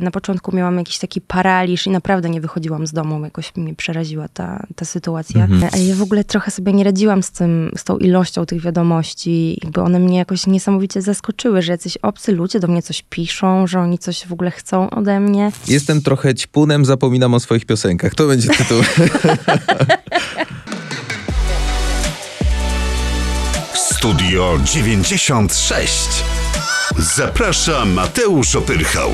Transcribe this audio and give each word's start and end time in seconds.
na 0.00 0.10
początku 0.10 0.56
miałam 0.56 0.78
jakiś 0.78 0.98
taki 0.98 1.20
paraliż 1.20 1.86
i 1.86 1.90
naprawdę 1.90 2.30
nie 2.30 2.40
wychodziłam 2.40 2.86
z 2.86 2.92
domu. 2.92 3.24
Jakoś 3.24 3.56
mnie 3.56 3.74
przeraziła 3.74 4.28
ta, 4.28 4.66
ta 4.76 4.84
sytuacja. 4.84 5.44
Mhm. 5.44 5.86
Ja 5.86 5.94
w 5.94 6.02
ogóle 6.02 6.24
trochę 6.24 6.50
sobie 6.50 6.72
nie 6.72 6.84
radziłam 6.84 7.22
z 7.22 7.30
tym, 7.30 7.72
z 7.76 7.84
tą 7.84 7.98
ilością 7.98 8.46
tych 8.46 8.60
wiadomości. 8.60 9.58
Jakby 9.62 9.80
one 9.80 9.98
mnie 9.98 10.18
jakoś 10.18 10.46
niesamowicie 10.46 11.02
zaskoczyły, 11.02 11.62
że 11.62 11.72
jacyś 11.72 11.96
obcy 11.96 12.32
ludzie 12.32 12.60
do 12.60 12.68
mnie 12.68 12.82
coś 12.82 13.02
piszą, 13.02 13.66
że 13.66 13.80
oni 13.80 13.98
coś 13.98 14.26
w 14.26 14.32
ogóle 14.32 14.50
chcą 14.50 14.90
ode 14.90 15.20
mnie. 15.20 15.52
Jestem 15.68 16.02
trochę 16.02 16.34
ćpunem, 16.34 16.84
zapominam 16.84 17.34
o 17.34 17.40
swoich 17.40 17.64
piosenkach. 17.64 18.14
To 18.14 18.26
będzie 18.26 18.48
tytuł. 18.48 18.82
Studio 23.74 24.58
96. 24.64 26.24
Zaprasza 26.98 27.84
Mateusz 27.84 28.56
Opyrchał. 28.56 29.10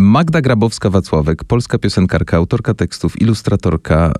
Magda 0.00 0.40
Grabowska-Wacławek, 0.40 1.44
polska 1.44 1.78
piosenkarka, 1.78 2.36
autorka 2.36 2.74
tekstów, 2.74 3.20
ilustratorka, 3.20 4.12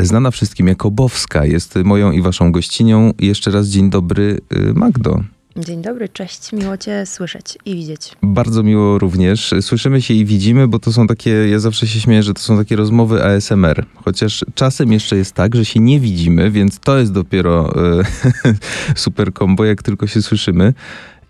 znana 0.00 0.30
wszystkim 0.30 0.68
jako 0.68 0.90
Bowska, 0.90 1.44
jest 1.44 1.76
moją 1.84 2.12
i 2.12 2.22
waszą 2.22 2.52
gościnią. 2.52 3.12
Jeszcze 3.18 3.50
raz 3.50 3.66
dzień 3.66 3.90
dobry, 3.90 4.40
y, 4.52 4.74
Magdo. 4.74 5.20
Dzień 5.56 5.82
dobry, 5.82 6.08
cześć. 6.08 6.52
Miło 6.52 6.76
cię 6.76 7.06
słyszeć 7.06 7.58
i 7.64 7.74
widzieć. 7.74 8.12
Bardzo 8.22 8.62
miło 8.62 8.98
również. 8.98 9.54
Słyszymy 9.60 10.02
się 10.02 10.14
i 10.14 10.24
widzimy, 10.24 10.68
bo 10.68 10.78
to 10.78 10.92
są 10.92 11.06
takie, 11.06 11.30
ja 11.30 11.58
zawsze 11.58 11.86
się 11.86 12.00
śmieję, 12.00 12.22
że 12.22 12.34
to 12.34 12.40
są 12.40 12.58
takie 12.58 12.76
rozmowy 12.76 13.24
ASMR. 13.24 13.86
Chociaż 14.04 14.44
czasem 14.54 14.92
jeszcze 14.92 15.16
jest 15.16 15.32
tak, 15.32 15.54
że 15.54 15.64
się 15.64 15.80
nie 15.80 16.00
widzimy, 16.00 16.50
więc 16.50 16.78
to 16.78 16.98
jest 16.98 17.12
dopiero 17.12 17.74
e, 18.00 18.02
super 19.04 19.32
kombo, 19.32 19.64
jak 19.64 19.82
tylko 19.82 20.06
się 20.06 20.22
słyszymy. 20.22 20.74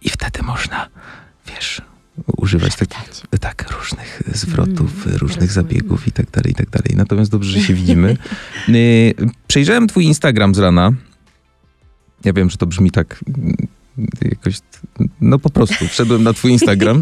I 0.02 0.10
wtedy 0.10 0.42
można, 0.42 0.88
wiesz, 1.46 1.82
używać 2.36 2.76
takich, 2.76 3.22
tak, 3.40 3.70
różnych 3.70 4.22
zwrotów, 4.34 5.06
Mm, 5.06 5.18
różnych 5.18 5.52
zabiegów 5.52 6.08
i 6.08 6.12
tak 6.12 6.30
dalej, 6.30 6.52
i 6.52 6.54
tak 6.54 6.70
dalej. 6.70 6.90
Natomiast 6.96 7.30
dobrze, 7.30 7.50
że 7.50 7.66
się 7.66 7.74
widzimy. 7.74 8.16
Y, 8.68 9.14
Przejrzałem 9.46 9.86
twój 9.86 10.04
Instagram 10.04 10.54
z 10.54 10.58
rana. 10.58 10.92
Ja 12.24 12.32
wiem, 12.32 12.50
że 12.50 12.56
to 12.56 12.66
brzmi 12.66 12.90
tak 12.90 13.24
mm, 13.38 13.54
jakoś, 14.22 14.54
no 15.20 15.38
po 15.38 15.50
prostu, 15.50 15.88
wszedłem 15.88 16.22
na 16.22 16.32
twój 16.32 16.52
Instagram 16.52 17.00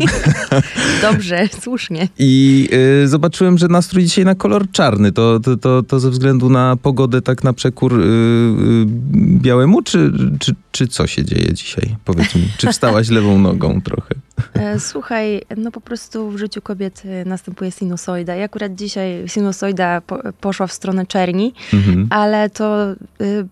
Dobrze, 1.03 1.49
słusznie. 1.63 2.09
i 2.19 2.69
y, 3.05 3.09
zobaczyłem, 3.09 3.59
że 3.59 3.69
nastrój 3.69 4.03
dzisiaj 4.05 4.25
na 4.25 4.35
kolor 4.35 4.71
czarny. 4.71 5.13
To, 5.13 5.41
to, 5.41 5.57
to, 5.57 5.83
to 5.83 6.01
ze 6.01 6.11
względu 6.11 6.51
na 6.51 6.77
pogodę 6.77 7.23
tak 7.23 7.45
na 7.45 7.53
przekór 7.53 8.01
y, 8.01 8.05
y, 8.05 8.87
białemu, 9.17 9.83
czy, 9.83 10.13
czy, 10.41 10.55
czy 10.73 10.89
co 10.89 11.07
się 11.07 11.25
dzieje 11.25 11.53
dzisiaj? 11.55 11.97
Powiedz 12.05 12.35
mi, 12.35 12.49
czy 12.59 12.73
wstałaś 12.73 13.09
lewą 13.09 13.39
nogą 13.39 13.81
trochę? 13.81 14.15
E, 14.55 14.81
Słuchaj, 14.81 15.43
no 15.57 15.71
po 15.71 15.81
prostu 15.81 16.31
w 16.31 16.39
życiu 16.39 16.63
kobiety 16.63 17.09
następuje 17.27 17.71
sinusoida. 17.71 18.37
I 18.37 18.43
akurat 18.43 18.75
dzisiaj 18.75 19.25
sinusoida 19.27 20.01
po, 20.01 20.19
poszła 20.41 20.67
w 20.67 20.73
stronę 20.73 21.07
czerni, 21.07 21.55
Mhm. 21.73 22.07
ale 22.11 22.51
to 22.51 22.93
y, 22.93 22.97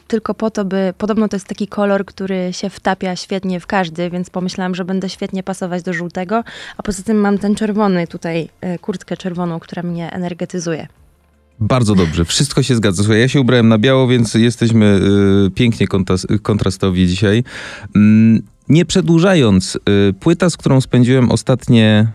tylko 0.08 0.34
po 0.34 0.50
to, 0.50 0.64
by. 0.64 0.94
Podobno 0.98 1.28
to 1.28 1.36
jest 1.36 1.46
taki 1.46 1.68
kolor, 1.68 2.04
który 2.04 2.52
się 2.52 2.70
wtapia 2.70 3.16
świetnie 3.16 3.60
w 3.60 3.66
każdy, 3.66 4.10
więc 4.10 4.30
pomyślałam, 4.30 4.74
że 4.74 4.84
będę 4.84 5.08
świetnie 5.08 5.42
pasować 5.42 5.82
do 5.82 5.92
żółtego. 5.92 6.44
A 6.76 6.82
poza 6.82 7.02
tym 7.02 7.16
mam 7.16 7.38
ten 7.38 7.54
czerwony 7.54 8.06
tutaj, 8.06 8.48
y, 8.74 8.78
kurtkę 8.78 9.16
czerwoną, 9.16 9.60
która 9.60 9.82
mnie 9.82 10.12
energetyzuje. 10.12 10.86
Bardzo 11.60 11.94
dobrze, 11.94 12.24
wszystko 12.24 12.62
się 12.62 12.74
zgadza. 12.76 13.02
Słuchaj, 13.02 13.20
ja 13.20 13.28
się 13.28 13.40
ubrałem 13.40 13.68
na 13.68 13.78
biało, 13.78 14.08
więc 14.08 14.34
jesteśmy 14.34 15.00
y, 15.46 15.50
pięknie 15.50 15.86
kontrastowi 16.42 17.08
dzisiaj. 17.08 17.44
Mm, 17.96 18.42
nie 18.68 18.84
przedłużając, 18.84 19.76
y, 19.76 20.12
płyta, 20.12 20.50
z 20.50 20.56
którą 20.56 20.80
spędziłem 20.80 21.30
ostatnie 21.30 22.06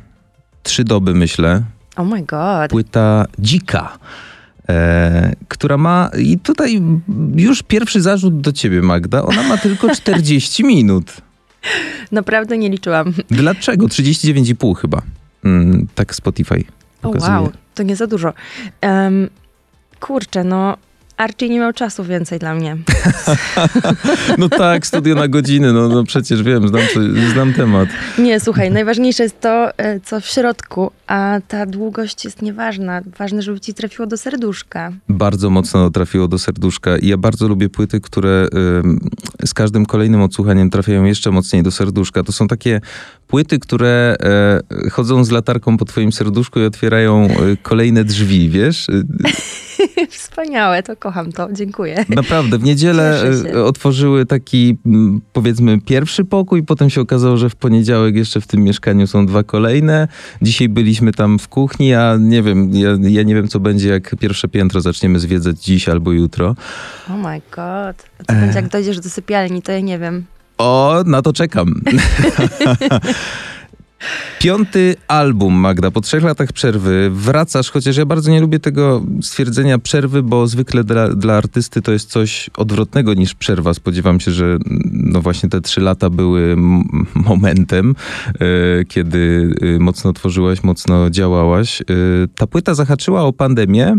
trzy 0.64 0.84
doby, 0.84 1.14
myślę, 1.14 1.64
Oh 1.96 2.16
my 2.16 2.24
god. 2.24 2.70
płyta 2.70 3.26
Dzika, 3.40 3.98
e, 4.70 5.36
która 5.48 5.78
ma, 5.78 6.10
i 6.20 6.40
tutaj 6.40 6.82
już 7.36 7.64
pierwszy 7.64 8.02
zarzut 8.02 8.42
do 8.42 8.52
ciebie, 8.52 8.82
Magda, 8.82 9.24
ona 9.24 9.44
ma 9.44 9.58
tylko 9.58 9.90
40 9.96 10.64
minut. 10.64 11.14
Naprawdę 12.12 12.58
nie 12.58 12.70
liczyłam. 12.70 13.14
Dlaczego? 13.30 13.86
39,5 13.86 14.76
chyba. 14.76 15.02
Mm, 15.44 15.88
tak 15.96 16.16
Spotify 16.16 16.64
Pokazuje. 17.06 17.32
wow, 17.32 17.52
to 17.76 17.84
nie 17.84 17.96
za 17.96 18.08
dużo. 18.08 18.34
Em, 18.82 19.30
kurczę, 20.00 20.44
no. 20.44 20.78
Archie 21.18 21.50
nie 21.50 21.60
miał 21.60 21.74
czasu 21.74 22.04
więcej 22.04 22.40
dla 22.40 22.56
mnie. 22.56 22.78
No 24.38 24.50
tak, 24.50 24.88
studio 24.88 25.16
na 25.16 25.28
godziny, 25.28 25.74
no, 25.74 25.90
no 25.90 26.04
przecież 26.04 26.44
wiem, 26.44 26.68
znam, 26.68 26.82
znam 27.32 27.54
temat. 27.54 27.90
Nie, 28.18 28.40
słuchaj, 28.40 28.72
najważniejsze 28.72 29.24
jest 29.24 29.42
to, 29.42 29.78
e, 29.78 30.00
co 30.00 30.22
w 30.22 30.26
środku, 30.26 30.92
a 31.08 31.40
ta 31.48 31.66
długość 31.66 32.26
jest 32.26 32.42
nieważna. 32.42 33.02
Ważne, 33.18 33.42
żeby 33.42 33.60
ci 33.60 33.74
trafiło 33.74 34.08
do 34.08 34.18
serduszka. 34.18 34.92
Bardzo 35.10 35.50
mocno 35.50 35.90
trafiło 35.90 36.28
do 36.28 36.40
serduszka 36.40 36.98
i 36.98 37.08
ja 37.08 37.18
bardzo 37.18 37.48
lubię 37.48 37.70
płyty, 37.70 38.02
które 38.02 38.48
ym, 38.84 39.10
z 39.46 39.54
każdym 39.54 39.86
kolejnym 39.86 40.22
odsłuchaniem 40.22 40.70
trafiają 40.70 41.04
jeszcze 41.04 41.32
mocniej 41.32 41.64
do 41.64 41.72
serduszka. 41.72 42.24
To 42.24 42.32
są 42.32 42.48
takie 42.48 42.82
płyty, 43.28 43.60
które 43.60 44.16
e, 44.20 44.90
chodzą 44.90 45.24
z 45.24 45.32
latarką 45.32 45.78
po 45.78 45.86
twoim 45.86 46.12
serduszku 46.12 46.60
i 46.60 46.66
otwierają 46.66 47.24
e, 47.24 47.30
kolejne 47.62 48.04
drzwi, 48.04 48.50
wiesz? 48.50 48.88
Wspaniałe, 50.10 50.84
to 50.84 50.96
kocham 50.96 51.32
to, 51.32 51.48
dziękuję. 51.52 52.06
Naprawdę, 52.10 52.58
w 52.58 52.64
niedzielę 52.64 53.24
e, 53.54 53.64
otworzyły 53.64 54.26
taki, 54.26 54.78
mm, 54.86 55.22
powiedzmy, 55.34 55.82
pierwszy 55.82 56.26
pokój, 56.26 56.64
potem 56.64 56.90
się 56.90 57.02
okazało, 57.02 57.38
że 57.38 57.50
w 57.50 57.56
poniedziałek 57.56 58.16
jeszcze 58.16 58.42
w 58.42 58.48
tym 58.48 58.64
mieszkaniu 58.64 59.08
są 59.08 59.26
dwa 59.26 59.44
kolejne. 59.44 60.08
Dzisiaj 60.42 60.70
byliśmy 60.70 61.12
tam 61.12 61.40
w 61.40 61.48
kuchni, 61.48 61.94
a 61.94 62.18
nie 62.20 62.44
wiem, 62.44 62.74
ja, 62.74 62.90
ja 63.02 63.24
nie 63.24 63.36
wiem, 63.36 63.48
co 63.48 63.60
będzie, 63.60 63.90
jak 63.90 64.16
pierwsze 64.20 64.48
piętro 64.48 64.82
zaczniemy 64.82 65.20
zwiedzać 65.20 65.64
dziś 65.64 65.90
albo 65.90 66.12
jutro. 66.12 66.56
Oh 67.10 67.18
my 67.18 67.42
god. 67.56 68.10
A 68.18 68.24
co 68.28 68.34
będzie, 68.34 68.56
jak 68.56 68.68
dojdziesz 68.68 69.00
do 69.00 69.10
sypialni, 69.10 69.62
to 69.62 69.72
ja 69.72 69.80
nie 69.80 70.00
wiem. 70.00 70.26
O, 70.58 71.04
na 71.06 71.22
to 71.22 71.34
czekam. 71.34 71.74
Piąty 74.40 74.96
album, 75.08 75.54
Magda, 75.54 75.92
po 75.92 76.02
trzech 76.02 76.24
latach 76.24 76.52
przerwy 76.52 77.10
wracasz, 77.10 77.72
chociaż 77.72 77.98
ja 77.98 78.06
bardzo 78.06 78.32
nie 78.32 78.42
lubię 78.42 78.60
tego 78.60 79.04
stwierdzenia 79.22 79.80
przerwy, 79.80 80.24
bo 80.24 80.48
zwykle 80.48 80.84
dla, 80.84 81.10
dla 81.10 81.34
artysty 81.34 81.82
to 81.82 81.92
jest 81.92 82.10
coś 82.10 82.50
odwrotnego 82.58 83.14
niż 83.14 83.36
przerwa. 83.36 83.74
Spodziewam 83.74 84.20
się, 84.20 84.32
że 84.32 84.58
no 84.92 85.22
właśnie 85.22 85.50
te 85.50 85.62
trzy 85.62 85.82
lata 85.82 86.10
były 86.10 86.56
momentem, 87.30 87.96
e, 88.34 88.86
kiedy 88.86 89.54
e, 89.62 89.80
mocno 89.80 90.14
tworzyłaś, 90.14 90.64
mocno 90.64 91.10
działałaś. 91.10 91.82
E, 91.82 91.86
ta 92.36 92.48
płyta 92.48 92.74
zahaczyła 92.74 93.24
o 93.24 93.34
pandemię. 93.34 93.98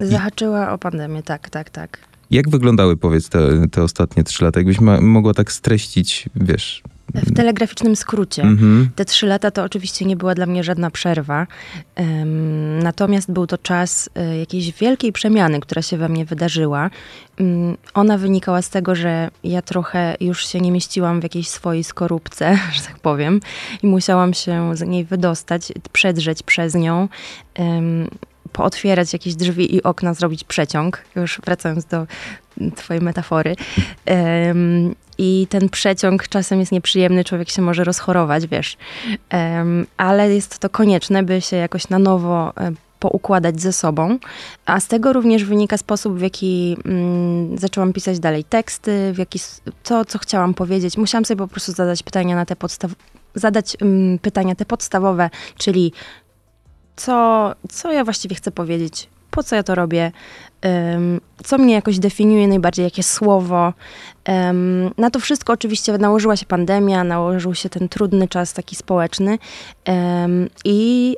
Zahaczyła 0.00 0.72
o 0.72 0.78
pandemię, 0.78 1.22
tak, 1.22 1.50
tak, 1.50 1.70
tak. 1.70 1.98
Jak 2.30 2.48
wyglądały, 2.48 2.96
powiedz, 2.96 3.28
te, 3.28 3.68
te 3.68 3.82
ostatnie 3.82 4.24
trzy 4.24 4.44
lata? 4.44 4.60
Jakbyś 4.60 4.80
ma, 4.80 5.00
mogła 5.00 5.34
tak 5.34 5.52
streścić, 5.52 6.28
wiesz... 6.36 6.82
W 7.14 7.34
telegraficznym 7.34 7.96
skrócie. 7.96 8.42
Mhm. 8.42 8.90
Te 8.94 9.04
trzy 9.04 9.26
lata 9.26 9.50
to 9.50 9.64
oczywiście 9.64 10.04
nie 10.04 10.16
była 10.16 10.34
dla 10.34 10.46
mnie 10.46 10.64
żadna 10.64 10.90
przerwa. 10.90 11.46
Em, 11.94 12.82
natomiast 12.82 13.32
był 13.32 13.46
to 13.46 13.58
czas 13.58 14.10
e, 14.14 14.38
jakiejś 14.38 14.72
wielkiej 14.72 15.12
przemiany, 15.12 15.60
która 15.60 15.82
się 15.82 15.96
we 15.96 16.08
mnie 16.08 16.24
wydarzyła. 16.24 16.90
Mm, 17.40 17.76
ona 17.94 18.18
wynikała 18.18 18.62
z 18.62 18.70
tego, 18.70 18.94
że 18.94 19.30
ja 19.44 19.62
trochę 19.62 20.16
już 20.20 20.46
się 20.46 20.60
nie 20.60 20.72
mieściłam 20.72 21.20
w 21.20 21.22
jakiejś 21.22 21.48
swojej 21.48 21.84
skorupce, 21.84 22.58
że 22.76 22.82
tak 22.82 22.98
powiem, 22.98 23.40
i 23.82 23.86
musiałam 23.86 24.34
się 24.34 24.76
z 24.76 24.80
niej 24.80 25.04
wydostać, 25.04 25.72
przedrzeć 25.92 26.42
przez 26.42 26.74
nią. 26.74 27.08
Pootwierać 28.52 29.12
jakieś 29.12 29.34
drzwi 29.34 29.74
i 29.74 29.82
okna, 29.82 30.14
zrobić 30.14 30.44
przeciąg, 30.44 31.04
już 31.16 31.40
wracając 31.44 31.84
do 31.84 32.06
twojej 32.76 33.02
metafory. 33.02 33.56
Em, 34.06 34.94
I 35.18 35.46
ten 35.50 35.68
przeciąg 35.68 36.28
czasem 36.28 36.60
jest 36.60 36.72
nieprzyjemny, 36.72 37.24
człowiek 37.24 37.50
się 37.50 37.62
może 37.62 37.84
rozchorować, 37.84 38.46
wiesz. 38.46 38.76
Em, 39.28 39.86
ale 39.96 40.34
jest 40.34 40.58
to 40.58 40.68
konieczne, 40.68 41.22
by 41.22 41.40
się 41.40 41.56
jakoś 41.56 41.88
na 41.88 41.98
nowo 41.98 42.52
e, 42.56 42.72
poukładać 42.98 43.60
ze 43.60 43.72
sobą. 43.72 44.18
A 44.66 44.80
z 44.80 44.88
tego 44.88 45.12
również 45.12 45.44
wynika 45.44 45.78
sposób, 45.78 46.18
w 46.18 46.22
jaki 46.22 46.76
mm, 46.84 47.58
zaczęłam 47.58 47.92
pisać 47.92 48.18
dalej 48.18 48.44
teksty, 48.44 49.12
w 49.12 49.18
jaki, 49.18 49.38
to, 49.82 50.04
co 50.04 50.18
chciałam 50.18 50.54
powiedzieć. 50.54 50.96
Musiałam 50.96 51.24
sobie 51.24 51.38
po 51.38 51.48
prostu 51.48 51.72
zadać 51.72 52.02
pytania 52.02 52.36
na 52.36 52.46
te 52.46 52.56
podstaw 52.56 52.90
zadać 53.34 53.76
mm, 53.80 54.18
pytania 54.18 54.54
te 54.54 54.64
podstawowe, 54.64 55.30
czyli 55.58 55.92
co, 56.96 57.54
co 57.68 57.92
ja 57.92 58.04
właściwie 58.04 58.36
chcę 58.36 58.50
powiedzieć, 58.50 59.08
po 59.30 59.42
co 59.42 59.56
ja 59.56 59.62
to 59.62 59.74
robię, 59.74 60.12
em, 60.62 61.20
co 61.44 61.58
mnie 61.58 61.74
jakoś 61.74 61.98
definiuje 61.98 62.48
najbardziej, 62.48 62.84
jakie 62.84 63.02
słowo. 63.02 63.72
Em, 64.24 64.90
na 64.98 65.10
to 65.10 65.20
wszystko 65.20 65.52
oczywiście 65.52 65.98
nałożyła 65.98 66.36
się 66.36 66.46
pandemia, 66.46 67.04
nałożył 67.04 67.54
się 67.54 67.68
ten 67.68 67.88
trudny 67.88 68.28
czas 68.28 68.52
taki 68.52 68.76
społeczny. 68.76 69.38
Em, 69.84 70.48
i 70.64 71.16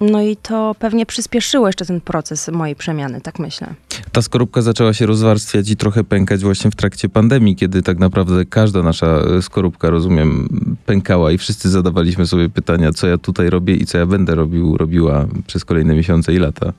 No 0.00 0.22
i 0.22 0.36
to 0.36 0.74
pewnie 0.78 1.06
przyspieszyło 1.06 1.66
jeszcze 1.66 1.84
ten 1.84 2.00
proces 2.00 2.48
mojej 2.48 2.76
przemiany, 2.76 3.20
tak 3.20 3.38
myślę. 3.38 3.74
Ta 4.12 4.22
skorupka 4.22 4.62
zaczęła 4.62 4.92
się 4.92 5.06
rozwarstwiać 5.06 5.70
i 5.70 5.76
trochę 5.76 6.04
pękać 6.04 6.42
właśnie 6.42 6.70
w 6.70 6.74
trakcie 6.76 7.08
pandemii, 7.08 7.56
kiedy 7.56 7.82
tak 7.82 7.98
naprawdę 7.98 8.44
każda 8.44 8.82
nasza 8.82 9.06
e, 9.06 9.42
skorupka, 9.42 9.90
rozumiem, 9.90 10.48
pękała 10.86 11.32
i 11.32 11.38
wszyscy 11.38 11.70
zadawaliśmy 11.70 12.26
sobie 12.26 12.48
pytania, 12.48 12.92
co 12.92 13.06
ja 13.06 13.18
tutaj 13.18 13.50
robię 13.50 13.74
i 13.74 13.86
co 13.86 13.98
ja 13.98 14.06
będę 14.06 14.34
robił, 14.34 14.76
robiła 14.76 15.26
przez 15.46 15.64
kolejne 15.64 15.94
miesiące 15.94 16.34
i 16.34 16.38
lata. 16.38 16.72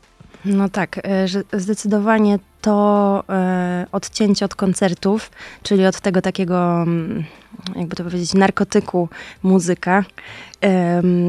No 0.45 0.69
tak, 0.69 1.01
e, 1.07 1.27
że 1.27 1.43
zdecydowanie 1.53 2.39
to 2.65 3.23
e, 3.29 3.85
odcięcie 3.91 4.45
od 4.45 4.55
koncertów, 4.55 5.31
czyli 5.63 5.85
od 5.85 5.99
tego 6.01 6.21
takiego, 6.21 6.81
mm, 6.81 7.23
jakby 7.75 7.95
to 7.95 8.03
powiedzieć, 8.03 8.33
narkotyku 8.33 9.09
muzyka, 9.43 10.03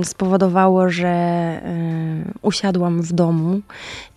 spowodowało, 0.05 0.91
że 0.91 1.09
e, 1.09 1.61
usiadłam 2.43 3.03
w 3.03 3.13
domu 3.13 3.61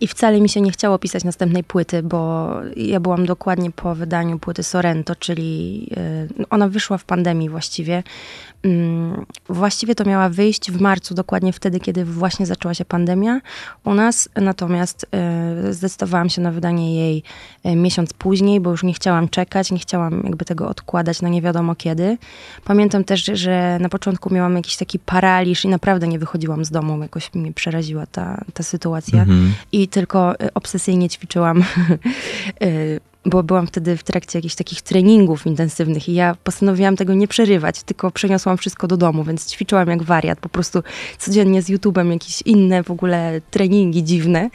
i 0.00 0.06
wcale 0.06 0.40
mi 0.40 0.48
się 0.48 0.60
nie 0.60 0.70
chciało 0.70 0.98
pisać 0.98 1.24
następnej 1.24 1.64
płyty, 1.64 2.02
bo 2.02 2.50
ja 2.76 3.00
byłam 3.00 3.26
dokładnie 3.26 3.70
po 3.70 3.94
wydaniu 3.94 4.38
płyty 4.38 4.62
Sorrento, 4.62 5.16
czyli 5.16 5.86
e, 5.96 6.26
ona 6.50 6.68
wyszła 6.68 6.98
w 6.98 7.04
pandemii 7.04 7.48
właściwie. 7.48 8.02
Mm, 8.62 9.26
Właściwie 9.48 9.94
to 9.94 10.04
miała 10.04 10.28
wyjść 10.28 10.70
w 10.70 10.80
marcu, 10.80 11.14
dokładnie 11.14 11.52
wtedy, 11.52 11.80
kiedy 11.80 12.04
właśnie 12.04 12.46
zaczęła 12.46 12.74
się 12.74 12.84
pandemia 12.84 13.40
u 13.84 13.94
nas. 13.94 14.28
Natomiast 14.36 15.06
zdecydowałam 15.70 16.28
się 16.28 16.42
na 16.42 16.52
wydanie 16.52 16.94
jej 16.94 17.09
e, 17.64 17.76
miesiąc 17.76 18.12
później, 18.12 18.60
bo 18.60 18.70
już 18.70 18.82
nie 18.82 18.92
chciałam 18.92 19.28
czekać, 19.28 19.72
nie 19.72 19.78
chciałam 19.78 20.22
jakby 20.24 20.44
tego 20.44 20.68
odkładać 20.68 21.22
na 21.22 21.28
nie 21.28 21.42
wiadomo 21.42 21.74
kiedy. 21.74 22.18
Pamiętam 22.64 23.04
też, 23.04 23.24
że 23.24 23.78
na 23.80 23.88
początku 23.88 24.34
miałam 24.34 24.56
jakiś 24.56 24.76
taki 24.76 24.98
paraliż 24.98 25.64
i 25.64 25.68
naprawdę 25.68 26.08
nie 26.08 26.18
wychodziłam 26.18 26.64
z 26.64 26.70
domu. 26.70 27.02
Jakoś 27.02 27.34
mnie 27.34 27.52
przeraziła 27.52 28.06
ta, 28.06 28.44
ta 28.54 28.62
sytuacja. 28.62 29.22
Mhm. 29.22 29.52
I 29.72 29.88
tylko 29.88 30.40
e, 30.40 30.54
obsesyjnie 30.54 31.08
ćwiczyłam 31.08 31.62
e, 32.60 33.09
bo 33.24 33.42
byłam 33.42 33.66
wtedy 33.66 33.96
w 33.96 34.02
trakcie 34.02 34.38
jakichś 34.38 34.54
takich 34.54 34.82
treningów 34.82 35.46
intensywnych 35.46 36.08
i 36.08 36.14
ja 36.14 36.36
postanowiłam 36.44 36.96
tego 36.96 37.14
nie 37.14 37.28
przerywać, 37.28 37.82
tylko 37.82 38.10
przeniosłam 38.10 38.56
wszystko 38.56 38.86
do 38.86 38.96
domu, 38.96 39.24
więc 39.24 39.50
ćwiczyłam 39.50 39.88
jak 39.88 40.02
wariat, 40.02 40.40
po 40.40 40.48
prostu 40.48 40.82
codziennie 41.18 41.62
z 41.62 41.70
YouTube'em 41.70 42.10
jakieś 42.10 42.42
inne 42.42 42.82
w 42.82 42.90
ogóle 42.90 43.40
treningi 43.50 44.04
dziwne. 44.04 44.50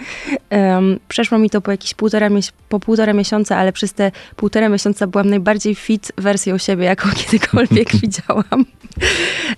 Um, 0.50 1.00
przeszło 1.07 1.38
mi 1.38 1.50
to 1.50 1.62
po 1.62 1.71
jakieś 1.71 1.94
półtora, 1.94 2.29
po 2.69 2.79
półtora 2.79 3.13
miesiąca, 3.13 3.57
ale 3.57 3.73
przez 3.73 3.94
te 3.94 4.12
półtora 4.35 4.69
miesiąca 4.69 5.07
byłam 5.07 5.29
najbardziej 5.29 5.75
fit 5.75 6.12
wersją 6.17 6.57
siebie, 6.57 6.85
jaką 6.85 7.09
kiedykolwiek 7.25 7.95
widziałam. 8.01 8.65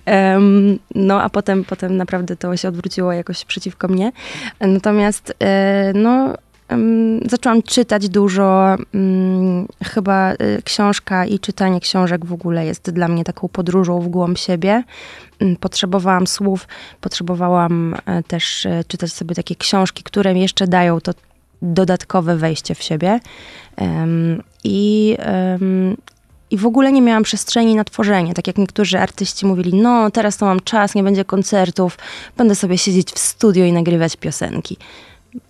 Em, 0.06 0.80
no 0.95 1.21
a 1.21 1.30
potem, 1.30 1.63
potem 1.63 1.98
naprawdę 1.98 2.36
to 2.36 2.57
się 2.57 2.68
odwróciło 2.68 3.13
jakoś 3.13 3.45
przeciwko 3.45 3.88
mnie. 3.88 4.12
Natomiast 4.59 5.33
e, 5.39 5.92
no 5.95 6.33
em, 6.69 7.19
zaczęłam 7.30 7.62
czytać 7.62 8.10
dużo. 8.10 8.75
mm, 8.94 9.68
Chyba 9.84 10.34
y, 10.34 10.62
książka 10.64 11.25
i 11.25 11.40
czytanie 11.40 11.80
książek 11.80 12.25
w 12.25 12.34
ogóle 12.34 12.66
jest 12.66 12.92
dla 12.92 13.08
mnie 13.08 13.24
taką 13.24 13.48
podróżą 13.48 14.02
w 14.02 14.08
głąb 14.08 14.38
siebie. 14.38 14.84
Mm, 15.40 15.56
Potrzebowałam 15.56 16.28
słów, 16.28 16.68
potrzebowałam 17.02 17.96
e, 18.06 18.24
też 18.24 18.66
e, 18.66 18.84
czytać 18.88 19.14
sobie 19.14 19.36
takie 19.36 19.56
książki, 19.56 20.04
które 20.04 20.34
jeszcze 20.34 20.68
dają 20.68 21.02
to 21.02 21.12
dodatkowe 21.62 22.36
wejście 22.36 22.75
w 22.75 22.84
siebie. 22.84 23.19
I, 24.64 25.18
I 26.50 26.58
w 26.58 26.66
ogóle 26.66 26.92
nie 26.92 27.02
miałam 27.02 27.24
przestrzeni 27.24 27.75
na 27.75 27.84
tworzenie. 27.84 28.34
Tak 28.34 28.48
jak 28.48 28.58
niektórzy 28.58 29.00
artyści 29.00 29.46
mówili, 29.46 29.74
no 29.81 30.12
teraz 30.12 30.38
to 30.38 30.46
mam 30.46 30.60
czas, 30.60 30.96
nie 30.96 31.04
będzie 31.04 31.25
koncertów, 31.25 31.98
będę 32.38 32.56
sobie 32.56 32.78
siedzieć 32.78 33.12
w 33.12 33.19
studio 33.19 33.66
i 33.66 33.72
nagrywać 33.74 34.16
piosenki. 34.18 34.78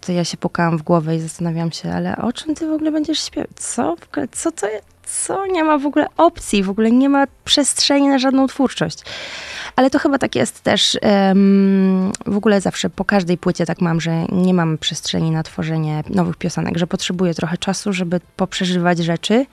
To 0.01 0.11
ja 0.11 0.23
się 0.23 0.37
pukałam 0.37 0.77
w 0.77 0.81
głowę 0.81 1.15
i 1.15 1.19
zastanawiam 1.19 1.71
się, 1.71 1.91
ale 1.91 2.17
o 2.17 2.33
czym 2.33 2.55
ty 2.55 2.67
w 2.67 2.71
ogóle 2.71 2.91
będziesz 2.91 3.25
śpiewać? 3.25 3.49
Co? 3.55 3.95
W 3.95 4.03
ogóle, 4.11 4.27
co 4.27 4.51
to 4.51 4.67
jest? 4.67 4.85
Co? 5.03 5.45
Nie 5.45 5.63
ma 5.63 5.77
w 5.77 5.85
ogóle 5.85 6.07
opcji, 6.17 6.63
w 6.63 6.69
ogóle 6.69 6.91
nie 6.91 7.09
ma 7.09 7.25
przestrzeni 7.45 8.07
na 8.07 8.19
żadną 8.19 8.47
twórczość. 8.47 9.03
Ale 9.75 9.89
to 9.89 9.99
chyba 9.99 10.17
tak 10.17 10.35
jest 10.35 10.61
też 10.61 10.97
em, 11.01 12.11
w 12.25 12.37
ogóle 12.37 12.61
zawsze 12.61 12.89
po 12.89 13.05
każdej 13.05 13.37
płycie 13.37 13.65
tak 13.65 13.81
mam, 13.81 14.01
że 14.01 14.25
nie 14.31 14.53
mam 14.53 14.77
przestrzeni 14.77 15.31
na 15.31 15.43
tworzenie 15.43 16.03
nowych 16.09 16.37
piosenek, 16.37 16.77
że 16.77 16.87
potrzebuję 16.87 17.33
trochę 17.33 17.57
czasu, 17.57 17.93
żeby 17.93 18.19
poprzeżywać 18.35 18.97
rzeczy. 18.97 19.45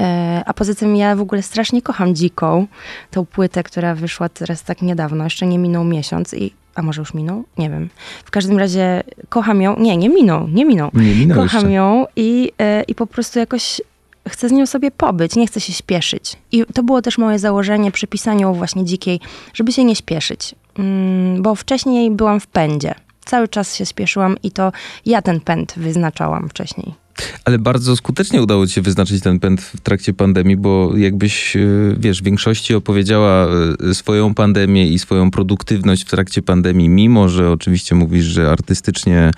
E, 0.00 0.42
A 0.46 0.54
poza 0.54 0.74
tym 0.74 0.96
ja 0.96 1.16
w 1.16 1.20
ogóle 1.20 1.42
strasznie 1.42 1.82
kocham 1.82 2.14
Dziką, 2.14 2.66
tą 3.10 3.26
płytę, 3.26 3.62
która 3.62 3.94
wyszła 3.94 4.28
teraz 4.28 4.62
tak 4.62 4.82
niedawno, 4.82 5.24
jeszcze 5.24 5.46
nie 5.46 5.58
minął 5.58 5.84
miesiąc 5.84 6.34
i 6.34 6.52
a 6.74 6.82
może 6.82 7.00
już 7.02 7.14
minął? 7.14 7.44
Nie 7.58 7.70
wiem. 7.70 7.88
W 8.24 8.30
każdym 8.30 8.58
razie 8.58 9.02
kocham 9.28 9.62
ją. 9.62 9.76
Nie, 9.78 9.96
nie 9.96 10.08
minął, 10.08 10.48
nie 10.48 10.64
minął. 10.64 10.90
Nie 10.94 11.14
minął 11.14 11.36
kocham 11.36 11.60
jeszcze. 11.60 11.72
ją 11.72 12.06
i, 12.16 12.52
e, 12.58 12.82
i 12.82 12.94
po 12.94 13.06
prostu 13.06 13.38
jakoś 13.38 13.80
chcę 14.28 14.48
z 14.48 14.52
nią 14.52 14.66
sobie 14.66 14.90
pobyć, 14.90 15.36
nie 15.36 15.46
chcę 15.46 15.60
się 15.60 15.72
śpieszyć. 15.72 16.36
I 16.52 16.64
to 16.74 16.82
było 16.82 17.02
też 17.02 17.18
moje 17.18 17.38
założenie 17.38 17.92
przy 17.92 18.06
pisaniu 18.06 18.54
właśnie 18.54 18.84
dzikiej, 18.84 19.20
żeby 19.54 19.72
się 19.72 19.84
nie 19.84 19.96
śpieszyć. 19.96 20.54
Mm, 20.78 21.42
bo 21.42 21.54
wcześniej 21.54 22.10
byłam 22.10 22.40
w 22.40 22.46
pędzie. 22.46 22.94
Cały 23.24 23.48
czas 23.48 23.76
się 23.76 23.86
spieszyłam 23.86 24.36
i 24.42 24.50
to 24.50 24.72
ja 25.06 25.22
ten 25.22 25.40
pęd 25.40 25.74
wyznaczałam 25.76 26.48
wcześniej. 26.48 27.05
Ale 27.44 27.58
bardzo 27.58 27.96
skutecznie 27.96 28.42
udało 28.42 28.66
ci 28.66 28.72
się 28.72 28.82
wyznaczyć 28.82 29.22
ten 29.22 29.40
pęd 29.40 29.60
w 29.60 29.80
trakcie 29.80 30.12
pandemii, 30.12 30.56
bo 30.56 30.96
jakbyś, 30.96 31.56
y, 31.56 31.96
wiesz, 31.98 32.20
w 32.20 32.24
większości 32.24 32.74
opowiedziała 32.74 33.48
y, 33.90 33.94
swoją 33.94 34.34
pandemię 34.34 34.88
i 34.88 34.98
swoją 34.98 35.30
produktywność 35.30 36.02
w 36.02 36.10
trakcie 36.10 36.42
pandemii, 36.42 36.88
mimo 36.88 37.28
że 37.28 37.50
oczywiście 37.50 37.94
mówisz, 37.94 38.24
że 38.24 38.50
artystycznie, 38.50 39.30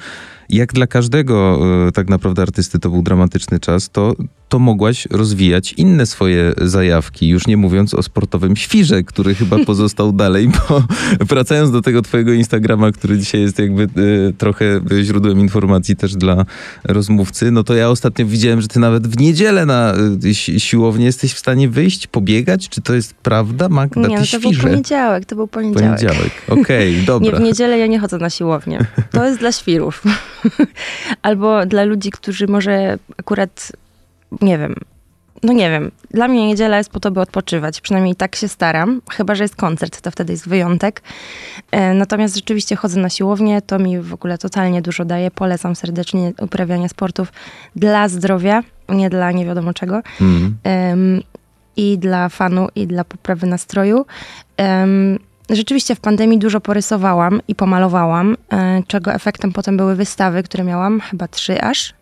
jak 0.49 0.73
dla 0.73 0.87
każdego 0.87 1.61
y, 1.89 1.93
tak 1.93 2.09
naprawdę 2.09 2.43
artysty 2.43 2.79
to 2.79 2.91
był 2.91 3.03
dramatyczny 3.03 3.61
czas, 3.61 3.91
to, 3.91 4.15
to 4.49 4.59
mogłaś 4.59 5.07
rozwijać 5.11 5.73
inne 5.73 6.07
swoje 6.07 6.53
zajawki, 6.57 7.29
już 7.29 7.47
nie 7.47 7.57
mówiąc 7.57 7.95
o 7.95 8.03
sportowym 8.03 8.57
świrze, 8.57 9.03
który 9.03 9.35
chyba 9.35 9.57
pozostał 9.67 10.13
dalej, 10.13 10.49
bo 10.49 10.83
wracając 11.21 11.71
do 11.71 11.83
tego 11.83 12.03
twojego 12.03 12.33
Instagrama, 12.33 12.93
który 12.93 13.19
dzisiaj 13.19 13.41
jest 13.41 13.59
jakby 13.59 13.83
y, 13.83 14.35
trochę 14.39 14.81
źródłem 15.03 15.41
informacji 15.41 15.97
też 15.97 16.15
dla 16.17 16.45
rozmówcy, 16.85 17.51
no 17.51 17.65
to 17.65 17.75
ja 17.75 17.89
ostatnio 17.91 18.27
widziałem, 18.27 18.61
że 18.61 18.69
ty 18.69 18.81
nawet 18.81 19.07
w 19.07 19.21
niedzielę 19.21 19.67
na 19.67 19.95
y, 20.25 20.35
si- 20.35 20.61
siłownię 20.61 21.05
jesteś 21.07 21.33
w 21.33 21.39
stanie 21.39 21.69
wyjść, 21.69 22.07
pobiegać. 22.07 22.69
Czy 22.69 22.81
to 22.81 22.95
jest 22.95 23.15
prawda, 23.15 23.69
Magda? 23.69 24.01
nie, 24.09 24.19
no 24.19 24.23
to 24.33 24.41
był 24.41 24.53
świrze. 24.53 24.69
poniedziałek, 24.69 25.25
to 25.27 25.37
był 25.37 25.49
poniedziałek. 25.49 25.99
Poniedziałek. 25.99 26.33
Okej, 26.49 26.97
Nie, 27.01 27.03
dobra. 27.03 27.39
w 27.39 27.41
niedzielę 27.43 27.79
ja 27.79 27.87
nie 27.87 27.99
chodzę 27.99 28.19
na 28.19 28.31
siłownię. 28.31 28.87
To 29.11 29.25
jest 29.27 29.39
dla 29.39 29.53
świrów. 29.53 30.03
Albo 31.23 31.67
dla 31.67 31.85
ludzi, 31.85 32.11
którzy 32.11 32.47
może 32.47 32.99
akurat, 33.17 33.73
nie 34.41 34.59
wiem, 34.59 34.75
no 35.43 35.53
nie 35.53 35.71
wiem. 35.71 35.91
Dla 36.11 36.29
mnie 36.29 36.47
niedziela 36.47 36.79
jest 36.79 36.91
po 36.91 37.01
to, 37.01 37.11
by 37.11 37.21
odpoczywać. 37.21 37.81
Przynajmniej 37.81 38.15
tak 38.15 38.37
się 38.37 38.49
staram. 38.49 39.03
Chyba, 39.11 39.35
że 39.35 39.45
jest 39.45 39.57
koncert, 39.57 40.01
to 40.01 40.11
wtedy 40.11 40.33
jest 40.33 40.49
wyjątek. 40.49 41.03
E, 41.71 41.95
Natomiast 41.95 42.37
rzeczywiście 42.37 42.77
chodzę 42.77 43.01
na 43.01 43.09
siłownię. 43.09 43.63
To 43.63 43.79
mi 43.79 44.01
w 44.01 44.15
ogóle 44.15 44.39
totalnie 44.39 44.83
dużo 44.83 45.05
daje. 45.05 45.31
Polecam 45.31 45.77
serdecznie 45.77 46.33
uprawianie 46.41 46.89
sportów 46.89 47.33
dla 47.77 48.09
zdrowia, 48.09 48.63
nie 48.89 49.11
dla 49.11 49.33
nie 49.33 49.47
wiadomo 49.47 49.75
czego. 49.75 50.03
Mm. 50.21 50.57
I 51.77 51.99
dla 51.99 52.29
fanu, 52.29 52.69
i 52.75 52.87
dla 52.87 53.05
poprawy 53.05 53.47
nastroju. 53.47 54.07
Rzeczywiście 55.51 55.95
w 55.95 56.01
pandemii 56.01 56.39
dużo 56.39 56.61
porysowałam 56.61 57.41
i 57.49 57.55
pomalowałam, 57.55 58.37
e, 58.53 58.83
czego 58.87 59.13
efektem 59.13 59.53
potem 59.53 59.77
były 59.77 59.95
wystawy, 59.95 60.43
które 60.43 60.65
miałam, 60.65 61.01
chyba 61.01 61.29
trzy 61.29 61.63
aż 61.63 61.95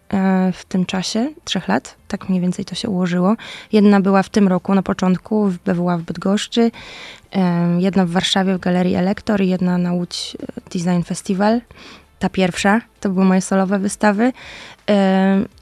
w 0.52 0.64
tym 0.68 0.86
czasie, 0.86 1.28
trzech 1.44 1.68
lat. 1.68 1.94
Tak 2.08 2.28
mniej 2.28 2.40
więcej 2.40 2.64
to 2.64 2.74
się 2.74 2.88
ułożyło. 2.88 3.36
Jedna 3.72 4.00
była 4.00 4.22
w 4.22 4.28
tym 4.28 4.48
roku 4.48 4.74
na 4.74 4.82
początku, 4.82 5.48
w- 5.48 5.58
była 5.58 5.98
w 5.98 6.02
Bydgoszczy, 6.02 6.70
em, 7.30 7.80
jedna 7.80 8.06
w 8.06 8.10
Warszawie 8.10 8.54
w 8.54 8.60
Galerii 8.60 8.94
Elektor 8.94 9.42
jedna 9.42 9.78
na 9.78 9.92
Łódź 9.92 10.36
e, 10.42 10.70
Design 10.78 11.02
Festival. 11.02 11.60
Ta 12.18 12.28
pierwsza 12.28 12.80
to 13.00 13.08
były 13.08 13.24
moje 13.24 13.40
solowe 13.40 13.78
wystawy. 13.78 14.32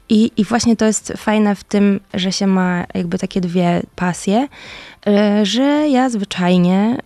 I, 0.09 0.31
I 0.37 0.43
właśnie 0.45 0.75
to 0.75 0.85
jest 0.85 1.13
fajne 1.17 1.55
w 1.55 1.63
tym, 1.63 1.99
że 2.13 2.31
się 2.31 2.47
ma 2.47 2.83
jakby 2.93 3.17
takie 3.19 3.41
dwie 3.41 3.81
pasje, 3.95 4.47
e, 5.07 5.45
że 5.45 5.63
ja 5.89 6.09
zwyczajnie, 6.09 6.97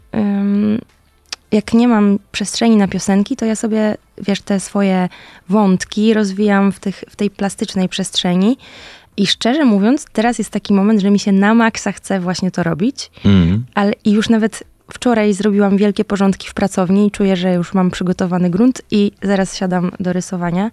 jak 1.52 1.74
nie 1.74 1.88
mam 1.88 2.20
przestrzeni 2.32 2.76
na 2.76 2.88
piosenki, 2.88 3.36
to 3.36 3.46
ja 3.46 3.56
sobie, 3.56 3.98
wiesz, 4.18 4.42
te 4.42 4.60
swoje 4.60 5.10
wątki 5.50 6.14
rozwijam 6.14 6.72
w, 6.72 6.80
tych, 6.80 7.04
w 7.10 7.16
tej 7.16 7.30
plastycznej 7.30 7.90
przestrzeni. 7.90 8.58
I 9.18 9.28
szczerze 9.28 9.66
mówiąc, 9.66 10.06
teraz 10.14 10.38
jest 10.38 10.50
taki 10.50 10.74
moment, 10.74 11.02
że 11.02 11.12
mi 11.12 11.20
się 11.20 11.32
na 11.32 11.54
maksa 11.54 11.92
chce 11.92 12.20
właśnie 12.20 12.52
to 12.52 12.64
robić, 12.64 13.12
Mm. 13.26 13.66
ale 13.76 13.94
i 14.06 14.12
już 14.12 14.30
nawet 14.30 14.64
wczoraj 14.94 15.34
zrobiłam 15.34 15.78
wielkie 15.78 16.06
porządki 16.06 16.48
w 16.48 16.54
pracowni 16.54 17.08
i 17.08 17.12
czuję, 17.12 17.36
że 17.36 17.54
już 17.54 17.74
mam 17.74 17.92
przygotowany 17.92 18.50
grunt 18.50 18.82
i 18.92 19.12
zaraz 19.22 19.56
siadam 19.56 19.92
do 20.00 20.14
rysowania, 20.14 20.72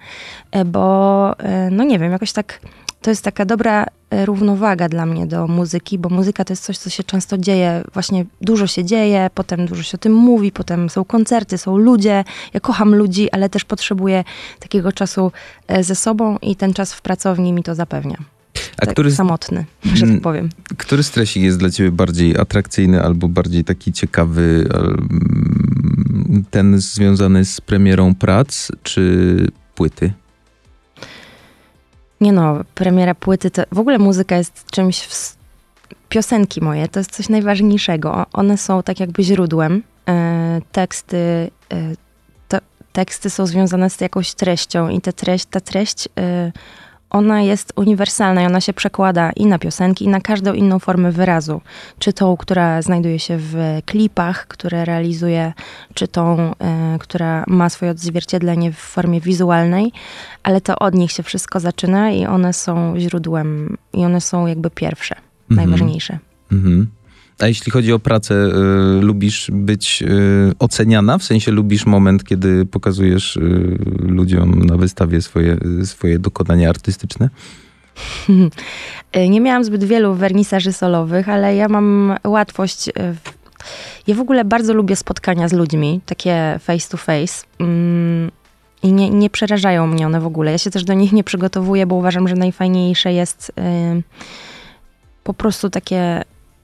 e, 0.51 0.65
bo 0.65 1.35
e, 1.39 1.71
no 1.71 1.85
nie 1.85 1.99
wiem, 1.99 2.13
jakoś 2.13 2.33
tak 2.33 2.61
to 3.03 3.11
jest 3.11 3.25
taka 3.25 3.45
dobra 3.45 3.87
e, 4.11 4.27
równowaga 4.27 4.89
dla 4.89 5.07
mnie 5.07 5.27
do 5.27 5.47
muzyki, 5.47 5.99
bo 5.99 6.09
muzyka 6.09 6.45
to 6.45 6.53
jest 6.53 6.65
coś, 6.65 6.79
co 6.79 6.91
się 6.91 7.05
często 7.05 7.39
dzieje, 7.39 7.85
właśnie 7.95 8.25
dużo 8.41 8.67
się 8.67 8.85
dzieje, 8.85 9.31
potem 9.35 9.67
dużo 9.67 9.83
się 9.83 9.95
o 9.95 9.99
tym 9.99 10.13
mówi, 10.15 10.53
potem 10.53 10.91
są 10.91 11.05
koncerty, 11.05 11.59
są 11.59 11.77
ludzie. 11.77 12.25
Ja 12.55 12.61
kocham 12.61 12.95
ludzi, 12.95 13.31
ale 13.31 13.49
też 13.49 13.65
potrzebuję 13.65 14.25
takiego 14.61 14.93
czasu 14.93 15.33
e, 15.69 15.85
ze 15.85 15.95
sobą 15.95 16.39
i 16.43 16.57
ten 16.57 16.75
czas 16.75 16.93
w 16.95 17.03
pracowni 17.03 17.53
mi 17.53 17.63
to 17.63 17.75
zapewnia. 17.75 18.17
A 18.77 18.87
tak 18.87 18.95
który, 18.95 19.11
samotny, 19.13 19.65
że 19.95 20.05
Mm. 20.07 20.17
tak 20.17 20.23
powiem. 20.23 20.49
który 20.79 21.03
stresik 21.03 21.43
jest 21.43 21.59
dla 21.59 21.71
ciebie 21.71 21.91
bardziej 21.91 22.37
atrakcyjny 22.39 23.03
albo 23.03 23.29
bardziej 23.29 23.65
taki 23.65 23.93
ciekawy? 23.93 24.69
mm, 24.75 26.45
Ten 26.51 26.81
związany 26.81 27.45
z 27.45 27.61
premierą 27.61 28.15
prac 28.15 28.69
czy 28.83 29.37
płyty? 29.75 30.13
Nie 32.21 32.33
no, 32.33 32.65
premiera 32.75 33.15
płyty 33.15 33.51
to 33.51 33.63
w 33.73 33.79
ogóle 33.79 33.99
muzyka 33.99 34.37
jest 34.37 34.71
czymś. 34.71 35.03
W, 35.03 35.37
piosenki 36.09 36.61
moje 36.61 36.89
to 36.89 37.01
jest 37.01 37.11
coś 37.11 37.29
najważniejszego. 37.29 38.27
One 38.33 38.59
są 38.59 38.83
tak 38.83 39.01
jakby 39.01 39.23
źródłem. 39.23 39.83
E, 40.09 40.61
teksty, 40.73 41.51
e, 41.73 42.61
teksty 42.93 43.31
są 43.31 43.47
związane 43.47 43.91
z 43.91 44.01
jakąś 44.01 44.35
treścią 44.35 44.89
i 44.89 45.01
ta 45.01 45.13
treść, 45.13 45.47
ta 45.51 45.61
treść 45.61 46.09
e, 46.19 46.53
ona 47.11 47.43
jest 47.43 47.73
uniwersalna 47.77 48.43
i 48.43 48.47
ona 48.47 48.61
się 48.61 48.73
przekłada 48.73 49.33
i 49.33 49.47
na 49.47 49.59
piosenki, 49.59 50.05
i 50.05 50.09
na 50.09 50.21
każdą 50.21 50.53
inną 50.53 50.79
formę 50.79 51.13
wyrazu. 51.13 51.61
Czy 51.99 52.13
tą, 52.13 52.37
która 52.37 52.83
znajduje 52.83 53.19
się 53.19 53.37
w 53.39 53.57
klipach, 53.87 54.47
które 54.47 54.85
realizuje, 54.85 55.53
czy 55.95 56.09
tą, 56.09 56.55
e, 56.59 56.99
która 57.01 57.45
ma 57.47 57.69
swoje 57.69 57.91
odzwierciedlenie 57.91 58.73
w 58.73 58.77
formie 58.77 59.21
wizualnej, 59.21 59.93
ale 60.43 60.61
to 60.61 60.79
od 60.79 60.95
nich 60.95 61.13
się 61.13 61.23
wszystko 61.23 61.61
zaczyna 61.61 62.11
i 62.11 62.27
one 62.27 62.53
są 62.53 62.95
źródłem, 62.99 63.77
i 63.93 64.05
one 64.05 64.21
są 64.21 64.47
jakby 64.47 64.71
pierwsze, 64.71 65.15
najważniejsze. 65.51 66.19
Mhm. 66.53 66.87
A 67.41 67.47
jeśli 67.47 67.73
chodzi 67.73 67.93
o 67.93 67.99
pracę, 67.99 68.35
y, 68.35 69.03
lubisz 69.03 69.51
być 69.53 70.03
y, 70.03 70.53
oceniana? 70.59 71.19
W 71.19 71.23
sensie 71.25 71.53
lubisz 71.53 71.87
moment, 71.87 72.25
kiedy 72.25 72.67
pokazujesz 72.67 73.37
y, 73.37 73.79
ludziom 73.99 74.65
na 74.65 74.77
wystawie 74.77 75.23
swoje, 75.23 75.57
swoje 75.85 76.19
dokonania 76.19 76.69
artystyczne? 76.69 77.31
Nie 79.31 79.41
miałam 79.41 79.65
zbyt 79.65 79.85
wielu 79.85 80.15
wernisaży 80.15 80.73
solowych, 80.73 81.29
ale 81.29 81.57
ja 81.57 81.69
mam 81.69 82.15
łatwość. 82.25 82.91
w- 82.97 83.37
Ja 84.07 84.15
w 84.15 84.21
ogóle 84.21 84.45
bardzo 84.45 84.75
lubię 84.75 84.97
spotkania 84.97 85.49
z 85.49 85.53
ludźmi, 85.53 86.01
takie 86.07 86.59
face 86.63 86.89
to 86.91 86.97
face. 86.97 87.45
Mm, 87.61 88.31
I 88.83 88.93
nie, 88.93 89.11
nie 89.11 89.31
przerażają 89.31 89.87
mnie 89.87 90.07
one 90.07 90.21
w 90.21 90.27
ogóle. 90.27 90.53
Ja 90.53 90.59
się 90.59 90.71
też 90.71 90.85
do 90.85 90.95
nich 90.95 91.13
nie 91.13 91.25
przygotowuję, 91.25 91.87
bo 91.87 91.95
uważam, 91.95 92.29
że 92.29 92.35
najfajniejsze 92.35 93.13
jest 93.13 93.49
y, 93.51 94.03
po 95.25 95.35
prostu 95.35 95.71
takie 95.71 96.23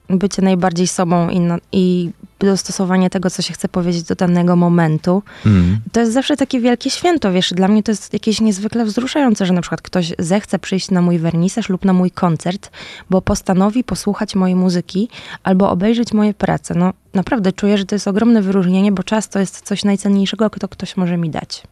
bycie 0.09 0.41
najbardziej 0.41 0.87
sobą 0.87 1.29
i, 1.29 1.39
na, 1.39 1.57
i 1.71 2.11
dostosowanie 2.39 3.09
tego, 3.09 3.29
co 3.29 3.41
się 3.41 3.53
chce 3.53 3.69
powiedzieć 3.69 4.03
do 4.03 4.15
danego 4.15 4.55
momentu. 4.55 5.23
Mm. 5.45 5.79
To 5.91 5.99
jest 5.99 6.13
zawsze 6.13 6.37
takie 6.37 6.59
wielkie 6.59 6.89
święto, 6.89 7.31
wiesz, 7.31 7.53
dla 7.53 7.67
mnie 7.67 7.83
to 7.83 7.91
jest 7.91 8.13
jakieś 8.13 8.41
niezwykle 8.41 8.85
wzruszające, 8.85 9.45
że 9.45 9.53
na 9.53 9.61
przykład 9.61 9.81
ktoś 9.81 10.13
zechce 10.19 10.59
przyjść 10.59 10.91
na 10.91 11.01
mój 11.01 11.19
wernisaż 11.19 11.69
lub 11.69 11.85
na 11.85 11.93
mój 11.93 12.11
koncert, 12.11 12.71
bo 13.09 13.21
postanowi 13.21 13.83
posłuchać 13.83 14.35
mojej 14.35 14.55
muzyki 14.55 15.09
albo 15.43 15.69
obejrzeć 15.69 16.13
moje 16.13 16.33
prace. 16.33 16.75
No 16.75 16.93
naprawdę 17.13 17.51
czuję, 17.51 17.77
że 17.77 17.85
to 17.85 17.95
jest 17.95 18.07
ogromne 18.07 18.41
wyróżnienie, 18.41 18.91
bo 18.91 19.03
czas 19.03 19.29
to 19.29 19.39
jest 19.39 19.61
coś 19.61 19.83
najcenniejszego, 19.83 20.49
co 20.61 20.67
ktoś 20.67 20.97
może 20.97 21.17
mi 21.17 21.29
dać. 21.29 21.63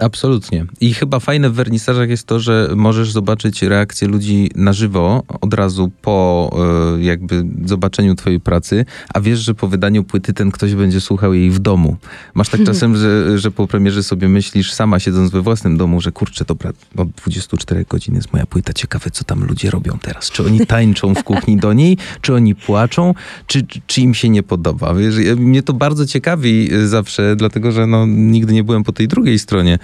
Absolutnie. 0.00 0.66
I 0.80 0.94
chyba 0.94 1.20
fajne 1.20 1.50
w 1.50 1.54
wernisażach 1.54 2.08
jest 2.08 2.26
to, 2.26 2.40
że 2.40 2.68
możesz 2.76 3.12
zobaczyć 3.12 3.62
reakcję 3.62 4.08
ludzi 4.08 4.50
na 4.54 4.72
żywo 4.72 5.22
od 5.40 5.54
razu 5.54 5.90
po 6.02 6.50
e, 6.96 7.02
jakby 7.02 7.44
zobaczeniu 7.64 8.14
twojej 8.14 8.40
pracy, 8.40 8.84
a 9.14 9.20
wiesz, 9.20 9.38
że 9.38 9.54
po 9.54 9.68
wydaniu 9.68 10.04
płyty 10.04 10.32
ten 10.32 10.50
ktoś 10.50 10.74
będzie 10.74 11.00
słuchał 11.00 11.34
jej 11.34 11.50
w 11.50 11.58
domu. 11.58 11.96
Masz 12.34 12.48
tak 12.48 12.64
czasem, 12.70 12.96
że, 12.96 13.38
że 13.38 13.50
po 13.50 13.66
premierze 13.66 14.02
sobie 14.02 14.28
myślisz 14.28 14.72
sama 14.72 14.98
siedząc 14.98 15.30
we 15.30 15.42
własnym 15.42 15.76
domu, 15.76 16.00
że 16.00 16.12
kurczę, 16.12 16.44
dobra, 16.44 16.72
od 16.96 17.08
24 17.10 17.84
godzin 17.88 18.14
jest 18.14 18.32
moja 18.32 18.46
płyta, 18.46 18.72
ciekawe 18.72 19.10
co 19.10 19.24
tam 19.24 19.44
ludzie 19.44 19.70
robią 19.70 19.98
teraz. 20.02 20.30
Czy 20.30 20.44
oni 20.44 20.66
tańczą 20.66 21.14
w 21.14 21.24
kuchni 21.24 21.56
do 21.56 21.72
niej, 21.72 21.96
czy 22.20 22.34
oni 22.34 22.54
płaczą, 22.54 23.14
czy, 23.46 23.66
czy 23.86 24.00
im 24.00 24.14
się 24.14 24.28
nie 24.28 24.42
podoba. 24.42 24.94
Wiesz, 24.94 25.14
mnie 25.36 25.62
to 25.62 25.72
bardzo 25.72 26.06
ciekawi 26.06 26.74
y, 26.74 26.88
zawsze, 26.88 27.36
dlatego 27.36 27.72
że 27.72 27.86
no, 27.86 28.06
nigdy 28.06 28.52
nie 28.52 28.64
byłem 28.64 28.84
po 28.84 28.92
tej 28.92 29.08
drugiej 29.08 29.38
stronie 29.38 29.78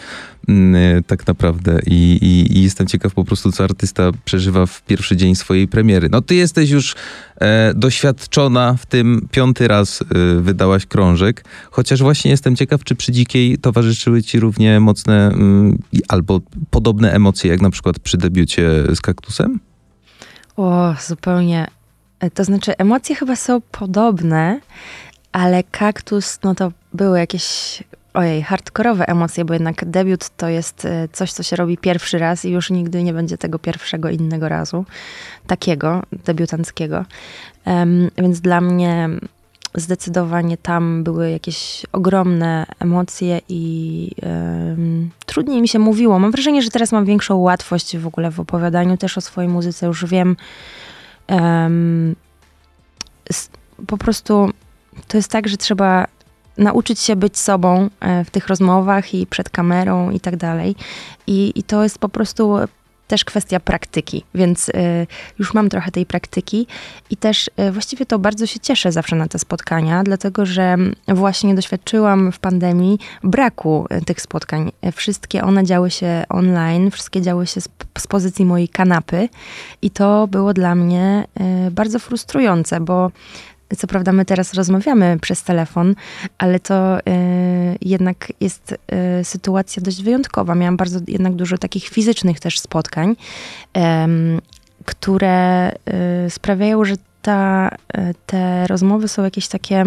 tak 1.07 1.27
naprawdę 1.27 1.81
I, 1.87 2.19
i, 2.23 2.59
i 2.59 2.63
jestem 2.63 2.87
ciekaw 2.87 3.15
po 3.15 3.25
prostu, 3.25 3.53
co 3.53 3.65
artysta 3.65 4.11
przeżywa 4.25 4.67
w 4.67 4.83
pierwszy 4.83 5.17
dzień 5.17 5.35
swojej 5.35 5.69
premiery. 5.69 6.09
No 6.09 6.21
ty 6.23 6.35
jesteś 6.35 6.71
już 6.71 6.95
e, 7.41 7.75
doświadczona 7.75 8.75
w 8.75 8.87
tym, 8.87 9.29
piąty 9.31 9.69
raz 9.69 10.03
e, 10.03 10.05
wydałaś 10.41 10.87
krążek, 10.87 11.45
chociaż 11.71 12.03
właśnie 12.03 12.31
jestem 12.31 12.57
ciekaw, 12.57 12.85
czy 12.85 12.95
przy 12.95 13.13
Dzikiej 13.13 13.59
towarzyszyły 13.59 14.23
ci 14.23 14.41
równie 14.41 14.81
mocne 14.81 15.27
mm, 15.27 15.79
albo 16.09 16.41
podobne 16.71 17.13
emocje, 17.13 17.51
jak 17.51 17.61
na 17.61 17.71
przykład 17.71 17.99
przy 17.99 18.17
debiucie 18.17 18.71
z 18.95 19.01
Kaktusem? 19.01 19.61
O, 20.57 20.95
zupełnie. 21.07 21.67
e, 22.21 22.31
To 22.31 22.45
znaczy, 22.45 22.77
emocje 22.77 23.17
chyba 23.17 23.37
są 23.37 23.61
podobne, 23.61 24.61
ale 25.33 25.63
kaktus, 25.63 26.39
no 26.45 26.55
to 26.55 26.73
były 26.95 27.19
jakieś, 27.19 27.83
ojej, 28.17 28.43
hardkorowe 28.43 29.09
emocje, 29.09 29.45
bo 29.45 29.55
jednak 29.55 29.85
debiut 29.85 30.29
to 30.37 30.49
jest 30.49 30.85
e, 30.85 31.09
coś, 31.13 31.33
co 31.33 31.43
się 31.43 31.57
robi 31.57 31.79
pierwszy 31.79 32.19
raz 32.19 32.45
i 32.45 32.51
już 32.51 32.71
nigdy 32.71 33.03
nie 33.03 33.13
będzie 33.13 33.39
tego 33.39 33.59
pierwszego 33.59 34.11
innego 34.11 34.49
razu, 34.49 34.85
takiego, 35.47 36.03
debiutanckiego. 36.13 37.05
Em, 37.65 38.11
więc 38.19 38.41
dla 38.41 38.61
mnie 38.61 39.09
zdecydowanie 39.75 40.57
tam 40.57 41.05
były 41.05 41.31
jakieś 41.31 41.87
ogromne 41.93 42.67
emocje 42.79 43.41
i 43.49 44.11
trudniej 45.27 45.63
mi 45.63 45.69
się 45.69 45.79
mówiło. 45.79 46.19
Mam 46.19 46.31
wrażenie, 46.31 46.63
że 46.63 46.71
teraz 46.71 46.93
mam 46.93 47.05
większą 47.05 47.37
łatwość 47.37 47.97
w 47.97 48.07
ogóle 48.07 48.31
w 48.31 48.41
opowiadaniu 48.41 48.97
też 48.97 49.19
o 49.19 49.21
swojej 49.21 49.51
muzyce. 49.51 49.87
Już 49.87 50.05
wiem, 50.05 50.37
po 53.87 53.99
prostu 53.99 54.51
to 55.09 55.17
jest 55.17 55.31
tak, 55.31 55.49
że 55.49 55.57
trzeba 55.57 56.07
nauczyć 56.59 57.01
się 57.01 57.17
być 57.17 57.39
sobą 57.39 57.91
e, 58.01 58.25
w 58.25 58.31
tych 58.31 58.49
rozmowach 58.49 59.15
i 59.15 59.27
przed 59.27 59.51
kamerą 59.51 60.11
i 60.11 60.21
tak 60.21 60.37
dalej. 60.37 60.77
I, 61.27 61.53
i 61.55 61.63
to 61.63 61.83
jest 61.83 61.99
po 61.99 62.09
prostu 62.09 62.57
też 63.09 63.25
kwestia 63.25 63.61
praktyki, 63.61 64.25
więc 64.35 64.69
e, 64.69 65.07
już 65.39 65.55
mam 65.55 65.69
trochę 65.69 65.91
tej 65.91 66.07
praktyki 66.07 66.67
i 67.11 67.17
też 67.17 67.51
e, 67.57 67.73
właściwie 67.73 68.07
to 68.07 68.19
bardzo 68.19 68.47
się 68.47 68.61
cieszę 68.61 68.93
zawsze 68.93 69.17
na 69.17 69.29
te 69.29 69.39
spotkania, 69.39 70.03
dlatego 70.03 70.47
że 70.47 70.77
właśnie 71.09 71.55
doświadczyłam 71.55 72.33
w 72.33 72.39
pandemii 72.39 72.99
braku 73.23 73.87
tych 74.07 74.21
spotkań. 74.21 74.73
Wszystkie 74.93 75.43
one 75.43 75.65
działy 75.65 75.91
się 75.91 76.25
online, 76.29 76.91
wszystkie 76.91 77.23
działy 77.23 77.47
się 77.47 77.61
z, 77.61 77.69
pozycji 78.09 78.45
mojej 78.45 78.69
kanapy 78.69 79.29
i 79.83 79.91
to 79.91 80.27
było 80.27 80.55
dla 80.55 80.75
mnie 80.75 81.25
bardzo 81.71 81.99
frustrujące, 81.99 82.81
bo 82.81 83.11
co 83.77 83.87
prawda 83.87 84.13
my 84.13 84.25
teraz 84.25 84.55
rozmawiamy 84.55 85.19
przez 85.21 85.43
telefon, 85.43 85.95
ale 86.39 86.61
to 86.61 86.99
e, 86.99 87.01
jednak 87.81 88.33
jest 88.41 88.75
e, 88.89 89.25
sytuacja 89.25 89.83
dość 89.83 90.03
wyjątkowa. 90.03 90.55
Miałam 90.55 90.77
bardzo 90.77 91.01
jednak 91.09 91.35
dużo 91.35 91.59
takich 91.59 91.89
fizycznych 91.89 92.41
też 92.41 92.59
spotkań, 92.59 93.17
em, 93.75 94.41
które 94.85 95.69
e, 95.69 96.31
sprawiają, 96.31 96.85
że 96.85 96.95
ta, 97.23 97.71
te 98.27 98.67
rozmowy 98.67 99.09
są 99.09 99.25
jakieś 99.25 99.49
takie, 99.49 99.85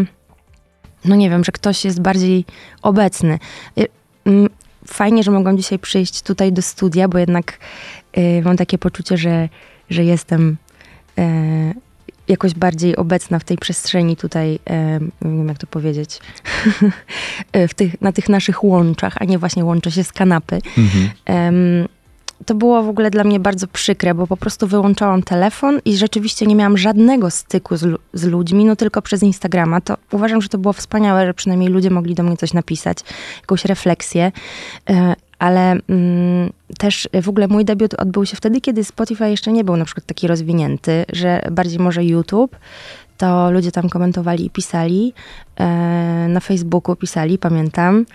no 1.06 1.16
nie 1.16 1.30
wiem, 1.30 1.44
że 1.44 1.52
ktoś 1.52 1.86
jest 1.86 2.02
bardziej 2.02 2.46
obecny. 2.82 3.40
Fajnie, 4.88 5.24
że 5.24 5.32
mogłam 5.32 5.58
dzisiaj 5.58 5.80
przyjść 5.80 6.22
tutaj 6.22 6.54
do 6.54 6.62
studia, 6.62 7.08
bo 7.08 7.18
jednak 7.18 7.58
mam 8.44 8.58
takie 8.58 8.78
poczucie, 8.78 9.18
że, 9.18 9.50
że 9.90 10.04
jestem 10.04 10.58
jakoś 12.30 12.54
bardziej 12.54 12.96
obecna 12.96 13.40
w 13.40 13.44
tej 13.44 13.58
przestrzeni 13.58 14.16
tutaj, 14.16 14.60
e, 14.70 15.00
nie 15.22 15.38
wiem 15.38 15.48
jak 15.48 15.58
to 15.58 15.68
powiedzieć, 15.68 16.20
e, 17.52 17.68
tych, 17.68 18.02
na 18.02 18.12
tych 18.12 18.30
naszych 18.30 18.64
łączach, 18.64 19.14
a 19.20 19.26
nie 19.26 19.40
właśnie 19.40 19.66
łączę 19.66 19.92
się 19.92 20.04
z 20.04 20.14
kanapy. 20.14 20.60
Mhm. 20.78 21.88
To 22.46 22.56
było 22.56 22.84
w 22.84 22.90
ogóle 22.90 23.12
dla 23.12 23.24
mnie 23.24 23.40
bardzo 23.40 23.68
przykre, 23.68 24.16
bo 24.16 24.28
po 24.28 24.38
prostu 24.38 24.68
wyłączałam 24.68 25.24
telefon 25.24 25.80
i 25.86 25.98
rzeczywiście 25.98 26.46
nie 26.46 26.56
miałam 26.56 26.78
żadnego 26.78 27.32
styku 27.32 27.78
z, 27.78 28.00
z 28.14 28.24
ludźmi, 28.24 28.66
no 28.66 28.76
tylko 28.76 29.02
przez 29.02 29.24
Instagrama. 29.24 29.82
To 29.82 29.98
uważam, 30.12 30.42
że 30.42 30.50
to 30.50 30.58
było 30.58 30.74
wspaniałe, 30.74 31.26
że 31.26 31.34
przynajmniej 31.34 31.70
ludzie 31.70 31.90
mogli 31.90 32.16
do 32.16 32.24
mnie 32.24 32.38
coś 32.38 32.54
napisać, 32.54 32.98
jakąś 33.42 33.66
refleksję, 33.66 34.32
e, 34.90 35.16
ale 35.40 35.76
mm, 35.90 36.50
też 36.78 37.10
w 37.22 37.30
ogóle 37.30 37.48
mój 37.48 37.66
debiut 37.66 37.94
odbył 37.94 38.26
się 38.26 38.38
wtedy, 38.38 38.62
kiedy 38.62 38.84
Spotify 38.84 39.30
jeszcze 39.30 39.52
nie 39.52 39.64
był 39.64 39.78
na 39.78 39.86
przykład 39.86 40.06
taki 40.06 40.28
rozwinięty, 40.28 41.06
że 41.14 41.42
bardziej 41.52 41.80
może 41.80 42.06
YouTube, 42.06 42.56
to 43.20 43.52
ludzie 43.52 43.72
tam 43.72 43.90
komentowali 43.90 44.46
i 44.46 44.50
pisali. 44.50 45.14
E, 45.60 45.66
na 46.30 46.40
Facebooku 46.40 46.96
pisali, 46.96 47.38
pamiętam. 47.38 48.06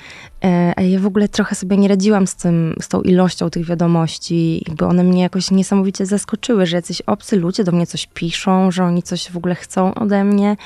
E, 0.45 0.73
a 0.77 0.83
ja 0.83 1.01
w 1.01 1.07
ogóle 1.07 1.29
trochę 1.29 1.55
sobie 1.55 1.77
nie 1.77 1.89
radziłam 1.89 2.27
z, 2.27 2.37
tym, 2.37 2.77
z 2.81 2.89
tą 2.89 3.03
ilością 3.03 3.51
tych 3.51 3.67
wiadomości. 3.67 4.63
Jakby 4.69 4.87
one 4.87 5.05
mnie 5.05 5.23
jakoś 5.23 5.51
niesamowicie 5.51 6.07
zaskoczyły, 6.07 6.67
że 6.67 6.77
jacyś 6.77 7.01
obcy 7.01 7.37
ludzie 7.37 7.65
do 7.65 7.73
mnie 7.73 7.87
coś 7.87 8.07
piszą, 8.07 8.71
że 8.71 8.85
oni 8.85 9.03
coś 9.03 9.31
w 9.31 9.37
ogóle 9.37 9.55
chcą 9.55 9.95
ode 9.95 10.25
mnie. 10.25 10.57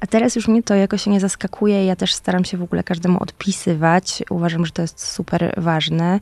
A 0.00 0.06
teraz 0.06 0.36
już 0.36 0.48
mnie 0.48 0.62
to 0.62 0.74
jakoś 0.74 1.06
nie 1.06 1.20
zaskakuje. 1.20 1.84
Ja 1.84 1.96
też 1.96 2.14
staram 2.14 2.44
się 2.44 2.56
w 2.56 2.62
ogóle 2.62 2.82
każdemu 2.82 3.22
odpisywać. 3.22 4.22
Uważam, 4.30 4.66
że 4.66 4.72
to 4.72 4.82
jest 4.82 5.06
super 5.06 5.54
ważne 5.56 6.20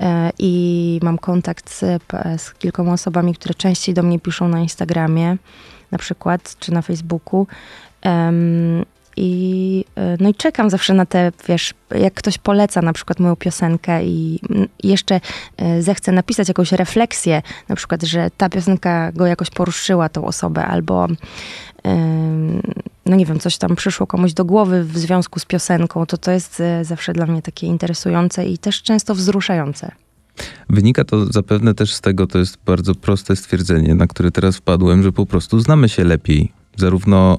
e, 0.00 0.30
i 0.38 1.00
mam 1.02 1.18
kontakt 1.18 1.70
z, 1.70 2.02
z, 2.42 2.54
kilkoma 2.54 2.92
osobami, 2.92 3.34
które 3.34 3.54
częściej 3.54 3.94
do 3.94 4.02
mnie 4.02 4.20
piszą 4.20 4.48
na 4.48 4.60
Instagramie 4.60 5.36
na 5.90 5.98
przykład, 5.98 6.56
czy 6.58 6.72
na 6.72 6.82
Facebooku. 6.82 7.46
Um, 8.04 8.84
i, 9.16 9.84
e, 9.96 10.16
no 10.20 10.28
i 10.28 10.34
czekam 10.34 10.70
zawsze 10.70 10.94
na 10.94 11.06
te, 11.06 11.32
wiesz, 11.48 11.74
jak 11.94 12.14
ktoś 12.14 12.38
poleca 12.38 12.82
na 12.82 12.92
przykład 12.92 13.20
moją 13.20 13.36
piosenkę 13.36 14.04
i 14.04 14.40
jeszcze 14.82 15.20
e, 15.56 15.82
zechce 15.82 16.12
napisać 16.12 16.48
jakąś 16.48 16.72
refleksję, 16.72 17.42
na 17.68 17.76
przykład, 17.76 18.02
że 18.02 18.30
ta 18.36 18.48
piosenka 18.48 19.12
go 19.12 19.26
jakoś 19.26 19.50
poruszyła, 19.50 20.08
tą 20.08 20.24
osobę, 20.24 20.66
albo 20.66 21.08
no 23.06 23.16
nie 23.16 23.26
wiem, 23.26 23.40
coś 23.40 23.58
tam 23.58 23.76
przyszło 23.76 24.06
komuś 24.06 24.32
do 24.32 24.44
głowy 24.44 24.84
w 24.84 24.98
związku 24.98 25.40
z 25.40 25.44
piosenką, 25.44 26.06
to 26.06 26.18
to 26.18 26.30
jest 26.30 26.60
e, 26.60 26.84
zawsze 26.84 27.12
dla 27.12 27.26
mnie 27.26 27.42
takie 27.42 27.66
interesujące 27.66 28.46
i 28.46 28.58
też 28.58 28.82
często 28.82 29.14
wzruszające. 29.14 29.90
Wynika 30.70 31.04
to 31.04 31.32
zapewne 31.32 31.74
też 31.74 31.94
z 31.94 32.00
tego, 32.00 32.26
to 32.26 32.38
jest 32.38 32.58
bardzo 32.66 32.94
proste 32.94 33.36
stwierdzenie, 33.36 33.94
na 33.94 34.06
które 34.06 34.30
teraz 34.30 34.56
wpadłem, 34.56 35.02
że 35.02 35.12
po 35.12 35.26
prostu 35.26 35.60
znamy 35.60 35.88
się 35.88 36.04
lepiej. 36.04 36.52
Zarówno 36.76 37.38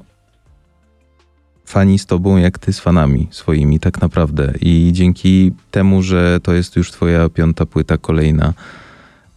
fani 1.66 2.00
z 2.00 2.06
tobą, 2.06 2.38
jak 2.38 2.60
ty 2.60 2.74
z 2.74 2.80
fanami 2.80 3.28
swoimi, 3.32 3.80
tak 3.80 4.02
naprawdę. 4.02 4.54
I 4.62 4.90
dzięki 4.94 5.52
temu, 5.72 6.02
że 6.02 6.40
to 6.44 6.54
jest 6.54 6.76
już 6.76 6.92
twoja 6.92 7.30
piąta 7.30 7.66
płyta, 7.66 7.98
kolejna, 7.98 8.54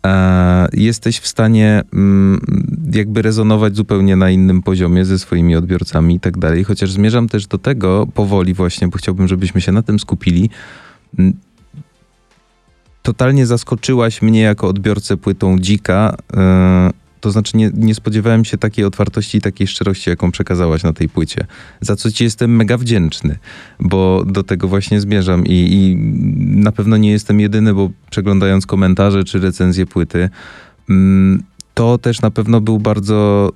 e, 0.06 0.68
jesteś 0.72 1.18
w 1.18 1.26
stanie 1.26 1.82
mm, 1.92 2.40
jakby 2.92 3.22
rezonować 3.22 3.76
zupełnie 3.76 4.16
na 4.16 4.30
innym 4.30 4.62
poziomie 4.62 5.04
ze 5.04 5.18
swoimi 5.18 5.56
odbiorcami 5.56 6.14
i 6.14 6.20
tak 6.20 6.38
dalej. 6.38 6.64
Chociaż 6.64 6.92
zmierzam 6.92 7.28
też 7.28 7.46
do 7.46 7.58
tego 7.58 8.06
powoli 8.14 8.54
właśnie, 8.54 8.88
bo 8.88 8.98
chciałbym, 8.98 9.28
żebyśmy 9.28 9.60
się 9.60 9.72
na 9.72 9.82
tym 9.82 9.98
skupili 9.98 10.50
totalnie 13.08 13.46
zaskoczyłaś 13.46 14.22
mnie 14.22 14.40
jako 14.40 14.68
odbiorcę 14.68 15.16
płytą 15.16 15.58
Dzika. 15.58 16.16
Yy, 16.32 16.40
to 17.20 17.30
znaczy 17.30 17.56
nie, 17.56 17.70
nie, 17.74 17.94
spodziewałem 17.94 18.44
się 18.44 18.58
takiej 18.58 18.84
otwartości 18.84 19.38
i 19.38 19.40
takiej 19.40 19.66
szczerości, 19.66 20.10
jaką 20.10 20.30
przekazałaś 20.30 20.82
na 20.82 20.92
tej 20.92 21.08
płycie. 21.08 21.46
Za 21.80 21.96
co 21.96 22.10
ci 22.10 22.24
jestem 22.24 22.56
mega 22.56 22.78
wdzięczny, 22.78 23.38
bo 23.80 24.24
do 24.26 24.42
tego 24.42 24.68
właśnie 24.68 25.00
zmierzam 25.00 25.46
i, 25.46 25.52
i 25.52 25.96
na 26.62 26.72
pewno 26.72 26.96
nie 26.96 27.10
jestem 27.10 27.40
jedyny, 27.40 27.74
bo 27.74 27.90
przeglądając 28.10 28.66
komentarze 28.66 29.24
czy 29.24 29.38
recenzje 29.38 29.86
płyty, 29.86 30.28
yy, 30.88 30.94
to 31.74 31.98
też 31.98 32.20
na 32.20 32.30
pewno 32.30 32.60
był 32.60 32.78
bardzo 32.78 33.50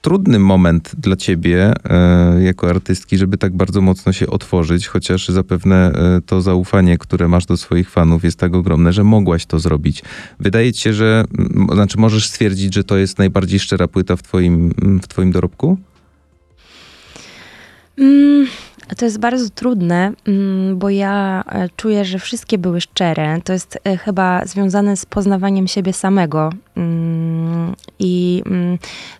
trudny 0.00 0.38
moment 0.38 0.92
dla 0.98 1.16
ciebie 1.16 1.72
e, 1.84 2.42
jako 2.42 2.70
artystki, 2.70 3.18
żeby 3.18 3.38
tak 3.38 3.56
bardzo 3.56 3.80
mocno 3.80 4.12
się 4.12 4.26
otworzyć, 4.26 4.86
chociaż 4.86 5.28
zapewne 5.28 5.92
e, 5.92 6.20
to 6.26 6.40
zaufanie, 6.40 6.98
które 6.98 7.28
masz 7.28 7.46
do 7.46 7.56
swoich 7.56 7.90
fanów 7.90 8.24
jest 8.24 8.38
tak 8.38 8.54
ogromne, 8.54 8.92
że 8.92 9.04
mogłaś 9.04 9.46
to 9.46 9.58
zrobić. 9.58 10.02
Wydaje 10.40 10.72
ci 10.72 10.82
się, 10.82 10.92
że, 10.92 11.24
znaczy 11.72 11.98
możesz 11.98 12.28
stwierdzić, 12.28 12.74
że 12.74 12.84
to 12.84 12.96
jest 12.96 13.18
najbardziej 13.18 13.60
szczera 13.60 13.88
płyta 13.88 14.16
w 14.16 14.22
twoim, 14.22 14.72
w 15.02 15.08
twoim 15.08 15.32
dorobku? 15.32 15.78
Mm, 17.98 18.46
to 18.96 19.04
jest 19.04 19.18
bardzo 19.18 19.50
trudne, 19.50 20.12
mm, 20.26 20.78
bo 20.78 20.90
ja 20.90 21.44
e, 21.48 21.68
czuję, 21.76 22.04
że 22.04 22.18
wszystkie 22.18 22.58
były 22.58 22.80
szczere. 22.80 23.40
To 23.44 23.52
jest 23.52 23.78
chyba 24.04 24.44
związane 24.44 24.96
z 24.96 25.06
poznawaniem 25.06 25.68
siebie 25.68 25.92
samego 25.92 26.52
mm, 26.76 27.37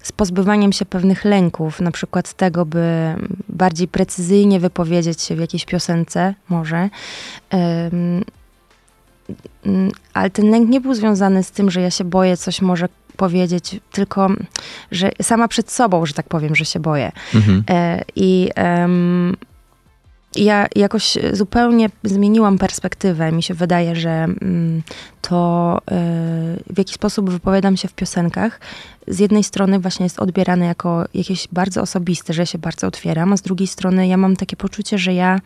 z 0.03 0.13
pozbywaniem 0.13 0.73
się 0.73 0.85
pewnych 0.85 1.25
lęków, 1.25 1.81
na 1.81 1.91
przykład 1.91 2.33
tego, 2.33 2.67
by 2.67 3.15
bardziej 3.49 3.89
precyzyjnie 3.89 4.61
wypowiedzieć 4.61 5.23
się 5.23 5.37
w 5.37 5.41
jakiejś 5.41 5.65
piosence, 5.65 6.35
może. 6.49 6.89
Ale 10.15 10.31
ten 10.31 10.51
lęk 10.51 10.71
nie 10.71 10.81
był 10.81 10.95
związany 10.95 11.43
z 11.43 11.51
tym, 11.51 11.71
że 11.71 11.81
ja 11.81 11.91
się 11.91 12.05
boję 12.05 12.37
coś 12.37 12.63
może 12.63 12.89
powiedzieć, 13.17 13.81
tylko 13.93 14.29
że 14.93 15.11
sama 15.23 15.49
przed 15.49 15.71
sobą, 15.71 16.07
że 16.07 16.15
tak 16.15 16.29
powiem, 16.29 16.55
że 16.55 16.65
się 16.65 16.81
boję. 16.81 17.13
Mhm. 17.35 17.65
E, 17.71 18.03
I 18.17 18.51
um, 18.57 19.37
ja 20.37 20.67
jakoś 20.77 21.19
zupełnie 21.33 21.91
zmieniłam 22.05 22.59
perspektywę. 22.59 23.33
Mi 23.33 23.43
się 23.43 23.55
wydaje, 23.55 23.97
że 23.97 24.11
mm, 24.11 24.83
to, 25.21 25.79
y, 25.79 26.75
w 26.75 26.79
jaki 26.79 26.95
sposób 26.95 27.31
wypowiadam 27.31 27.77
się 27.77 27.89
w 27.89 27.95
piosenkach, 27.95 28.61
z 29.07 29.19
jednej 29.19 29.45
strony 29.45 29.79
właśnie 29.79 30.05
jest 30.05 30.19
odbierane 30.19 30.67
jako 30.67 31.05
jakieś 31.15 31.49
bardzo 31.53 31.83
osobiste, 31.83 32.33
że 32.33 32.47
się 32.47 32.59
bardzo 32.59 32.87
otwieram, 32.87 33.33
a 33.33 33.37
z 33.37 33.43
drugiej 33.43 33.67
strony 33.67 34.09
ja 34.09 34.17
mam 34.17 34.37
takie 34.37 34.57
poczucie, 34.57 34.99
że 34.99 35.15
ja 35.15 35.41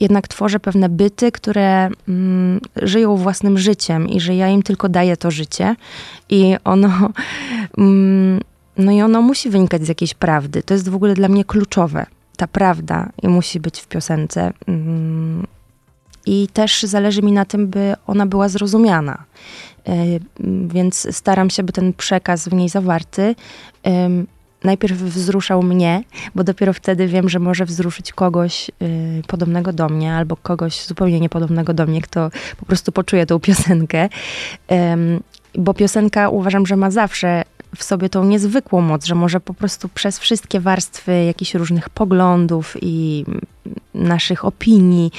jednak 0.00 0.28
tworzę 0.28 0.60
pewne 0.60 0.88
byty, 0.88 1.32
które 1.32 1.90
mm, 2.08 2.60
żyją 2.76 3.16
własnym 3.16 3.58
życiem 3.58 4.08
i 4.08 4.20
że 4.20 4.34
ja 4.34 4.48
im 4.48 4.62
tylko 4.62 4.88
daję 4.88 5.16
to 5.16 5.30
życie 5.30 5.76
i 6.28 6.56
ono. 6.64 6.90
Mm, 7.78 8.40
no 8.76 8.92
i 8.92 9.02
ono 9.02 9.22
musi 9.22 9.50
wynikać 9.50 9.84
z 9.84 9.88
jakiejś 9.88 10.14
prawdy. 10.14 10.62
To 10.62 10.74
jest 10.74 10.88
w 10.88 10.94
ogóle 10.94 11.14
dla 11.14 11.28
mnie 11.28 11.44
kluczowe 11.44 12.06
ta 12.40 12.46
prawda 12.46 13.08
musi 13.22 13.60
być 13.60 13.80
w 13.80 13.88
piosence. 13.88 14.52
Mm, 14.66 15.46
I 16.26 16.48
też 16.52 16.82
zależy 16.82 17.22
mi 17.22 17.32
na 17.32 17.44
tym, 17.44 17.68
by 17.68 17.94
ona 18.06 18.26
była 18.26 18.48
zrozumiana. 18.48 19.24
E, 19.88 19.94
więc 20.66 21.16
staram 21.16 21.50
się, 21.50 21.62
by 21.62 21.72
ten 21.72 21.92
przekaz 21.92 22.48
w 22.48 22.52
niej 22.52 22.68
zawarty 22.68 23.34
najpierw 24.64 24.98
wzruszał 24.98 25.62
mnie, 25.62 26.04
bo 26.34 26.44
dopiero 26.44 26.72
wtedy 26.72 27.06
wiem, 27.06 27.28
że 27.28 27.38
może 27.38 27.64
wzruszyć 27.64 28.12
kogoś 28.12 28.70
y, 28.82 29.22
podobnego 29.26 29.72
do 29.72 29.88
mnie, 29.88 30.14
albo 30.14 30.36
kogoś 30.36 30.86
zupełnie 30.86 31.20
niepodobnego 31.20 31.74
do 31.74 31.86
mnie, 31.86 32.02
kto 32.02 32.30
po 32.56 32.66
prostu 32.66 32.92
poczuje 32.92 33.26
tą 33.26 33.40
piosenkę. 33.40 34.08
bo 35.54 35.74
piosenka 35.74 36.28
uważam, 36.28 36.66
że 36.66 36.76
ma 36.76 36.90
zawsze 36.90 37.44
w 37.76 37.82
sobie 37.82 38.08
tą 38.08 38.24
niezwykłą 38.24 38.80
moc, 38.80 39.04
że 39.04 39.14
może 39.14 39.40
po 39.40 39.54
prostu 39.54 39.88
przez 39.88 40.18
wszystkie 40.18 40.60
warstwy 40.60 41.24
jakichś 41.24 41.54
różnych 41.54 41.88
poglądów 41.88 42.76
i 42.82 43.24
naszych 43.94 44.44
opinii 44.44 45.10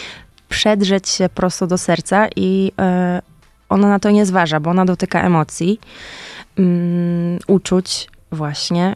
przedrzeć 0.49 1.09
się 1.09 1.29
prosto 1.29 1.67
do 1.67 1.77
serca 1.77 2.27
i 2.35 2.71
y, 3.17 3.21
ona 3.69 3.89
na 3.89 3.99
to 3.99 4.11
nie 4.11 4.25
zważa, 4.25 4.59
bo 4.59 4.69
ona 4.69 4.85
dotyka 4.85 5.21
emocji, 5.21 5.79
um, 6.57 7.39
uczuć 7.47 8.09
właśnie, 8.31 8.95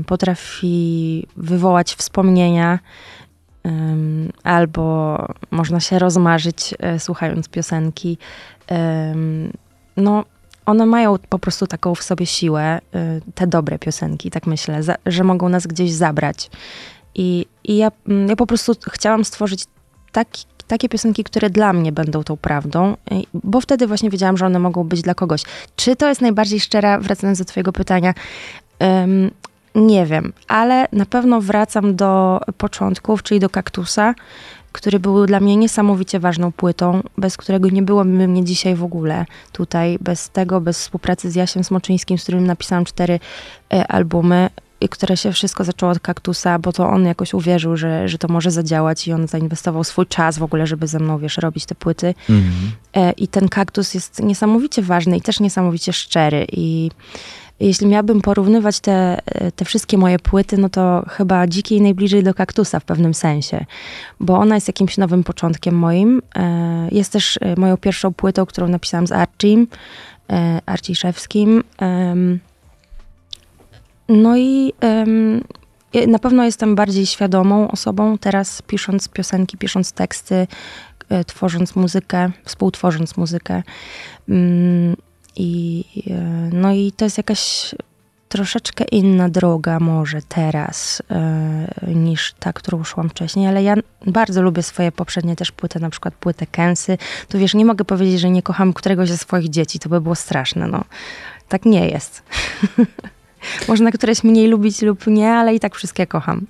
y, 0.00 0.04
potrafi 0.04 1.26
wywołać 1.36 1.94
wspomnienia, 1.94 2.78
albo 4.42 5.16
można 5.50 5.80
się 5.80 5.98
rozmarzyć 5.98 6.74
y, 6.96 6.98
słuchając 6.98 7.48
piosenki. 7.48 8.18
No, 9.96 10.24
one 10.66 10.86
mają 10.86 11.16
po 11.28 11.38
prostu 11.38 11.66
taką 11.66 11.94
w 11.94 12.02
sobie 12.02 12.26
siłę, 12.26 12.78
y, 12.78 13.32
te 13.34 13.46
dobre 13.46 13.78
piosenki, 13.78 14.30
tak 14.30 14.46
myślę, 14.46 14.80
że 15.06 15.24
mogą 15.24 15.48
nas 15.48 15.66
gdzieś 15.66 15.92
zabrać. 15.92 16.50
I, 17.14 17.46
i 17.64 17.76
ja, 17.76 17.92
mm, 18.08 18.28
ja 18.28 18.36
po 18.36 18.46
prostu 18.46 18.72
chciałam 18.90 19.24
stworzyć 19.24 19.64
taki, 20.12 20.44
takie 20.66 20.88
piosenki, 20.88 21.24
które 21.24 21.50
dla 21.50 21.72
mnie 21.72 21.92
będą 21.92 22.24
tą 22.24 22.36
prawdą, 22.36 22.96
y, 23.12 23.22
bo 23.34 23.60
wtedy 23.60 23.86
właśnie 23.86 24.10
wiedziałam, 24.10 24.36
że 24.36 24.46
one 24.46 24.58
mogą 24.58 24.84
być 24.84 25.02
dla 25.02 25.14
kogoś. 25.14 25.42
Czy 25.76 25.96
to 25.96 26.08
jest 26.08 26.20
najbardziej 26.20 26.60
szczera, 26.60 27.00
wracając 27.00 27.38
do 27.38 27.44
Twojego 27.44 27.72
pytania? 27.72 28.14
Um, 28.80 29.30
nie 29.74 30.06
wiem, 30.06 30.32
ale 30.48 30.88
na 30.92 31.06
pewno 31.06 31.40
wracam 31.40 31.96
do 31.96 32.40
początków, 32.58 33.22
czyli 33.22 33.40
do 33.40 33.50
kaktusa, 33.50 34.14
który 34.76 35.00
był 35.00 35.26
dla 35.26 35.40
mnie 35.40 35.56
niesamowicie 35.56 36.20
ważną 36.20 36.52
płytą, 36.52 37.02
bez 37.18 37.36
którego 37.36 37.68
nie 37.68 37.82
byłoby 37.82 38.28
mnie 38.28 38.44
dzisiaj 38.44 38.74
w 38.74 38.84
ogóle 38.84 39.26
tutaj, 39.52 39.98
bez 40.00 40.30
tego, 40.30 40.60
bez 40.60 40.78
współpracy 40.78 41.30
z 41.30 41.34
Jasiem 41.34 41.64
Smoczyńskim, 41.64 42.18
z 42.18 42.22
którym 42.22 42.46
napisałam 42.46 42.84
cztery 42.84 43.20
e, 43.72 43.86
albumy. 43.86 44.50
i 44.80 44.88
które 44.88 45.16
się 45.16 45.32
wszystko 45.32 45.64
zaczęło 45.64 45.92
od 45.92 46.00
kaktusa, 46.00 46.58
bo 46.58 46.72
to 46.72 46.88
on 46.88 47.04
jakoś 47.04 47.34
uwierzył, 47.34 47.76
że, 47.76 48.08
że 48.08 48.18
to 48.18 48.28
może 48.28 48.50
zadziałać 48.50 49.08
i 49.08 49.12
on 49.12 49.26
zainwestował 49.26 49.84
swój 49.84 50.06
czas 50.06 50.38
w 50.38 50.42
ogóle, 50.42 50.66
żeby 50.66 50.86
ze 50.86 50.98
mną, 50.98 51.18
wiesz, 51.18 51.38
robić 51.38 51.66
te 51.66 51.74
płyty. 51.74 52.14
Mhm. 52.30 52.72
E, 52.94 53.12
I 53.12 53.28
ten 53.28 53.48
kaktus 53.48 53.94
jest 53.94 54.22
niesamowicie 54.22 54.82
ważny 54.82 55.16
i 55.16 55.20
też 55.20 55.40
niesamowicie 55.40 55.92
szczery. 55.92 56.46
I 56.52 56.90
jeśli 57.60 57.86
miałabym 57.86 58.20
porównywać 58.20 58.80
te, 58.80 59.18
e, 59.26 59.52
te 59.52 59.64
wszystkie 59.64 59.98
moje 59.98 60.18
płyty, 60.18 60.58
no 60.58 60.68
to 60.68 61.04
chyba 61.08 61.46
dzikiej 61.46 61.80
najbliżej 61.80 62.22
do 62.22 62.34
kaktusa 62.34 62.80
w 62.80 62.84
pewnym 62.84 63.14
sensie, 63.14 63.64
bo 64.20 64.38
ona 64.38 64.54
jest 64.54 64.68
jakimś 64.68 64.96
nowym 64.98 65.24
początkiem 65.24 65.74
moim. 65.74 66.22
E, 66.36 66.88
Jest 66.92 67.12
też 67.12 67.38
e, 67.40 67.56
moją 67.56 67.76
pierwszą 67.76 68.14
płytą, 68.14 68.46
którą 68.46 68.68
napisałam 68.68 69.06
z 69.06 69.12
Archim, 69.12 69.66
Arciszewskim. 70.66 71.64
No 74.08 74.36
i 74.36 74.72
na 76.06 76.18
pewno 76.18 76.44
jestem 76.44 76.74
bardziej 76.74 77.06
świadomą 77.06 77.70
osobą 77.70 78.18
teraz, 78.18 78.62
pisząc 78.62 79.08
piosenki, 79.08 79.58
pisząc 79.58 79.92
teksty, 79.92 80.46
tworząc 81.26 81.76
muzykę, 81.76 82.30
współtworząc 82.44 83.16
muzykę. 83.16 83.62
I, 85.36 85.84
e, 86.10 86.14
no 86.52 86.72
i 86.72 86.92
to 86.92 87.04
jest 87.04 87.16
jakaś 87.16 87.74
troszeczkę 88.28 88.84
inna 88.84 89.28
droga 89.28 89.80
może 89.80 90.18
teraz 90.28 91.02
e, 91.10 91.94
niż 91.94 92.34
ta, 92.38 92.52
którą 92.52 92.84
szłam 92.84 93.08
wcześniej, 93.08 93.46
ale 93.46 93.62
ja 93.62 93.74
bardzo 94.06 94.42
lubię 94.42 94.62
swoje 94.62 94.92
poprzednie 94.92 95.36
też 95.36 95.52
płyty, 95.52 95.80
na 95.80 95.90
przykład 95.90 96.14
płytę 96.14 96.46
Kensy. 96.46 96.98
To 97.28 97.38
wiesz, 97.38 97.54
nie 97.54 97.64
mogę 97.64 97.84
powiedzieć, 97.84 98.20
że 98.20 98.30
nie 98.30 98.42
kocham 98.42 98.72
któregoś 98.72 99.08
ze 99.08 99.16
swoich 99.16 99.48
dzieci, 99.48 99.78
to 99.78 99.88
by 99.88 100.00
było 100.00 100.14
straszne, 100.14 100.66
no. 100.66 100.84
Tak 101.48 101.64
nie 101.64 101.88
jest. 101.88 102.22
Można 103.68 103.90
któreś 103.92 104.24
mniej 104.24 104.48
lubić 104.48 104.82
lub 104.82 105.06
nie, 105.06 105.32
ale 105.32 105.54
i 105.54 105.60
tak 105.60 105.74
wszystkie 105.74 106.06
kocham. 106.06 106.46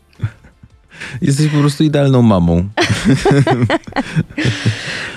Jesteś 1.23 1.49
po 1.49 1.59
prostu 1.59 1.85
idealną 1.85 2.23
mamą. 2.23 2.69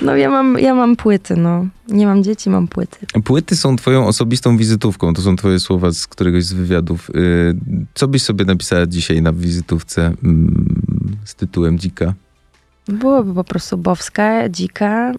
No 0.01 0.15
ja 0.15 0.29
mam, 0.29 0.59
ja 0.59 0.75
mam 0.75 0.95
płyty, 0.95 1.35
no. 1.35 1.65
Nie 1.87 2.05
mam 2.05 2.23
dzieci, 2.23 2.49
mam 2.49 2.67
płyty. 2.67 2.97
Płyty 3.23 3.55
są 3.55 3.75
twoją 3.75 4.07
osobistą 4.07 4.57
wizytówką. 4.57 5.13
To 5.13 5.21
są 5.21 5.35
twoje 5.35 5.59
słowa 5.59 5.91
z 5.91 6.07
któregoś 6.07 6.43
z 6.43 6.53
wywiadów. 6.53 7.09
Y, 7.09 7.55
Co 7.93 8.07
byś 8.07 8.21
sobie 8.21 8.45
napisała 8.45 8.85
dzisiaj 8.85 9.21
na 9.21 9.33
wizytówce 9.33 10.13
mm, 10.23 10.67
z 11.25 11.35
tytułem 11.35 11.79
Dzika? 11.79 12.13
Byłoby 12.87 13.33
po 13.33 13.43
prostu 13.43 13.77
Bowska, 13.77 14.49
Dzika, 14.49 15.11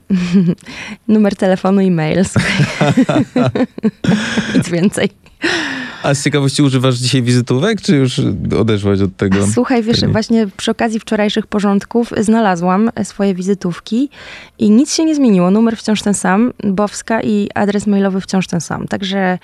numer 1.09 1.37
telefonu 1.37 1.81
i 1.81 1.91
mail. 1.91 2.19
Nic 4.55 4.69
więcej. 4.69 5.09
A 6.03 6.15
z 6.15 6.25
ciekawości 6.25 6.63
używasz 6.63 6.95
dzisiaj 6.97 7.23
wizytówek, 7.23 7.81
czy 7.81 7.97
już 7.97 8.21
odeszłaś 8.59 9.01
od 9.01 9.17
tego? 9.17 9.47
Słuchaj, 9.47 9.83
wiesz, 9.83 9.99
Okej. 9.99 10.13
właśnie 10.13 10.47
przy 10.57 10.71
okazji 10.71 11.01
wczorajszych 11.01 11.47
porządków 11.47 12.13
znalazłam 12.21 12.91
swoje 13.03 13.35
wizytówki 13.35 14.09
i 14.59 14.71
nic 14.71 14.95
się 14.95 15.05
nie 15.05 15.15
zmieniło. 15.15 15.51
Numer 15.51 15.77
wciąż 15.77 16.03
ten 16.03 16.15
sam, 16.15 16.53
Bowska 16.65 17.23
i 17.23 17.49
adres 17.55 17.87
mailowy 17.87 18.21
wciąż 18.21 18.47
ten 18.47 18.61
sam. 18.61 18.89
Także 18.89 19.39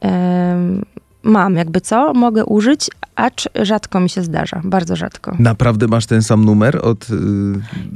em, 0.00 0.82
mam 1.22 1.56
jakby 1.56 1.80
co, 1.80 2.14
mogę 2.14 2.44
użyć, 2.44 2.90
acz 3.16 3.48
rzadko 3.62 4.00
mi 4.00 4.10
się 4.10 4.22
zdarza, 4.22 4.60
bardzo 4.64 4.96
rzadko. 4.96 5.36
Naprawdę 5.38 5.86
masz 5.88 6.06
ten 6.06 6.22
sam 6.22 6.44
numer 6.44 6.80
od. 6.82 7.10
y, 7.10 7.14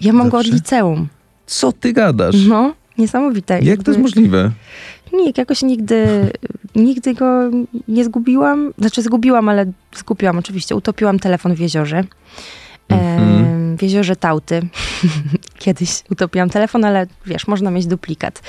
Ja 0.00 0.12
mam 0.12 0.28
go 0.28 0.38
od 0.38 0.44
zawsze? 0.46 0.56
liceum. 0.56 1.08
Co 1.46 1.72
ty 1.72 1.92
gadasz? 1.92 2.36
No, 2.48 2.74
niesamowite. 2.98 3.54
Jak 3.54 3.64
Jakby- 3.64 3.84
to 3.84 3.90
jest 3.90 4.00
możliwe? 4.02 4.50
Nie, 5.12 5.32
jakoś 5.36 5.62
nigdy, 5.62 6.30
nigdy 6.74 7.14
go 7.14 7.50
nie 7.88 8.04
zgubiłam. 8.04 8.72
Znaczy 8.78 9.02
zgubiłam, 9.02 9.48
ale 9.48 9.72
zgubiłam 9.96 10.38
oczywiście. 10.38 10.76
Utopiłam 10.76 11.18
telefon 11.18 11.54
w 11.54 11.58
jeziorze. 11.60 12.04
Mhm. 12.92 13.44
Em, 13.44 13.76
w 13.76 13.82
jeziorze 13.82 14.16
Tauty. 14.16 14.62
Kiedyś 15.58 15.90
utopiłam 16.10 16.50
telefon, 16.50 16.84
ale 16.84 17.06
wiesz, 17.26 17.46
można 17.46 17.70
mieć 17.70 17.86
duplikat. 17.86 18.42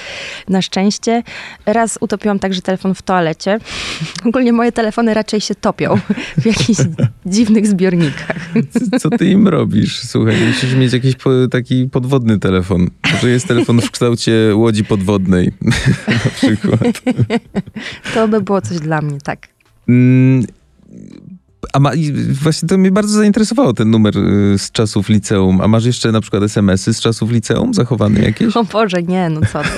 Na 0.50 0.62
szczęście. 0.62 1.24
Raz 1.66 1.98
utopiłam 2.02 2.40
także 2.40 2.62
telefon 2.62 2.96
w 2.96 3.02
toalecie. 3.02 3.60
Ogólnie 4.28 4.54
moje 4.54 4.72
telefony 4.72 5.14
raczej 5.14 5.42
się 5.42 5.56
topią 5.56 5.96
w 6.42 6.46
jakichś 6.46 6.80
dziwnych 7.26 7.68
zbiornikach. 7.68 8.50
Co- 8.92 9.00
Co 9.00 9.10
ty 9.10 9.26
im 9.30 9.48
robisz? 9.48 10.00
Słuchaj, 10.00 10.36
musisz 10.48 10.74
mieć 10.76 10.94
jakiś 10.94 11.16
po, 11.16 11.30
taki 11.52 11.90
podwodny 11.92 12.40
telefon. 12.40 12.90
Może 13.14 13.30
jest 13.30 13.48
telefon 13.48 13.82
w 13.82 13.92
kształcie 13.92 14.32
łodzi 14.56 14.86
podwodnej 14.86 15.52
na 16.08 16.30
przykład. 16.36 16.82
To 18.14 18.28
by 18.28 18.42
było 18.42 18.62
coś 18.62 18.80
dla 18.80 19.02
mnie, 19.02 19.18
tak. 19.24 19.48
Mm, 19.90 20.46
A 21.74 21.80
ma, 21.80 21.94
i 21.94 22.12
właśnie 22.34 22.68
to 22.70 22.78
mnie 22.78 22.92
bardzo 22.92 23.18
zainteresowało 23.18 23.74
ten 23.74 23.92
numer 23.92 24.18
y, 24.18 24.58
z 24.58 24.72
czasów 24.72 25.10
liceum. 25.10 25.62
A 25.62 25.68
masz 25.68 25.86
jeszcze 25.86 26.12
na 26.12 26.22
przykład 26.22 26.44
SMS-y 26.44 26.94
z 26.94 27.02
czasów 27.02 27.32
liceum 27.32 27.74
zachowane 27.74 28.20
jakieś? 28.20 28.56
O 28.58 28.64
Boże, 28.64 29.04
nie, 29.04 29.30
no 29.30 29.42
co 29.54 29.62
ty. 29.62 29.70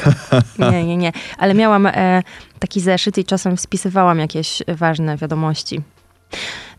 Nie, 0.71 0.83
nie, 0.85 0.97
nie. 0.97 1.11
Ale 1.37 1.53
miałam 1.53 1.85
e, 1.85 2.23
taki 2.59 2.81
zeszyt 2.81 3.17
i 3.17 3.25
czasem 3.25 3.57
spisywałam 3.57 4.19
jakieś 4.19 4.63
ważne 4.67 5.17
wiadomości. 5.17 5.81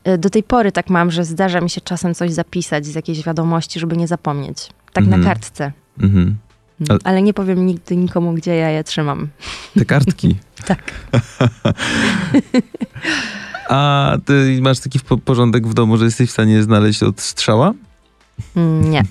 E, 0.05 0.19
Do 0.19 0.31
tej 0.31 0.42
pory 0.42 0.73
tak 0.73 0.90
mam, 0.90 1.11
że 1.11 1.25
zdarza 1.25 1.61
mi 1.61 1.71
się 1.71 1.81
czasem 1.81 2.14
coś 2.14 2.33
zapisać 2.33 2.87
z 2.87 2.95
jakiejś 2.95 3.25
wiadomości, 3.25 3.81
żeby 3.81 3.97
nie 3.97 4.07
zapomnieć. 4.07 4.69
Tak 4.92 5.05
Mhm. 5.05 5.23
na 5.23 5.29
kartce. 5.29 5.73
Mhm. 6.03 6.37
A- 6.89 7.09
Ale 7.09 7.23
nie 7.23 7.35
powiem 7.35 7.67
nigdy 7.67 7.97
nikomu, 7.97 8.33
gdzie 8.33 8.55
ja 8.57 8.71
je 8.71 8.85
trzymam. 8.85 9.29
Te 9.79 9.85
kartki. 9.85 10.37
Tak. 10.67 10.93
A 13.69 14.12
ty 14.25 14.59
masz 14.62 14.79
taki 14.81 15.01
po- 15.01 15.19
porządek 15.19 15.67
w 15.67 15.75
domu, 15.75 15.97
że 15.97 16.05
jesteś 16.05 16.29
w 16.29 16.33
stanie 16.33 16.62
znaleźć 16.62 17.03
od 17.03 17.21
strzała? 17.21 17.73
Mm, 18.57 18.91
Nie. 18.91 19.03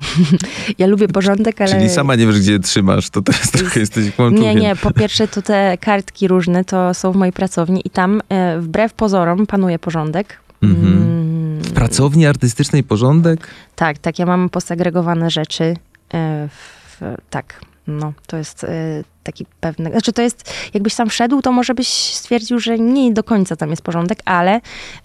Ja 0.78 0.86
lubię 0.86 1.08
porządek, 1.08 1.60
ale... 1.60 1.70
Czyli 1.70 1.88
sama 1.90 2.14
nie 2.14 2.26
wiesz, 2.26 2.40
gdzie 2.40 2.52
je 2.52 2.58
trzymasz. 2.60 3.10
To 3.10 3.22
teraz 3.22 3.50
trochę 3.50 3.80
jesteś 3.80 4.10
kłamczuchem. 4.14 4.42
Nie, 4.44 4.54
nie. 4.54 4.76
Po 4.76 4.90
pierwsze, 4.90 5.28
to 5.28 5.42
te 5.42 5.78
kartki 5.80 6.28
różne 6.28 6.64
to 6.64 6.94
są 6.94 7.12
w 7.12 7.16
mojej 7.16 7.32
pracowni 7.32 7.82
i 7.84 7.90
tam 7.90 8.20
e, 8.28 8.60
wbrew 8.60 8.92
pozorom 8.92 9.46
panuje 9.46 9.78
porządek. 9.78 10.36
Mhm. 10.62 10.86
Mm, 10.92 11.62
W 11.62 11.72
pracowni 11.72 12.26
artystycznej 12.26 12.82
porządek? 12.84 13.48
Tak, 13.76 13.98
tak, 13.98 14.18
ja 14.18 14.26
mam 14.26 14.48
posegregowane 14.48 15.30
rzeczy. 15.30 15.76
e, 16.14 16.48
W, 16.48 16.79
tak, 17.30 17.60
no, 17.86 18.12
to 18.26 18.36
jest 18.36 18.64
e, 18.64 19.04
taki 19.22 19.46
pewny. 19.60 19.90
Znaczy, 19.90 20.12
to 20.12 20.22
jest, 20.22 20.52
jakbyś 20.74 20.94
tam 20.94 21.08
wszedł, 21.08 21.42
to 21.42 21.52
może 21.52 21.74
byś 21.74 21.88
stwierdził, 21.88 22.58
że 22.58 22.78
nie 22.78 23.12
do 23.12 23.24
końca 23.24 23.56
tam 23.56 23.70
jest 23.70 23.82
porządek, 23.82 24.18
ale 24.24 24.60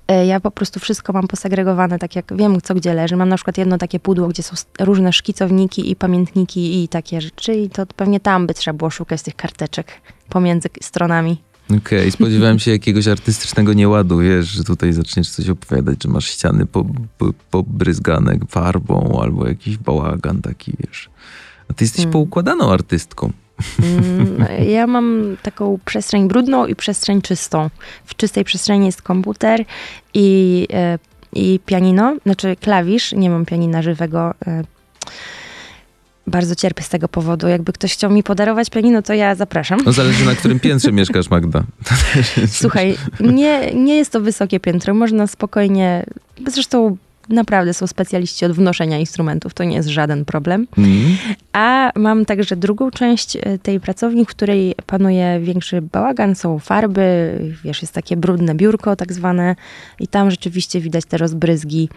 e, 0.08 0.25
ja 0.25 0.39
po 0.39 0.51
prostu 0.51 0.79
wszystko 0.79 1.13
mam 1.13 1.27
posegregowane, 1.27 1.99
tak 1.99 2.15
jak 2.15 2.25
wiem, 2.36 2.62
co 2.62 2.75
gdzie 2.75 2.93
leży. 2.93 3.15
Mam 3.15 3.29
na 3.29 3.36
przykład 3.36 3.58
jedno 3.58 3.77
takie 3.77 3.99
pudło, 3.99 4.27
gdzie 4.27 4.43
są 4.43 4.55
różne 4.79 5.13
szkicowniki 5.13 5.91
i 5.91 5.95
pamiętniki 5.95 6.84
i 6.84 6.88
takie 6.88 7.21
rzeczy, 7.21 7.53
i 7.53 7.69
to 7.69 7.86
pewnie 7.86 8.19
tam 8.19 8.47
by 8.47 8.53
trzeba 8.53 8.77
było 8.77 8.89
szukać 8.89 9.21
tych 9.21 9.36
karteczek 9.36 9.88
pomiędzy 10.29 10.69
stronami. 10.81 11.41
Okej, 11.77 12.12
spodziewałem 12.12 12.60
się 12.60 12.71
jakiegoś 12.71 13.08
artystycznego 13.08 13.73
nieładu, 13.73 14.17
wiesz, 14.17 14.47
że 14.47 14.63
tutaj 14.63 14.93
zaczniesz 14.93 15.29
coś 15.29 15.49
opowiadać, 15.49 16.03
że 16.03 16.10
masz 16.10 16.25
ściany 16.25 16.65
po, 16.65 16.86
po, 17.17 17.34
pobryzgane 17.51 18.38
farbą 18.49 19.19
albo 19.21 19.47
jakiś 19.47 19.77
bałagan 19.77 20.41
taki, 20.41 20.73
wiesz. 20.79 21.10
A 21.69 21.73
ty 21.73 21.84
jesteś 21.84 21.97
Hmm. 22.01 22.13
poukładaną 22.13 22.71
artystką. 22.73 23.32
Mm, 23.84 24.45
Ja 24.69 24.88
mam 24.88 25.38
taką 25.43 25.80
przestrzeń 25.86 26.28
brudną 26.28 26.65
i 26.65 26.75
przestrzeń 26.75 27.21
czystą. 27.21 27.69
W 28.06 28.15
czystej 28.15 28.43
przestrzeni 28.43 28.86
jest 28.86 29.01
komputer 29.01 29.65
i, 30.13 30.67
e, 30.73 30.99
i 31.34 31.60
pianino, 31.65 32.15
znaczy 32.25 32.56
klawisz. 32.62 33.12
Nie 33.13 33.30
mam 33.30 33.45
pianina 33.45 33.82
żywego. 33.82 34.34
e, 34.47 34.63
Bardzo 36.28 36.56
cierpię 36.56 36.84
z 36.84 36.89
tego 36.89 37.08
powodu. 37.08 37.47
Jakby 37.47 37.73
ktoś 37.73 37.93
chciał 37.93 38.12
mi 38.12 38.23
podarować 38.23 38.69
pianino, 38.69 39.01
to 39.01 39.13
ja 39.13 39.36
zapraszam. 39.36 39.80
No 39.86 39.91
zależy 39.91 40.25
na 40.25 40.36
którym 40.36 40.60
piętrze 40.60 40.91
mieszkasz, 40.99 41.30
Magda. 41.30 41.63
Słuchaj, 42.47 42.97
nie, 43.19 43.73
nie 43.73 43.95
jest 43.95 44.12
to 44.12 44.21
wysokie 44.21 44.60
piętro. 44.60 44.93
Można 44.93 45.28
spokojnie. 45.28 46.06
Zresztą 46.47 46.97
naprawdę 47.29 47.73
są 47.73 47.88
specjaliści 47.88 48.45
od 48.45 48.51
wnoszenia 48.51 48.97
instrumentów. 48.99 49.53
To 49.53 49.63
nie 49.63 49.75
jest 49.75 49.89
żaden 49.89 50.25
problem. 50.25 50.67
Mm. 50.77 51.17
A 51.53 51.91
mam 51.95 52.25
także 52.25 52.55
drugą 52.55 52.91
część 52.91 53.35
e, 53.35 53.57
tej 53.57 53.79
pracowni, 53.79 54.25
w 54.25 54.27
której 54.27 54.75
panuje 54.85 55.39
większy 55.39 55.81
bałagan, 55.81 56.35
są 56.35 56.59
farby, 56.59 57.35
wiesz, 57.63 57.81
jest 57.81 57.93
takie 57.93 58.17
brudne 58.17 58.55
biurko 58.55 58.95
tak 58.95 59.13
zwane 59.13 59.55
i 59.99 60.07
tam 60.07 60.31
rzeczywiście 60.31 60.81
widać 60.81 61.05
te 61.05 61.17
rozbryzgi 61.17 61.89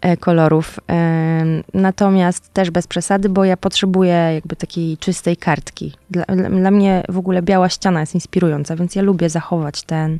e, 0.00 0.16
kolorów. 0.16 0.80
Em, 0.86 1.64
Natomiast 1.74 2.52
też 2.52 2.70
bez 2.70 2.86
przesady, 2.86 3.28
bo 3.28 3.44
ja 3.44 3.56
potrzebuję 3.56 4.30
jakby 4.34 4.56
takiej 4.56 4.98
czystej 4.98 5.36
kartki. 5.36 5.92
Dla, 6.10 6.24
dla- 6.24 6.70
mnie 6.70 7.02
w 7.08 7.18
ogóle 7.18 7.42
biała 7.42 7.68
ściana 7.68 8.00
jest 8.00 8.14
inspirująca, 8.14 8.76
więc 8.76 8.94
ja 8.94 9.02
lubię 9.02 9.28
zachować 9.28 9.82
ten, 9.82 10.18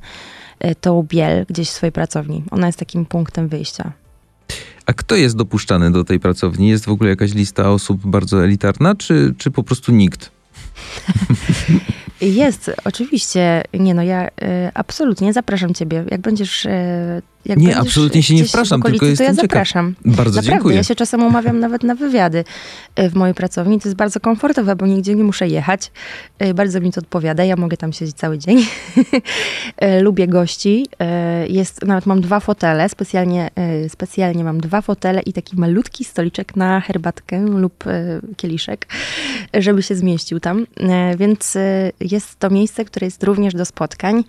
e, 0.61 0.74
tą 0.74 1.03
biel 1.03 1.46
gdzieś 1.48 1.68
w 1.68 1.72
swojej 1.72 1.92
pracowni. 1.92 2.42
Ona 2.50 2.66
jest 2.66 2.79
takim 2.79 3.07
punktem 3.07 3.48
wyjścia. 3.48 3.92
A 4.87 4.92
kto 4.92 5.16
jest 5.16 5.37
dopuszczany 5.37 5.90
do 5.90 6.05
tej 6.05 6.20
pracowni? 6.20 6.68
Jest 6.68 6.85
w 6.85 6.88
ogóle 6.88 7.11
jakaś 7.11 7.35
lista 7.35 7.70
osób 7.70 8.07
bardzo 8.07 8.44
elitarna, 8.44 8.94
czy, 8.94 9.35
czy 9.38 9.51
po 9.51 9.62
prostu 9.62 9.92
nikt? 9.92 10.31
Jest, 12.20 12.70
oczywiście. 12.85 13.62
Nie 13.75 13.94
no, 13.94 14.03
ja 14.03 14.29
y, 14.29 14.31
absolutnie 14.75 15.33
zapraszam 15.33 15.75
ciebie. 15.75 16.05
Jak 16.11 16.20
będziesz 16.20 16.64
y, 16.64 17.23
jak 17.47 17.59
Nie, 17.59 17.77
absolutnie 17.77 18.23
się 18.23 18.35
nie 18.35 18.45
wpraszam, 18.45 18.81
okolicy, 18.81 19.01
tylko 19.01 19.17
to 19.17 19.23
ja 19.23 19.29
jestem 19.29 19.37
ciekaw. 19.37 19.51
zapraszam. 19.69 19.95
Bardzo 20.05 20.37
Naprawdę, 20.37 20.43
dziękuję. 20.51 20.77
ja 20.77 20.83
się 20.83 20.95
czasem 20.95 21.23
umawiam 21.23 21.61
nawet 21.61 21.83
na 21.83 21.95
wywiady 21.95 22.45
y, 23.01 23.11
w 23.11 23.15
mojej 23.15 23.35
pracowni. 23.35 23.81
To 23.81 23.89
jest 23.89 23.97
bardzo 23.97 24.21
komfortowe, 24.21 24.77
bo 24.77 24.87
nigdzie 24.87 25.15
nie 25.15 25.25
muszę 25.25 25.49
jechać. 25.49 25.93
Y, 26.43 26.55
Bardzo 26.55 26.81
mi 26.81 26.93
to 26.93 27.01
odpowiada. 27.01 27.45
Ja 27.45 27.57
mogę 27.57 27.77
tam 27.77 27.93
siedzieć 27.93 28.17
cały 28.17 28.39
dzień. 28.39 28.59
Y, 29.99 30.01
Lubię 30.01 30.29
gości. 30.29 30.87
Jest, 31.49 31.85
nawet 31.85 32.07
mam 32.07 32.21
dwa 32.21 32.41
fotele. 32.41 32.89
Specjalnie, 32.89 33.51
specjalnie 33.89 34.45
mam 34.45 34.61
dwa 34.61 34.81
fotele 34.81 35.23
i 35.23 35.33
taki 35.33 35.57
malutki 35.57 36.05
stoliczek 36.05 36.57
na 36.57 36.81
herbatkę 36.81 37.41
lub 37.41 37.85
kieliszek, 38.37 38.87
żeby 39.55 39.83
się 39.83 39.95
zmieścił 39.95 40.41
tam. 40.41 40.67
Więc 41.19 41.59
jest 42.01 42.39
to 42.39 42.51
miejsce, 42.51 42.85
które 42.85 43.07
jest 43.07 43.23
również 43.25 43.55
do 43.55 43.65
spotkań. 43.65 44.25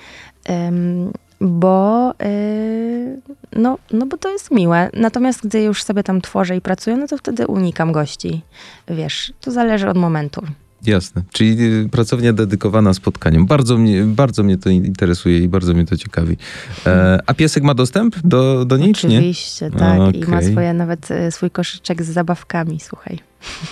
Bo, 1.42 2.14
y, 2.24 3.22
no, 3.54 3.78
no 3.92 4.06
bo 4.06 4.18
to 4.18 4.32
jest 4.32 4.52
miłe. 4.52 4.90
Natomiast 4.94 5.48
gdy 5.48 5.62
już 5.62 5.84
sobie 5.84 6.04
tam 6.04 6.22
tworzę 6.22 6.56
i 6.56 6.62
pracuję, 6.62 6.98
no 6.98 7.08
to 7.08 7.18
wtedy 7.18 7.48
unikam 7.48 7.92
gości. 7.92 8.42
Wiesz, 8.88 9.34
to 9.42 9.52
zależy 9.52 9.90
od 9.90 9.98
momentu. 9.98 10.42
Jasne. 10.88 11.24
Czyli 11.32 11.64
y, 11.64 11.90
pracownia 11.90 12.34
dedykowana 12.34 12.94
spotkaniom. 12.94 13.46
Bardzo 13.46 13.78
mnie, 13.78 14.04
bardzo 14.04 14.44
mnie 14.44 14.58
to 14.58 14.70
interesuje 14.70 15.40
i 15.40 15.48
bardzo 15.48 15.74
mnie 15.74 15.86
to 15.86 15.98
ciekawi. 15.98 16.38
E, 16.86 17.20
a 17.26 17.34
piesek 17.34 17.64
ma 17.64 17.74
dostęp 17.74 18.16
do, 18.24 18.66
do 18.66 18.78
niej, 18.78 18.94
czy 18.94 19.08
nie? 19.08 19.18
Oczywiście, 19.18 19.72
tak. 19.72 20.16
I 20.16 20.20
ma 20.26 20.42
swoje 20.42 20.74
nawet 20.74 21.12
y, 21.12 21.32
swój 21.32 21.52
koszyczek 21.52 22.04
z 22.04 22.10
zabawkami, 22.10 22.80
słuchaj. 22.80 23.20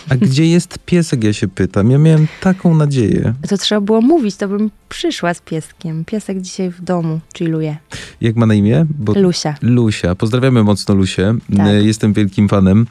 A 0.09 0.15
gdzie 0.15 0.45
jest 0.47 0.79
piesek, 0.85 1.23
ja 1.23 1.33
się 1.33 1.47
pytam. 1.47 1.91
Ja 1.91 1.97
miałem 1.97 2.27
taką 2.41 2.75
nadzieję. 2.75 3.33
To 3.49 3.57
trzeba 3.57 3.81
było 3.81 4.01
mówić, 4.01 4.35
to 4.35 4.47
bym 4.47 4.71
przyszła 4.89 5.33
z 5.33 5.41
pieskiem. 5.41 6.05
Piesek 6.05 6.41
dzisiaj 6.41 6.69
w 6.69 6.81
domu 6.81 7.19
chilluje. 7.37 7.77
Jak 8.21 8.35
ma 8.35 8.45
na 8.45 8.53
imię? 8.53 8.85
Bo... 8.99 9.13
Lusia. 9.13 9.55
Lusia. 9.61 10.15
Pozdrawiamy 10.15 10.63
mocno 10.63 10.95
Lusię. 10.95 11.35
Tak. 11.57 11.67
E, 11.67 11.83
Jestem 11.83 12.13
wielkim 12.13 12.49
fanem. 12.49 12.87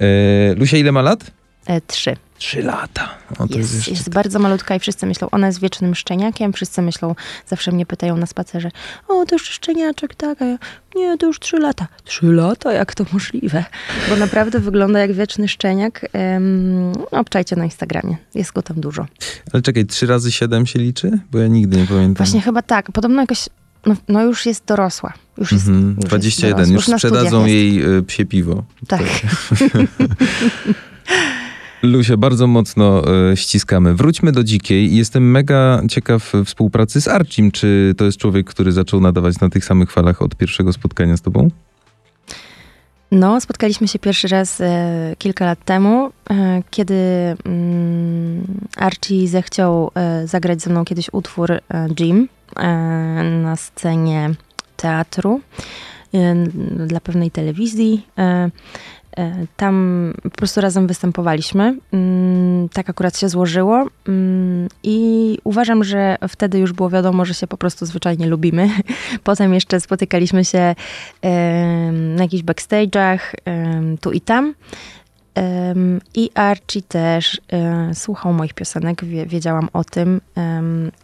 E, 0.00 0.54
Lusia, 0.54 0.76
ile 0.76 0.92
ma 0.92 1.02
lat? 1.02 1.30
E, 1.66 1.80
trzy. 1.80 2.16
Trzy 2.40 2.62
lata. 2.62 3.08
O, 3.38 3.48
to 3.48 3.54
Jest, 3.58 3.58
jest 3.58 3.74
jest, 3.74 3.88
jeszcze... 3.88 4.10
bardzo 4.10 4.38
malutka 4.38 4.74
i 4.74 4.78
wszyscy 4.78 5.06
myślą, 5.06 5.30
ona 5.30 5.46
jest 5.46 5.60
wiecznym 5.60 5.94
szczeniakiem, 5.94 6.52
wszyscy 6.52 6.82
myślą, 6.82 7.14
zawsze 7.46 7.72
mnie 7.72 7.86
pytają 7.86 8.16
na 8.16 8.26
spacerze, 8.26 8.70
o, 9.08 9.26
to 9.26 9.34
już 9.34 9.42
szczeniaczek, 9.42 10.14
tak, 10.14 10.42
a 10.42 10.44
ja, 10.44 10.58
nie, 10.96 11.18
to 11.18 11.26
już 11.26 11.40
trzy 11.40 11.58
lata. 11.58 11.86
Trzy 12.04 12.26
lata? 12.26 12.72
Jak 12.72 12.94
to 12.94 13.04
możliwe? 13.12 13.64
Bo 14.08 14.16
naprawdę 14.16 14.60
wygląda 14.60 14.98
jak 14.98 15.12
wieczny 15.12 15.48
szczeniak. 15.48 16.06
Um, 16.12 16.92
obczajcie 17.10 17.56
na 17.56 17.64
Instagramie, 17.64 18.16
jest 18.34 18.52
go 18.52 18.62
tam 18.62 18.80
dużo. 18.80 19.06
Ale 19.52 19.62
czekaj, 19.62 19.86
trzy 19.86 20.06
razy 20.06 20.32
siedem 20.32 20.66
się 20.66 20.78
liczy? 20.78 21.18
Bo 21.32 21.38
ja 21.38 21.48
nigdy 21.48 21.76
nie 21.76 21.86
pamiętam. 21.86 22.26
Właśnie 22.26 22.40
chyba 22.40 22.62
tak, 22.62 22.92
podobno 22.92 23.20
jakoś, 23.20 23.48
no, 23.86 23.96
no 24.08 24.24
już 24.24 24.46
jest 24.46 24.64
dorosła. 24.64 25.12
Już 25.38 25.52
jest, 25.52 25.68
Mhm, 25.68 25.96
już 25.96 26.04
21. 26.04 26.48
jest 26.48 26.56
dorosła. 26.56 26.74
Już 26.74 26.88
na 26.88 26.98
studiach 26.98 27.18
sprzedadzą 27.20 27.46
jej 27.46 27.96
y, 27.98 28.02
psie 28.02 28.26
piwo. 28.26 28.64
Tak. 28.88 29.02
Lusia, 31.82 32.16
bardzo 32.16 32.46
mocno 32.46 33.02
e, 33.32 33.36
ściskamy. 33.36 33.94
Wróćmy 33.94 34.32
do 34.32 34.44
Dzikiej. 34.44 34.96
Jestem 34.96 35.30
mega 35.30 35.82
ciekaw 35.88 36.32
współpracy 36.44 37.00
z 37.00 37.08
Arcim. 37.08 37.50
Czy 37.50 37.94
to 37.96 38.04
jest 38.04 38.18
człowiek, 38.18 38.46
który 38.46 38.72
zaczął 38.72 39.00
nadawać 39.00 39.40
na 39.40 39.48
tych 39.48 39.64
samych 39.64 39.92
falach 39.92 40.22
od 40.22 40.34
pierwszego 40.34 40.72
spotkania 40.72 41.16
z 41.16 41.22
tobą? 41.22 41.50
No, 43.10 43.40
spotkaliśmy 43.40 43.88
się 43.88 43.98
pierwszy 43.98 44.28
raz 44.28 44.60
e, 44.60 45.14
kilka 45.18 45.44
lat 45.44 45.64
temu, 45.64 46.10
e, 46.30 46.62
kiedy 46.70 46.94
mm, 47.44 48.44
Archie 48.76 49.28
zechciał 49.28 49.90
e, 49.94 50.26
zagrać 50.26 50.62
ze 50.62 50.70
mną 50.70 50.84
kiedyś 50.84 51.08
utwór 51.12 51.52
e, 51.52 51.60
Jim 52.00 52.28
e, 52.56 52.68
na 53.42 53.56
scenie 53.56 54.30
teatru 54.76 55.40
e, 56.14 56.34
dla 56.86 57.00
pewnej 57.00 57.30
telewizji. 57.30 58.06
E, 59.18 59.46
tam 59.56 60.12
po 60.22 60.30
prostu 60.30 60.60
razem 60.60 60.86
występowaliśmy. 60.86 61.76
Mm, 61.92 62.68
tak 62.68 62.90
akurat 62.90 63.18
się 63.18 63.28
złożyło. 63.28 63.86
Mm, 64.08 64.68
I 64.82 65.38
uważam, 65.44 65.84
że 65.84 66.16
wtedy 66.28 66.58
już 66.58 66.72
było 66.72 66.90
wiadomo, 66.90 67.24
że 67.24 67.34
się 67.34 67.46
po 67.46 67.56
prostu 67.56 67.86
zwyczajnie 67.86 68.26
lubimy. 68.26 68.70
Potem 69.24 69.54
jeszcze 69.54 69.80
spotykaliśmy 69.80 70.44
się 70.44 70.74
na 71.92 72.22
jakichś 72.22 72.44
backstage'ach, 72.44 73.18
tu 74.00 74.12
i 74.12 74.20
tam. 74.20 74.54
Em, 75.34 76.00
I 76.14 76.30
Archie 76.34 76.82
też 76.82 77.40
e, 77.52 77.94
słuchał 77.94 78.32
moich 78.32 78.54
piosenek, 78.54 79.04
wie, 79.04 79.26
wiedziałam 79.26 79.68
o 79.72 79.84
tym. 79.84 80.20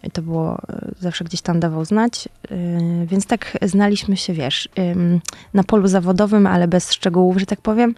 i 0.03 0.11
to 0.11 0.23
było, 0.23 0.59
e, 0.69 0.91
zawsze 1.01 1.25
gdzieś 1.25 1.41
tam 1.41 1.61
dawał 1.61 1.85
znać. 1.85 2.29
e, 2.51 3.07
Więc 3.07 3.27
tak 3.27 3.59
znaliśmy 3.63 4.17
się, 4.17 4.33
wiesz, 4.33 4.69
na 5.55 5.65
polu 5.65 5.89
zawodowym, 5.89 6.47
ale 6.47 6.69
bez 6.69 6.93
szczegółów, 6.93 7.39
że 7.39 7.47
tak 7.47 7.61
powiem. 7.61 7.95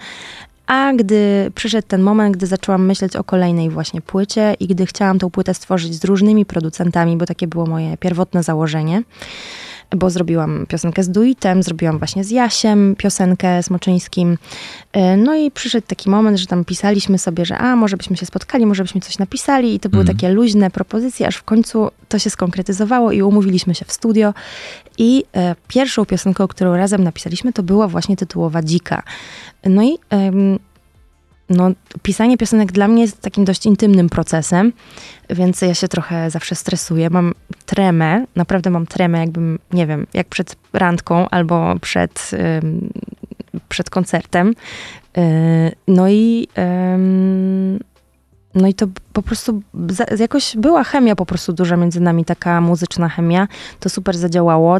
A 0.67 0.93
gdy 0.93 1.51
przyszedł 1.55 1.88
ten 1.88 2.03
moment, 2.03 2.37
gdy 2.37 2.47
zaczęłam 2.47 2.87
myśleć 2.87 3.17
o 3.17 3.25
kolejnej 3.25 3.71
właśnie 3.71 4.01
płycie 4.01 4.55
i 4.61 4.67
gdy 4.67 4.87
chciałam 4.87 5.19
tą 5.19 5.31
płytę 5.31 5.55
stworzyć 5.55 5.95
z 5.95 6.05
różnymi 6.05 6.47
producentami, 6.47 7.17
bo 7.17 7.27
takie 7.27 7.47
było 7.47 7.67
moje 7.67 7.97
pierwotne 7.97 8.43
założenie, 8.43 9.03
bo 9.96 10.11
zrobiłam 10.11 10.66
piosenkę 10.68 11.03
z 11.03 11.09
Duitem, 11.09 11.62
zrobiłam 11.62 11.98
właśnie 11.98 12.24
z 12.24 12.31
Jasiem 12.31 12.94
piosenkę 12.98 13.62
z 13.62 13.70
Moczyńskim. 13.70 14.38
E, 14.92 15.16
No 15.16 15.35
i 15.35 15.51
przyszedł 15.51 15.87
taki 15.87 16.11
moment, 16.11 16.38
że 16.38 16.46
tam 16.46 16.64
pisaliśmy 16.64 17.18
sobie, 17.18 17.44
że 17.44 17.59
a, 17.59 17.77
może 17.77 17.96
byśmy 17.96 18.16
się 18.16 18.27
spotkali, 18.27 18.66
może 18.66 18.83
byśmy 18.83 19.01
coś 19.01 19.18
napisali 19.18 19.74
i 19.74 19.81
to 19.81 19.88
były 19.88 20.01
Mhm. 20.01 20.16
takie 20.18 20.29
luźne 20.33 20.70
propozycje, 20.70 21.27
aż 21.27 21.37
w 21.37 21.42
końcu 21.42 21.90
to 22.09 22.18
się 22.18 22.31
skonkretyzowało 22.31 23.12
i 23.12 23.22
umówiliśmy 23.22 23.74
się 23.74 23.85
w 23.85 23.92
studio. 23.92 24.35
I 24.98 25.24
e, 25.37 25.55
pierwszą 25.68 26.07
piosenką, 26.07 26.48
którą 26.48 26.77
razem 26.77 27.05
napisaliśmy, 27.05 27.53
to 27.53 27.62
była 27.62 27.88
właśnie 27.88 28.16
tytułowa 28.16 28.62
Dzika. 28.62 29.03
No 29.64 29.83
i 29.83 29.98
em, 30.11 30.59
no, 31.51 31.71
pisanie 32.03 32.39
piosenek 32.39 32.73
dla 32.73 32.89
mnie 32.89 33.03
jest 33.03 33.21
takim 33.21 33.45
dość 33.45 33.67
intymnym 33.67 34.09
procesem, 34.09 34.73
więc 35.31 35.63
ja 35.63 35.75
się 35.75 35.89
trochę 35.89 36.31
zawsze 36.31 36.55
stresuję. 36.55 37.11
Mam 37.11 37.35
tremę, 37.67 38.25
naprawdę 38.37 38.71
mam 38.71 38.87
tremę, 38.87 39.19
jakbym, 39.19 39.59
nie 39.73 39.87
wiem, 39.87 40.07
jak 40.15 40.29
przed 40.29 40.57
randką 40.73 41.29
albo 41.29 41.75
przed, 41.81 42.31
ym, 42.63 42.91
przed 43.69 43.91
koncertem. 43.91 44.55
Yy, 45.17 45.23
no 45.89 46.09
i 46.09 46.49
no 48.59 48.68
i 48.68 48.75
to 48.75 48.87
po 49.12 49.23
prostu 49.23 49.62
jakoś 50.18 50.57
była 50.57 50.85
chemia 50.85 51.16
po 51.16 51.27
prostu 51.27 51.53
duża 51.53 51.77
między 51.77 52.01
nami, 52.01 52.25
taka 52.25 52.61
muzyczna 52.61 53.09
chemia. 53.09 53.49
To 53.81 53.88
super 53.88 54.18
zadziałało. 54.18 54.77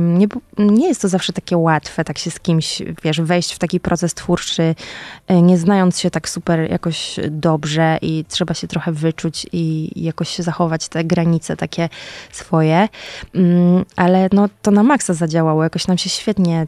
Nie, 0.00 0.26
nie 0.58 0.88
jest 0.88 1.02
to 1.02 1.08
zawsze 1.08 1.32
takie 1.32 1.56
łatwe, 1.56 2.04
tak 2.04 2.18
się 2.18 2.30
z 2.30 2.40
kimś, 2.40 2.82
wiesz, 3.04 3.20
wejść 3.20 3.54
w 3.54 3.58
taki 3.58 3.80
proces 3.80 4.14
twórczy, 4.14 4.74
y, 5.30 5.42
nie 5.42 5.58
znając 5.58 5.98
się 5.98 6.10
tak 6.10 6.28
super 6.28 6.70
jakoś 6.70 7.20
dobrze 7.30 7.98
i 8.02 8.24
trzeba 8.28 8.54
się 8.54 8.68
trochę 8.68 8.92
wyczuć 8.92 9.46
i 9.52 9.90
jakoś 10.04 10.36
zachować 10.38 10.88
te 10.88 11.04
granice 11.04 11.56
takie 11.56 11.88
swoje. 12.32 12.88
Ym, 13.36 13.84
ale 13.96 14.28
no 14.32 14.48
to 14.62 14.70
na 14.70 14.82
maksa 14.82 15.14
zadziałało, 15.14 15.62
jakoś 15.62 15.86
nam 15.86 15.98
się 15.98 16.10
świetnie 16.10 16.66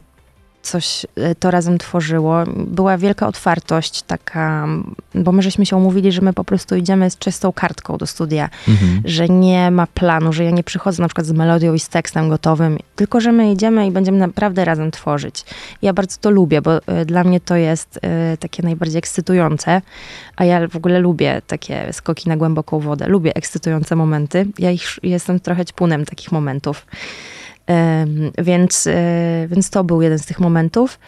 coś 0.67 1.05
y, 1.05 1.35
to 1.39 1.51
razem 1.51 1.77
tworzyło. 1.77 2.43
Była 2.55 2.97
wielka 2.97 3.27
otwartość 3.27 4.01
taka, 4.01 4.67
bo 5.15 5.31
my 5.31 5.41
żeśmy 5.41 5.65
się 5.65 5.75
umówili, 5.75 6.11
że 6.11 6.21
my 6.21 6.33
po 6.33 6.43
prostu 6.43 6.75
idziemy 6.75 7.09
z 7.09 7.17
czystą 7.17 7.53
kartką 7.53 7.97
do 7.97 8.07
studia, 8.07 8.49
Mhm. 8.67 9.01
że 9.05 9.27
nie 9.29 9.71
ma 9.71 9.87
planu, 9.87 10.33
że 10.33 10.43
ja 10.43 10.51
nie 10.51 10.63
przychodzę 10.63 11.01
na 11.01 11.07
przykład 11.07 11.27
z 11.27 11.31
melodią 11.31 11.73
i 11.73 11.79
z 11.79 11.89
tekstem 11.89 12.29
gotowym, 12.29 12.77
tylko 12.95 13.19
że 13.21 13.31
my 13.31 13.51
idziemy 13.51 13.87
i 13.87 13.91
będziemy 13.91 14.17
naprawdę 14.17 14.65
razem 14.65 14.91
tworzyć. 14.91 15.45
Ja 15.81 15.93
bardzo 15.93 16.17
to 16.21 16.29
lubię, 16.29 16.61
bo 16.61 16.77
y, 16.77 17.05
dla 17.05 17.23
mnie 17.23 17.39
to 17.39 17.55
jest 17.55 17.97
y, 18.33 18.37
takie 18.37 18.63
najbardziej 18.63 18.99
ekscytujące, 18.99 19.81
a 20.35 20.45
ja 20.45 20.67
w 20.67 20.75
ogóle 20.75 20.99
lubię 20.99 21.41
takie 21.47 21.93
skoki 21.93 22.29
na 22.29 22.37
głęboką 22.37 22.79
wodę, 22.79 23.07
lubię 23.07 23.35
ekscytujące 23.35 23.95
momenty. 23.95 24.45
Ja 24.59 24.71
ich, 24.71 24.83
jestem 25.03 25.39
trochę 25.39 25.65
ćpunem 25.65 26.05
takich 26.05 26.31
momentów. 26.31 26.85
Więc, 28.37 28.87
e, 28.87 29.47
więc 29.49 29.69
to 29.69 29.83
był 29.83 30.01
jeden 30.01 30.19
z 30.19 30.25
tych 30.25 30.39
momentów. 30.39 30.99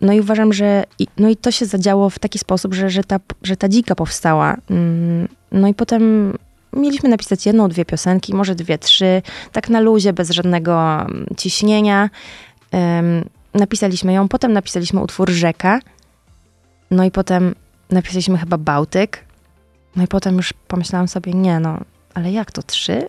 No 0.00 0.12
i 0.12 0.20
uważam, 0.20 0.52
że 0.52 0.84
no 1.18 1.28
i 1.28 1.36
to 1.36 1.50
się 1.50 1.66
zadziało 1.66 2.10
w 2.10 2.18
taki 2.18 2.38
sposób, 2.38 2.74
że, 2.74 2.90
że, 2.90 3.04
ta, 3.04 3.20
że 3.42 3.56
ta 3.56 3.68
dzika 3.68 3.94
powstała. 3.94 4.56
Mm, 4.70 5.28
No 5.52 5.68
i 5.68 5.74
potem 5.74 6.34
mieliśmy 6.72 7.08
napisać 7.08 7.46
jedną, 7.46 7.68
dwie 7.68 7.84
piosenki, 7.84 8.34
może 8.34 8.54
dwie, 8.54 8.78
trzy, 8.78 9.22
tak 9.52 9.68
na 9.68 9.80
luzie, 9.80 10.12
bez 10.12 10.30
żadnego 10.30 11.00
mm, 11.00 11.26
ciśnienia. 11.36 12.10
Napisaliśmy 13.54 14.12
ją, 14.12 14.28
potem 14.28 14.52
napisaliśmy 14.52 15.00
utwór 15.00 15.30
Rzeka, 15.30 15.80
no 16.90 17.04
i 17.04 17.10
potem 17.10 17.54
napisaliśmy 17.90 18.38
chyba 18.38 18.58
Bałtyk, 18.58 19.24
no 19.96 20.04
i 20.04 20.06
potem 20.06 20.36
już 20.36 20.52
pomyślałam 20.52 21.08
sobie, 21.08 21.32
nie 21.32 21.60
no, 21.60 21.80
ale 22.14 22.32
jak 22.32 22.52
to 22.52 22.62
trzy? 22.62 23.08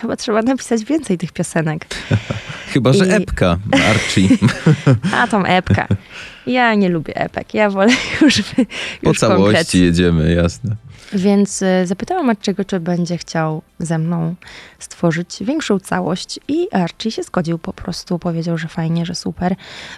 Chyba 0.00 0.16
trzeba 0.16 0.42
napisać 0.42 0.84
więcej 0.84 1.18
tych 1.18 1.32
piosenek. 1.32 1.86
Chyba, 2.72 2.92
że 2.92 3.06
I- 3.06 3.10
epka, 3.10 3.58
Archie. 3.90 4.28
A 5.16 5.26
tą 5.26 5.44
epka. 5.44 5.86
Ja 6.46 6.74
nie 6.74 6.88
lubię 6.88 7.16
epek. 7.16 7.54
Ja 7.54 7.70
wolę 7.70 7.92
już, 8.22 8.42
wy- 8.42 8.66
Po 9.02 9.08
już 9.08 9.18
całości 9.18 9.44
konkret. 9.44 9.74
jedziemy, 9.74 10.34
jasne. 10.34 10.76
Więc 11.12 11.62
y, 11.62 11.66
zapytałam 11.86 12.30
Archiego, 12.30 12.64
czy 12.64 12.80
będzie 12.80 13.18
chciał 13.18 13.62
ze 13.78 13.98
mną 13.98 14.34
stworzyć 14.78 15.36
większą 15.40 15.78
całość 15.80 16.40
i 16.48 16.66
Archie 16.72 17.10
się 17.10 17.22
zgodził 17.22 17.58
po 17.58 17.72
prostu, 17.72 18.18
powiedział, 18.18 18.58
że 18.58 18.68
fajnie, 18.68 19.06
że 19.06 19.14
super. 19.14 19.54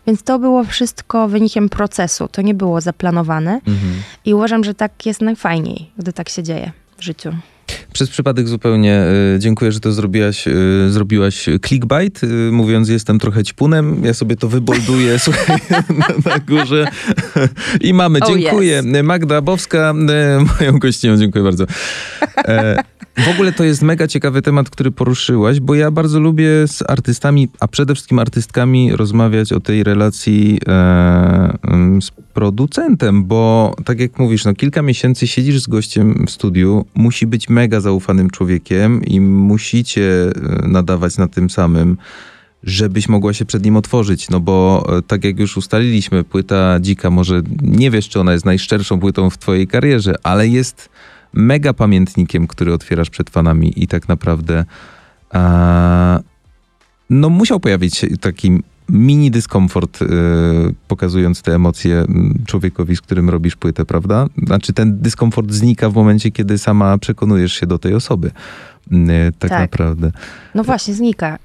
Więc 0.06 0.22
to 0.22 0.38
było 0.38 0.64
wszystko 0.64 1.28
wynikiem 1.28 1.68
procesu, 1.68 2.28
to 2.28 2.42
nie 2.42 2.54
było 2.54 2.80
zaplanowane 2.80 3.52
Mhm. 3.66 4.02
i 4.24 4.34
uważam, 4.34 4.64
że 4.64 4.74
tak 4.74 5.06
jest 5.06 5.20
najfajniej, 5.22 5.90
gdy 5.98 6.12
tak 6.12 6.28
się 6.28 6.42
dzieje 6.42 6.72
w 6.98 7.02
życiu. 7.02 7.32
Przez 7.92 8.10
przypadek 8.10 8.48
zupełnie 8.48 9.04
y, 9.36 9.38
dziękuję, 9.38 9.72
że 9.72 9.80
to 9.80 9.92
zrobiłaś, 9.92 10.48
y, 10.48 10.90
zrobiłaś 10.90 11.48
clickbait, 11.66 12.24
y, 12.24 12.26
mówiąc 12.52 12.88
jestem 12.88 13.18
trochę 13.18 13.44
ćpunem. 13.44 14.04
Ja 14.04 14.14
sobie 14.14 14.36
to 14.36 14.48
wybolduję 14.48 15.18
słuchaj, 15.26 15.58
na, 15.70 16.30
na 16.30 16.38
górze. 16.38 16.86
I 17.80 17.94
mamy, 17.94 18.18
Oh, 18.22 18.32
dziękuję. 18.32 18.82
Magda 19.02 19.40
Bowska, 19.40 19.94
moją 20.60 20.78
gościnią, 20.78 21.16
dziękuję 21.16 21.44
bardzo. 21.44 21.66
W 23.16 23.28
ogóle 23.28 23.52
to 23.52 23.64
jest 23.64 23.82
mega 23.82 24.06
ciekawy 24.06 24.42
temat, 24.42 24.70
który 24.70 24.90
poruszyłaś, 24.90 25.60
bo 25.60 25.74
ja 25.74 25.90
bardzo 25.90 26.20
lubię 26.20 26.48
z 26.66 26.82
artystami, 26.88 27.48
a 27.60 27.68
przede 27.68 27.94
wszystkim 27.94 28.18
artystkami 28.18 28.96
rozmawiać 28.96 29.52
o 29.52 29.60
tej 29.60 29.84
relacji 29.84 30.58
e, 30.68 31.58
z 32.00 32.10
producentem, 32.10 33.24
bo 33.24 33.74
tak 33.84 34.00
jak 34.00 34.18
mówisz, 34.18 34.44
no 34.44 34.54
kilka 34.54 34.82
miesięcy 34.82 35.26
siedzisz 35.26 35.60
z 35.60 35.66
gościem 35.66 36.24
w 36.26 36.30
studiu, 36.30 36.84
musi 36.94 37.26
być 37.26 37.48
mega 37.48 37.80
zaufanym 37.80 38.30
człowiekiem 38.30 39.04
i 39.04 39.20
musicie 39.20 40.30
e, 40.62 40.68
nadawać 40.68 41.18
na 41.18 41.28
tym 41.28 41.50
samym 41.50 41.96
żebyś 42.62 43.08
mogła 43.08 43.32
się 43.32 43.44
przed 43.44 43.64
nim 43.64 43.76
otworzyć, 43.76 44.30
no 44.30 44.40
bo 44.40 44.86
e, 44.98 45.02
tak 45.02 45.24
jak 45.24 45.38
już 45.38 45.56
ustaliliśmy, 45.56 46.24
płyta 46.24 46.80
Dzika 46.80 47.10
może 47.10 47.42
nie 47.62 47.90
wiesz, 47.90 48.08
czy 48.08 48.20
ona 48.20 48.32
jest 48.32 48.44
najszczerszą 48.44 49.00
płytą 49.00 49.30
w 49.30 49.38
twojej 49.38 49.66
karierze, 49.66 50.14
ale 50.22 50.48
jest 50.48 50.88
mega 51.32 51.72
pamiętnikiem, 51.72 52.46
który 52.46 52.72
otwierasz 52.74 53.10
przed 53.10 53.30
fanami 53.30 53.82
i 53.82 53.86
tak 53.86 54.08
naprawdę 54.08 54.64
a, 55.30 56.20
no 57.10 57.28
musiał 57.30 57.60
pojawić 57.60 57.96
się 57.96 58.06
taki 58.16 58.62
mini 58.88 59.30
dyskomfort, 59.30 60.02
y, 60.02 60.06
pokazując 60.88 61.42
te 61.42 61.54
emocje 61.54 62.04
człowiekowi, 62.46 62.96
z 62.96 63.00
którym 63.00 63.30
robisz 63.30 63.56
płytę, 63.56 63.84
prawda? 63.84 64.26
Znaczy 64.46 64.72
ten 64.72 65.00
dyskomfort 65.00 65.52
znika 65.52 65.90
w 65.90 65.94
momencie, 65.94 66.30
kiedy 66.30 66.58
sama 66.58 66.98
przekonujesz 66.98 67.52
się 67.52 67.66
do 67.66 67.78
tej 67.78 67.94
osoby. 67.94 68.30
Y, 68.92 69.32
tak, 69.38 69.50
Tak. 69.50 69.60
naprawdę. 69.60 70.12
No 70.54 70.64
właśnie, 70.64 70.94
znika. 70.94 71.38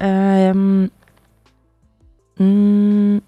Mm, 2.40 3.22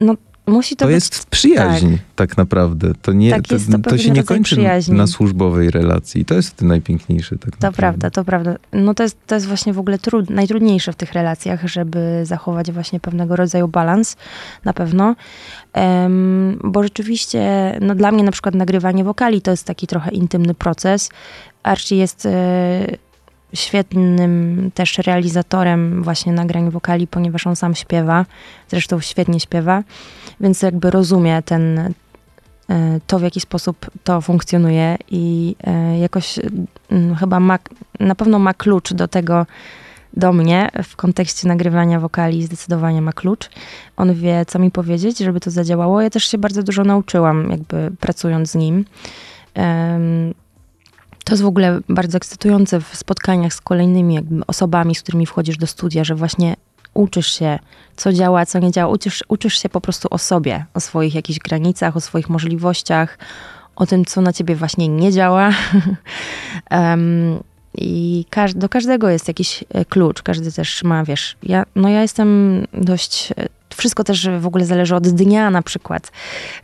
no, 0.00 0.14
musi 0.46 0.76
to, 0.76 0.84
To, 0.84 0.86
być 0.86 0.94
jest 0.94 1.26
przyjaźń 1.26 1.96
tak, 2.16 2.36
naprawdę. 2.36 2.92
To, 3.02 3.12
nie, 3.12 3.30
Tak, 3.30 3.42
to, 3.48 3.54
to 3.82 3.90
to, 3.90 3.98
się 3.98 4.10
nie 4.10 4.24
kończy 4.24 4.56
przyjaźni. 4.56 4.96
na 4.96 5.06
służbowej 5.06 5.70
relacji. 5.70 6.24
To 6.24 6.34
jest 6.34 6.62
najpiękniejsze. 6.62 7.38
Tak 7.38 7.40
To 7.40 7.46
naprawdę. 7.50 7.76
prawda, 7.76 8.10
to 8.10 8.24
prawda. 8.24 8.56
No 8.72 8.94
to 8.94 9.02
jest, 9.02 9.16
to 9.26 9.34
jest 9.34 9.46
właśnie 9.46 9.72
w 9.72 9.78
ogóle 9.78 9.98
trud, 9.98 10.30
najtrudniejsze 10.30 10.92
w 10.92 10.96
tych 10.96 11.12
relacjach, 11.12 11.66
żeby 11.68 12.20
zachować 12.22 12.72
właśnie 12.72 13.00
pewnego 13.00 13.36
rodzaju 13.36 13.68
balans, 13.68 14.16
na 14.64 14.72
pewno. 14.72 15.16
Em, 15.72 16.58
bo 16.64 16.82
rzeczywiście, 16.82 17.40
no 17.80 17.94
dla 17.94 18.12
mnie 18.12 18.22
na 18.24 18.32
przykład 18.32 18.54
nagrywanie 18.54 19.04
wokali 19.04 19.42
to 19.42 19.50
jest 19.50 19.64
taki 19.66 19.86
trochę 19.86 20.10
intymny 20.10 20.54
proces. 20.54 21.10
Archie 21.62 21.96
jest 21.96 22.26
e, 22.26 22.30
świetnym 23.54 24.70
też 24.74 24.98
realizatorem 24.98 26.02
właśnie 26.02 26.32
nagrań 26.32 26.70
wokali, 26.70 27.06
ponieważ 27.06 27.46
on 27.46 27.56
sam 27.56 27.74
śpiewa, 27.74 28.26
zresztą 28.68 29.00
świetnie 29.00 29.40
śpiewa, 29.40 29.82
więc 30.40 30.62
jakby 30.62 30.90
rozumie 30.90 31.42
ten, 31.42 31.78
e, 31.78 33.00
to, 33.06 33.18
w 33.18 33.22
jaki 33.22 33.40
sposób 33.40 33.90
to 34.04 34.20
funkcjonuje 34.20 34.96
i 35.10 35.56
e, 35.64 35.98
jakoś 35.98 36.38
mm, 36.90 37.14
chyba 37.16 37.40
ma, 37.40 37.58
na 38.00 38.14
pewno 38.14 38.38
ma 38.38 38.54
klucz 38.54 38.92
do 38.92 39.08
tego, 39.08 39.46
do 40.16 40.32
mnie 40.32 40.70
w 40.84 40.96
kontekście 40.96 41.48
nagrywania 41.48 42.00
wokali 42.00 42.44
zdecydowanie 42.44 43.02
ma 43.02 43.12
klucz. 43.12 43.50
On 43.96 44.14
wie, 44.14 44.44
co 44.46 44.58
mi 44.58 44.70
powiedzieć, 44.70 45.18
żeby 45.18 45.40
to 45.40 45.50
zadziałało. 45.50 46.00
Ja 46.00 46.10
też 46.10 46.24
się 46.30 46.38
bardzo 46.38 46.62
dużo 46.62 46.84
nauczyłam, 46.84 47.50
jakby 47.50 47.90
pracując 48.00 48.50
z 48.50 48.54
nim. 48.54 48.84
To 51.24 51.32
jest 51.32 51.42
w 51.42 51.46
ogóle 51.46 51.80
bardzo 51.88 52.16
ekscytujące 52.16 52.80
w 52.80 52.96
spotkaniach 52.96 53.54
z 53.54 53.60
kolejnymi 53.60 54.18
osobami, 54.46 54.94
z 54.94 55.02
którymi 55.02 55.26
wchodzisz 55.26 55.56
do 55.56 55.66
studia, 55.66 56.04
że 56.04 56.14
właśnie 56.14 56.56
uczysz 56.94 57.38
się, 57.38 57.58
co 57.96 58.12
działa, 58.12 58.46
co 58.46 58.58
nie 58.58 58.70
działa. 58.70 58.92
Uczysz, 58.92 59.24
uczysz 59.28 59.62
się 59.62 59.68
po 59.68 59.80
prostu 59.80 60.08
o 60.10 60.18
sobie, 60.18 60.64
o 60.74 60.80
swoich 60.80 61.14
jakichś 61.14 61.38
granicach, 61.38 61.96
o 61.96 62.00
swoich 62.00 62.28
możliwościach, 62.28 63.18
o 63.76 63.86
tym, 63.86 64.04
co 64.04 64.20
na 64.20 64.32
ciebie 64.32 64.56
właśnie 64.56 64.88
nie 64.88 65.12
działa. 65.12 65.50
Em, 66.70 67.40
I 67.74 68.24
do 68.54 68.68
każdego 68.68 69.08
jest 69.08 69.28
jakiś 69.28 69.64
e, 69.70 69.84
klucz, 69.84 70.22
każdy 70.22 70.52
też 70.52 70.82
ma, 70.82 71.04
wiesz, 71.04 71.36
ja, 71.42 71.64
no 71.76 71.88
ja 71.88 72.02
jestem 72.02 72.60
dość, 72.72 73.32
e, 73.36 73.46
wszystko 73.76 74.04
też 74.04 74.28
w 74.28 74.46
ogóle 74.46 74.66
zależy 74.66 74.94
od 74.94 75.08
dnia 75.08 75.50
na 75.50 75.62
przykład, 75.62 76.12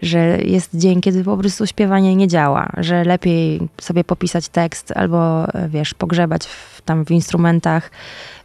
że 0.02 0.38
jest 0.38 0.70
dzień, 0.74 1.00
kiedy 1.00 1.24
po 1.24 1.36
prostu 1.36 1.66
śpiewanie 1.66 2.16
nie 2.16 2.28
działa, 2.28 2.68
że 2.76 3.04
lepiej 3.04 3.68
sobie 3.80 4.04
popisać 4.04 4.48
tekst 4.48 4.92
albo, 4.96 5.48
e, 5.54 5.68
wiesz, 5.68 5.94
pogrzebać 5.94 6.46
w, 6.46 6.82
tam 6.82 7.04
w 7.04 7.10
instrumentach, 7.10 7.90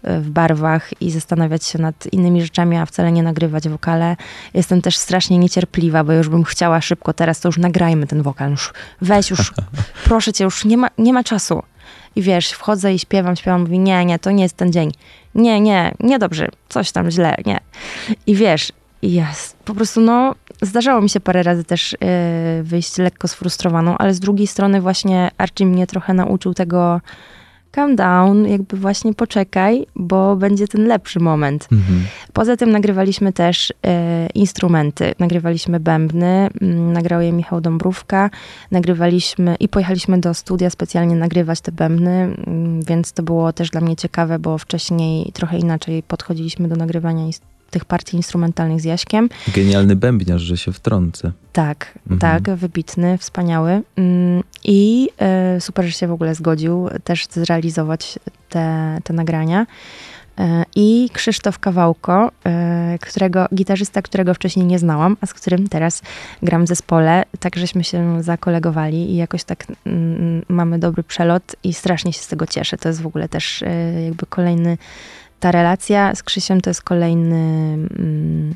e, 0.04 0.20
w 0.20 0.30
barwach 0.30 1.02
i 1.02 1.12
zastanawiać 1.12 1.66
się 1.66 1.80
nad 1.80 2.14
innymi 2.14 2.42
rzeczami, 2.42 2.78
a 2.78 2.86
wcale 2.86 3.12
nie 3.12 3.24
nagrywać 3.24 3.70
wokale. 3.70 4.16
Jestem 4.54 4.82
też 4.82 4.98
strasznie 4.98 5.38
niecierpliwa, 5.38 6.04
bo 6.04 6.14
już 6.14 6.30
bym 6.30 6.44
chciała 6.44 6.82
szybko, 6.82 7.14
teraz 7.14 7.40
to 7.40 7.48
już 7.48 7.58
nagrajmy 7.58 8.08
ten 8.08 8.22
wokal, 8.22 8.52
już 8.52 8.74
weź 9.02 9.30
już, 9.30 9.54
proszę 10.06 10.34
cię, 10.34 10.44
już 10.44 10.66
nie 10.66 10.78
ma, 10.78 10.88
nie 10.98 11.14
ma 11.14 11.24
czasu. 11.24 11.64
I 12.16 12.22
wiesz, 12.22 12.50
wchodzę 12.52 12.94
i 12.94 13.00
śpiewam, 13.00 13.36
śpiewam, 13.36 13.62
mówi, 13.62 13.80
nie, 13.80 14.06
nie, 14.06 14.20
to 14.20 14.32
nie 14.32 14.44
jest 14.44 14.58
ten 14.58 14.72
dzień. 14.72 14.92
Nie, 15.36 15.62
nie, 15.62 15.94
nie 16.00 16.20
dobrze, 16.20 16.48
coś 16.70 16.92
tam 16.92 17.12
źle, 17.12 17.36
nie. 17.46 17.60
I 18.28 18.36
wiesz, 18.36 18.72
s- 19.32 19.56
po 19.66 19.74
prostu, 19.76 20.02
no, 20.02 20.36
zdarzało 20.62 21.02
mi 21.02 21.10
się 21.10 21.20
parę 21.20 21.44
razy 21.44 21.64
też 21.64 21.92
yy, 21.92 22.64
wyjść 22.64 22.98
lekko 22.98 23.28
sfrustrowaną, 23.28 23.98
ale 23.98 24.14
z 24.14 24.20
drugiej 24.20 24.48
strony 24.48 24.82
właśnie 24.82 25.32
Archie 25.38 25.66
mnie 25.66 25.88
trochę 25.88 26.14
nauczył 26.14 26.54
tego 26.54 27.02
calm 27.76 27.96
down, 27.96 28.48
jakby 28.48 28.78
właśnie 28.78 29.14
poczekaj, 29.14 29.86
bo 29.96 30.36
będzie 30.36 30.68
ten 30.68 30.88
lepszy 30.88 31.20
moment. 31.20 31.68
Mhm. 31.72 32.04
Poza 32.34 32.58
tym 32.58 32.72
nagrywaliśmy 32.72 33.34
też 33.34 33.74
e, 33.86 34.28
instrumenty. 34.34 35.14
Nagrywaliśmy 35.20 35.80
bębny, 35.80 36.50
mm, 36.62 36.94
nagrał 36.94 37.22
je 37.22 37.32
Michał 37.32 37.62
Dąbrówka, 37.62 38.30
nagrywaliśmy 38.72 39.56
i 39.60 39.70
pojechaliśmy 39.70 40.18
do 40.18 40.34
studia 40.34 40.70
specjalnie 40.70 41.16
nagrywać 41.16 41.62
te 41.62 41.72
bębny, 41.72 42.12
mm, 42.12 42.82
więc 42.82 43.12
to 43.14 43.24
było 43.24 43.54
też 43.54 43.70
dla 43.70 43.82
mnie 43.82 43.96
ciekawe, 43.96 44.40
bo 44.40 44.58
wcześniej 44.58 45.32
trochę 45.34 45.58
inaczej 45.58 46.04
podchodziliśmy 46.04 46.68
do 46.68 46.76
nagrywania 46.76 47.26
ins- 47.26 47.55
tych 47.70 47.86
partii 47.86 48.18
instrumentalnych 48.18 48.82
z 48.82 48.84
Jaśkiem. 48.84 49.30
Genialny 49.56 49.96
bębniarz, 49.96 50.42
że 50.42 50.58
się 50.58 50.74
wtrącę. 50.74 51.32
Tak, 51.54 52.00
Mhm. 52.12 52.20
tak, 52.20 52.56
wybitny, 52.58 53.18
wspaniały. 53.18 53.82
Mm, 53.96 54.44
I 54.64 55.10
e, 55.22 55.62
super, 55.62 55.86
że 55.86 55.92
się 55.92 56.08
w 56.08 56.12
ogóle 56.12 56.36
zgodził 56.36 56.90
też 57.04 57.28
zrealizować 57.32 58.20
te, 58.50 58.98
te 59.04 59.14
nagrania. 59.14 59.66
E, 60.40 60.64
I 60.76 61.10
Krzysztof 61.14 61.60
Kawałko, 61.60 62.32
e, 62.46 62.98
którego, 63.02 63.46
gitarzysta, 63.56 64.02
którego 64.02 64.34
wcześniej 64.34 64.66
nie 64.66 64.80
znałam, 64.80 65.18
a 65.22 65.26
z 65.26 65.34
którym 65.34 65.68
teraz 65.70 66.02
gram 66.44 66.66
w 66.66 66.68
zespole. 66.68 67.24
Tak 67.40 67.56
żeśmy 67.56 67.84
się 67.84 68.24
zakolegowali 68.24 69.12
i 69.12 69.16
jakoś 69.16 69.44
tak 69.44 69.66
mm, 69.86 70.46
mamy 70.50 70.80
dobry 70.80 71.04
przelot 71.04 71.56
i 71.64 71.74
strasznie 71.74 72.14
się 72.14 72.20
z 72.22 72.28
tego 72.28 72.48
cieszę. 72.48 72.78
To 72.78 72.90
jest 72.90 73.02
w 73.02 73.08
ogóle 73.08 73.30
też 73.30 73.64
jakby 74.06 74.26
kolejny, 74.26 74.78
ta 75.46 75.52
relacja 75.52 76.16
z 76.16 76.24
Krzysiem 76.24 76.62
to 76.62 76.70
jest 76.70 76.82
kolejny 76.82 77.36
mm, 77.36 78.54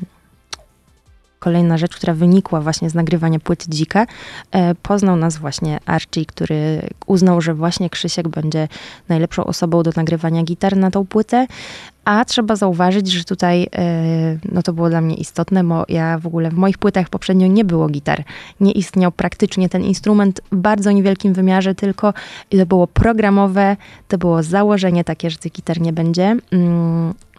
kolejna 1.40 1.78
rzecz, 1.78 1.96
która 1.96 2.14
wynikła 2.14 2.60
właśnie 2.60 2.90
z 2.90 2.94
nagrywania 2.94 3.38
płyty 3.40 3.66
Dzika. 3.68 4.06
E, 4.52 4.74
poznał 4.74 5.16
nas 5.16 5.36
właśnie 5.36 5.78
Archie, 5.86 6.26
który 6.26 6.88
uznał, 7.06 7.40
że 7.40 7.54
właśnie 7.54 7.90
Krzysiek 7.90 8.28
będzie 8.28 8.68
najlepszą 9.08 9.44
osobą 9.44 9.82
do 9.82 9.90
nagrywania 9.96 10.42
gitar 10.42 10.76
na 10.76 10.90
tą 10.90 11.06
płytę. 11.06 11.46
A 12.04 12.24
trzeba 12.24 12.56
zauważyć, 12.56 13.12
że 13.12 13.24
tutaj, 13.24 13.68
e, 13.74 14.38
no 14.52 14.62
to 14.62 14.72
było 14.72 14.90
dla 14.90 15.00
mnie 15.00 15.14
istotne, 15.14 15.64
bo 15.64 15.84
ja 15.88 16.18
w 16.18 16.26
ogóle 16.26 16.50
w 16.50 16.54
moich 16.54 16.78
płytach 16.78 17.08
poprzednio 17.08 17.46
nie 17.46 17.64
było 17.64 17.88
gitar. 17.88 18.24
Nie 18.60 18.72
istniał 18.72 19.12
praktycznie 19.12 19.68
ten 19.68 19.82
instrument 19.82 20.40
w 20.52 20.56
bardzo 20.56 20.90
niewielkim 20.90 21.32
wymiarze, 21.32 21.74
tylko 21.74 22.14
to 22.50 22.66
było 22.66 22.86
programowe, 22.86 23.76
to 24.08 24.18
było 24.18 24.42
założenie 24.42 25.04
takie, 25.04 25.30
że 25.30 25.38
tych 25.38 25.52
gitar 25.52 25.80
nie 25.80 25.92
będzie. 25.92 26.36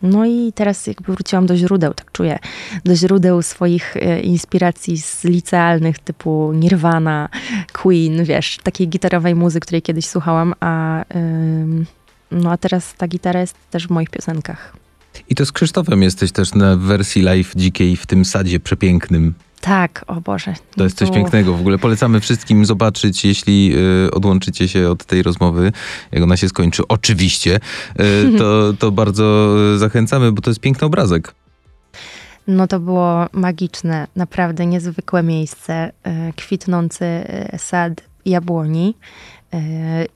No 0.03 0.25
i 0.25 0.53
teraz 0.55 0.87
jakby 0.87 1.13
wróciłam 1.13 1.45
do 1.45 1.57
źródeł, 1.57 1.93
tak 1.93 2.11
czuję, 2.11 2.39
do 2.85 2.95
źródeł 2.95 3.41
swoich 3.41 3.97
e, 3.97 4.19
inspiracji 4.19 4.97
z 4.97 5.23
licealnych 5.23 5.99
typu 5.99 6.53
Nirvana, 6.53 7.29
Queen, 7.73 8.23
wiesz, 8.23 8.57
takiej 8.63 8.87
gitarowej 8.87 9.35
muzy, 9.35 9.59
której 9.59 9.81
kiedyś 9.81 10.05
słuchałam, 10.05 10.53
a, 10.59 11.05
no 12.31 12.51
a 12.51 12.57
teraz 12.57 12.93
ta 12.93 13.07
gitara 13.07 13.39
jest 13.39 13.55
też 13.71 13.87
w 13.87 13.89
moich 13.89 14.09
piosenkach. 14.09 14.73
I 15.29 15.35
to 15.35 15.45
z 15.45 15.51
Krzysztofem 15.51 16.03
jesteś 16.03 16.31
też 16.31 16.53
na 16.53 16.77
wersji 16.77 17.21
live 17.21 17.53
dzikiej 17.55 17.95
w 17.95 18.05
tym 18.05 18.25
sadzie 18.25 18.59
przepięknym. 18.59 19.33
Tak, 19.61 20.05
o 20.07 20.21
Boże. 20.21 20.53
To 20.75 20.83
jest 20.83 20.97
coś 20.97 21.09
To- 21.09 21.15
pięknego. 21.15 21.53
W 21.53 21.59
ogóle 21.59 21.77
polecamy 21.77 22.19
wszystkim 22.19 22.65
zobaczyć, 22.65 23.25
jeśli 23.25 23.73
y, 24.07 24.11
odłączycie 24.11 24.67
się 24.67 24.89
od 24.89 25.05
tej 25.05 25.23
rozmowy, 25.23 25.71
jak 26.11 26.23
ona 26.23 26.37
się 26.37 26.49
skończy. 26.49 26.83
Oczywiście. 26.87 27.59
Y, 27.99 28.31
to, 28.39 28.73
to 28.79 28.91
bardzo 28.91 29.55
y, 29.75 29.77
zachęcamy, 29.77 30.31
bo 30.31 30.41
to 30.41 30.49
jest 30.49 30.59
piękny 30.59 30.87
obrazek. 30.87 31.33
No 32.47 32.67
to 32.67 32.79
było 32.79 33.25
magiczne, 33.33 34.07
naprawdę 34.15 34.65
niezwykłe 34.65 35.23
miejsce, 35.23 35.91
e, 36.03 36.33
kwitnący 36.33 37.05
e, 37.05 37.57
sad 37.59 37.93
jabłoni 38.25 38.95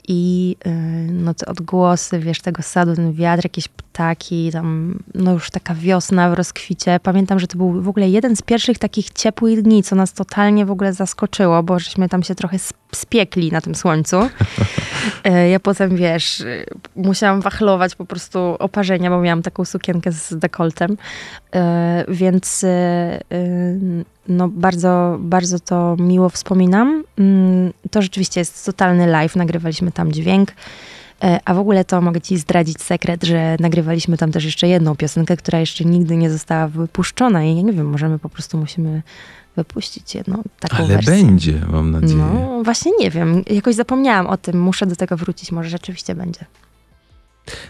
i 0.08 0.56
e, 0.66 0.70
no 1.12 1.34
te 1.34 1.46
odgłosy, 1.46 2.20
wiesz, 2.20 2.42
tego 2.42 2.62
sadu, 2.62 2.96
ten 2.96 3.14
wiatr, 3.14 3.46
jakieś 3.46 3.68
ptaki, 3.68 4.50
tam 4.52 5.00
no 5.16 5.32
już 5.34 5.50
taka 5.52 5.76
wiosna 5.76 6.30
w 6.30 6.34
rozkwicie. 6.34 7.00
Pamiętam, 7.04 7.40
że 7.40 7.48
to 7.48 7.58
był 7.58 7.82
w 7.82 7.88
ogóle 7.90 8.10
jeden 8.10 8.36
z 8.36 8.42
pierwszych 8.42 8.78
takich 8.80 9.10
ciepłych 9.10 9.62
dni, 9.62 9.84
co 9.84 9.96
nas 9.96 10.14
totalnie 10.14 10.66
w 10.66 10.72
ogóle 10.72 10.94
zaskoczyło, 10.94 11.64
bo 11.64 11.80
żeśmy 11.80 12.10
tam 12.10 12.24
się 12.24 12.36
trochę 12.36 12.56
sp- 12.68 12.80
spiekli 12.96 13.52
na 13.52 13.62
tym 13.62 13.76
słońcu. 13.76 14.18
E, 15.24 15.50
Ja 15.50 15.60
potem, 15.60 15.96
wiesz, 15.96 16.44
musiałam 16.96 17.42
wachlować 17.42 17.96
po 17.96 18.06
prostu 18.06 18.40
oparzenia, 18.40 19.10
bo 19.10 19.22
miałam 19.22 19.42
taką 19.42 19.66
sukienkę 19.66 20.12
z 20.12 20.34
dekoltem. 20.38 20.98
E, 21.56 22.06
Więc 22.08 22.64
e, 22.64 23.20
no 24.28 24.48
bardzo, 24.48 25.18
bardzo 25.20 25.60
to 25.60 25.96
miło 26.00 26.30
wspominam. 26.30 27.04
Mm, 27.18 27.74
To 27.92 28.02
rzeczywiście 28.02 28.40
jest 28.42 28.66
totalny 28.66 29.08
live, 29.08 29.36
nagrywaliśmy 29.36 29.92
tam 29.92 30.12
dźwięk. 30.12 30.52
E, 31.24 31.40
A 31.46 31.54
w 31.54 31.60
ogóle 31.60 31.86
to 31.86 32.02
mogę 32.02 32.22
ci 32.22 32.38
zdradzić 32.38 32.82
sekret, 32.82 33.24
że 33.24 33.56
nagrywaliśmy 33.60 34.18
tam 34.18 34.32
też 34.32 34.46
jeszcze 34.46 34.68
jedną 34.68 34.96
piosenkę, 34.96 35.38
która 35.38 35.60
jeszcze 35.60 35.86
nigdy 35.86 36.18
nie 36.18 36.30
została 36.32 36.68
wypuszczona 36.68 37.44
i 37.44 37.56
ja 37.56 37.62
nie 37.62 37.74
wiem, 37.74 37.86
możemy 37.90 38.20
po 38.20 38.30
prostu 38.30 38.58
musimy 38.58 39.02
wypuścić 39.56 40.16
jedną 40.16 40.44
taką 40.60 40.78
Ale 40.78 40.88
wersję. 40.88 41.12
będzie, 41.14 41.62
mam 41.72 41.92
nadzieję. 41.92 42.16
No, 42.34 42.64
właśnie 42.64 42.92
nie 43.00 43.12
wiem. 43.12 43.44
Jakoś 43.50 43.76
zapomniałam 43.76 44.28
o 44.28 44.38
tym. 44.38 44.62
Muszę 44.62 44.86
do 44.86 44.96
tego 44.96 45.18
wrócić. 45.18 45.52
Może 45.52 45.70
rzeczywiście 45.70 46.16
będzie. 46.16 46.46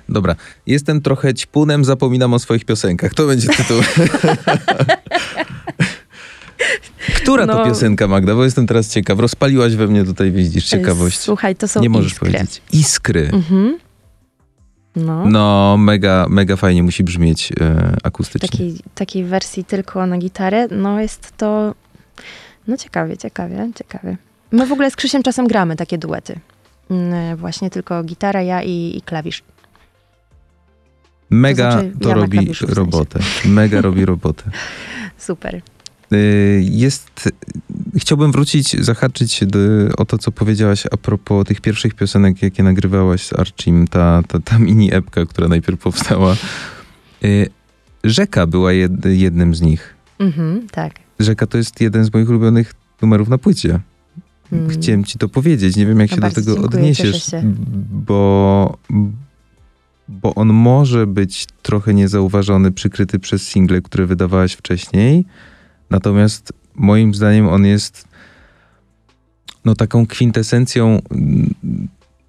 Dobra, 0.09 0.35
jestem 0.67 1.01
trochę 1.01 1.33
ćpunem, 1.33 1.85
zapominam 1.85 2.33
o 2.33 2.39
swoich 2.39 2.65
piosenkach. 2.65 3.13
To 3.13 3.27
będzie 3.27 3.47
tytuł. 3.47 3.77
Która 7.25 7.47
to 7.47 7.57
No. 7.57 7.65
piosenka, 7.65 8.07
Magda? 8.07 8.35
Bo 8.35 8.43
jestem 8.43 8.67
teraz 8.67 8.89
ciekaw. 8.89 9.19
Rozpaliłaś 9.19 9.75
we 9.75 9.87
mnie 9.87 10.03
tutaj, 10.05 10.31
widzisz, 10.31 10.65
ciekawość. 10.65 11.19
Słuchaj, 11.19 11.55
to 11.55 11.67
są 11.67 11.81
Nie 11.81 11.89
możesz 11.89 12.11
iskry. 12.11 12.31
powiedzieć. 12.31 12.61
Iskry. 12.73 13.29
Mhm. 13.33 13.77
No. 14.95 15.25
No, 15.25 15.77
mega, 15.79 16.25
mega 16.29 16.55
fajnie 16.55 16.83
musi 16.83 17.03
brzmieć 17.03 17.51
e, 17.61 17.95
akustycznie. 18.03 18.49
Takiej, 18.49 18.75
takiej 18.95 19.23
wersji 19.23 19.65
tylko 19.65 20.05
na 20.07 20.17
gitarę. 20.17 20.67
No 20.71 21.01
jest 21.01 21.33
to... 21.37 21.75
No 22.67 22.77
ciekawie, 22.77 23.17
ciekawie, 23.17 23.69
ciekawie. 23.75 24.17
My 24.51 24.65
w 24.67 24.71
ogóle 24.71 24.91
z 24.91 24.95
Krzysiem 24.95 25.23
czasem 25.23 25.47
gramy 25.47 25.75
takie 25.75 25.97
duety. 25.97 26.39
Mm, 26.91 27.37
Właśnie 27.37 27.69
tylko 27.69 28.03
gitara, 28.03 28.41
ja 28.41 28.63
i, 28.63 28.97
i 28.97 29.01
klawisz. 29.01 29.43
Mega 31.29 31.71
to 31.71 31.79
znaczy, 31.79 31.93
to 32.01 32.09
ja 32.09 32.15
robi 32.15 32.53
w 32.53 32.61
robotę. 32.73 33.19
Mega 33.45 33.81
robi 33.81 34.05
robotę. 34.15 34.43
Super. 35.17 35.61
Y, 36.15 36.63
Jest. 36.71 37.29
Chciałbym 37.97 38.31
wrócić, 38.31 38.85
zahaczyć 38.85 39.45
do, 39.45 39.59
o 39.97 40.05
to, 40.05 40.17
co 40.17 40.31
powiedziałaś 40.31 40.83
a 40.91 40.97
propos 40.97 41.45
tych 41.47 41.61
pierwszych 41.61 41.93
piosenek, 41.93 42.41
jakie 42.41 42.63
nagrywałaś 42.63 43.25
z 43.25 43.33
Archim, 43.33 43.87
ta, 43.87 44.21
ta, 44.27 44.39
ta 44.39 44.59
mini 44.59 44.93
epka, 44.93 45.25
która 45.25 45.47
najpierw 45.47 45.79
powstała. 45.79 46.35
Y, 47.23 47.49
Rzeka 48.03 48.47
była 48.47 48.73
jed, 48.73 49.05
jednym 49.05 49.55
z 49.55 49.61
nich. 49.61 49.95
Mhm, 50.19 50.67
tak. 50.71 50.93
Rzeka 51.19 51.47
to 51.47 51.57
jest 51.57 51.81
jeden 51.81 52.05
z 52.05 52.13
moich 52.13 52.29
ulubionych 52.29 52.73
numerów 53.01 53.29
na 53.29 53.37
płycie. 53.37 53.79
Mm. 54.51 54.69
Chciałem 54.69 55.03
ci 55.03 55.17
to 55.17 55.29
powiedzieć. 55.29 55.75
Nie 55.75 55.85
wiem, 55.85 55.99
jak 55.99 56.09
No 56.09 56.15
się 56.15 56.21
do 56.21 56.29
tego 56.29 56.53
dziękuję, 56.53 56.65
odniesiesz, 56.65 57.25
bo, 57.91 58.77
bo 60.07 60.35
on 60.35 60.47
może 60.53 61.07
być 61.07 61.47
trochę 61.61 61.93
niezauważony, 61.93 62.71
przykryty 62.71 63.19
przez 63.19 63.47
single, 63.47 63.81
które 63.81 64.05
wydawałaś 64.05 64.53
wcześniej. 64.53 65.25
Natomiast 65.89 66.53
moim 66.75 67.13
zdaniem 67.13 67.47
on 67.47 67.65
jest 67.65 68.07
no, 69.65 69.75
taką 69.75 70.05
kwintesencją 70.05 71.01
mm, 71.11 71.53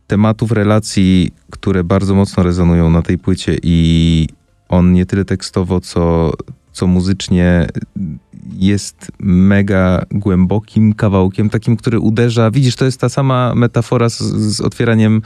tematów 0.06 0.52
relacji, 0.52 1.30
które 1.50 1.84
bardzo 1.84 2.14
mocno 2.14 2.42
rezonują 2.42 2.90
na 2.90 3.02
tej 3.02 3.18
płycie 3.18 3.56
i 3.62 4.28
on 4.68 4.92
nie 4.92 5.06
tyle 5.06 5.24
tekstowo, 5.24 5.80
co, 5.80 6.32
co 6.72 6.86
muzycznie 6.86 7.66
jest 8.52 9.12
mega 9.20 10.02
głębokim 10.10 10.94
kawałkiem, 10.94 11.50
takim, 11.50 11.76
który 11.76 12.00
uderza. 12.00 12.50
Widzisz, 12.50 12.76
to 12.76 12.84
jest 12.84 13.00
ta 13.00 13.08
sama 13.08 13.54
metafora 13.54 14.08
z, 14.08 14.18
z 14.56 14.60
otwieraniem 14.60 15.22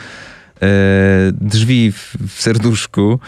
drzwi 1.33 1.93
w, 1.93 2.17
w 2.29 2.43
serduszku. 2.43 3.21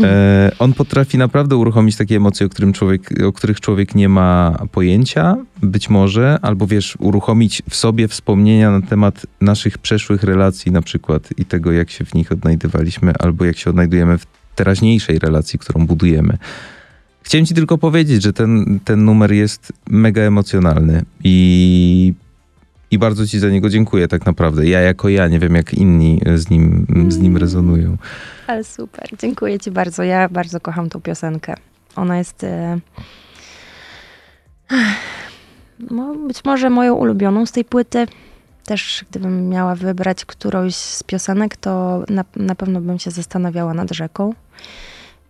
E, 0.00 0.52
on 0.58 0.72
potrafi 0.72 1.18
naprawdę 1.18 1.56
uruchomić 1.56 1.96
takie 1.96 2.16
emocje, 2.16 2.46
o, 2.46 2.48
którym 2.48 2.72
człowiek, 2.72 3.10
o 3.26 3.32
których 3.32 3.60
człowiek 3.60 3.94
nie 3.94 4.08
ma 4.08 4.58
pojęcia, 4.72 5.36
być 5.62 5.90
może, 5.90 6.38
albo 6.42 6.66
wiesz, 6.66 6.96
uruchomić 6.98 7.62
w 7.70 7.76
sobie 7.76 8.08
wspomnienia 8.08 8.70
na 8.70 8.86
temat 8.86 9.26
naszych 9.40 9.78
przeszłych 9.78 10.22
relacji, 10.22 10.72
na 10.72 10.82
przykład, 10.82 11.28
i 11.38 11.44
tego, 11.44 11.72
jak 11.72 11.90
się 11.90 12.04
w 12.04 12.14
nich 12.14 12.32
odnajdywaliśmy, 12.32 13.12
albo 13.18 13.44
jak 13.44 13.56
się 13.56 13.70
odnajdujemy 13.70 14.18
w 14.18 14.26
teraźniejszej 14.54 15.18
relacji, 15.18 15.58
którą 15.58 15.86
budujemy. 15.86 16.38
Chciałem 17.22 17.46
ci 17.46 17.54
tylko 17.54 17.78
powiedzieć, 17.78 18.22
że 18.22 18.32
ten, 18.32 18.80
ten 18.84 19.04
numer 19.04 19.32
jest 19.32 19.72
mega 19.90 20.22
emocjonalny 20.22 21.02
i, 21.24 22.14
i 22.92 22.98
bardzo 22.98 23.26
ci 23.26 23.38
za 23.38 23.48
niego 23.48 23.68
dziękuję 23.68 24.08
tak 24.08 24.26
naprawdę. 24.26 24.66
Ja 24.66 24.80
jako 24.80 25.08
ja, 25.08 25.28
nie 25.28 25.38
wiem 25.38 25.54
jak 25.54 25.74
inni 25.74 26.20
z 26.34 26.50
nim, 26.50 26.86
z 27.08 27.18
nim 27.18 27.36
rezonują. 27.36 27.96
Ale 28.46 28.64
super. 28.64 29.08
Dziękuję 29.18 29.58
ci 29.58 29.70
bardzo. 29.70 30.02
Ja 30.02 30.28
bardzo 30.28 30.60
kocham 30.60 30.88
tą 30.88 31.00
piosenkę. 31.00 31.54
Ona 31.96 32.18
jest 32.18 32.44
e, 32.44 32.78
no, 35.90 36.14
być 36.14 36.44
może 36.44 36.70
moją 36.70 36.94
ulubioną 36.94 37.46
z 37.46 37.52
tej 37.52 37.64
płyty. 37.64 38.06
Też 38.64 39.04
gdybym 39.10 39.48
miała 39.48 39.74
wybrać 39.74 40.24
którąś 40.24 40.74
z 40.74 41.02
piosenek, 41.02 41.56
to 41.56 42.04
na, 42.08 42.24
na 42.36 42.54
pewno 42.54 42.80
bym 42.80 42.98
się 42.98 43.10
zastanawiała 43.10 43.74
nad 43.74 43.90
rzeką. 43.90 44.34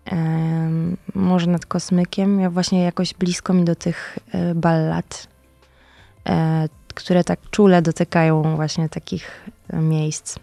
Em, 0.05 0.97
może 1.15 1.47
nad 1.47 1.67
kosmykiem. 1.67 2.41
Ja 2.41 2.51
właśnie 2.51 2.83
jakoś 2.83 3.15
blisko 3.15 3.55
mi 3.55 3.65
do 3.65 3.75
tych 3.75 4.19
e, 4.33 4.55
ballad, 4.55 5.29
e, 6.29 6.69
które 6.93 7.25
tak 7.25 7.41
czule 7.51 7.83
dotykają 7.83 8.57
właśnie 8.57 8.89
takich 8.89 9.49
e, 9.71 9.77
miejsc. 9.77 10.37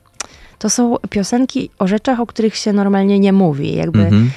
To 0.60 0.70
są 0.70 0.96
piosenki 1.10 1.70
o 1.80 1.88
rzeczach, 1.88 2.20
o 2.20 2.26
których 2.26 2.56
się 2.56 2.74
normalnie 2.74 3.20
nie 3.20 3.34
mówi. 3.34 3.76
Jakby 3.76 4.00
Mhm. 4.00 4.32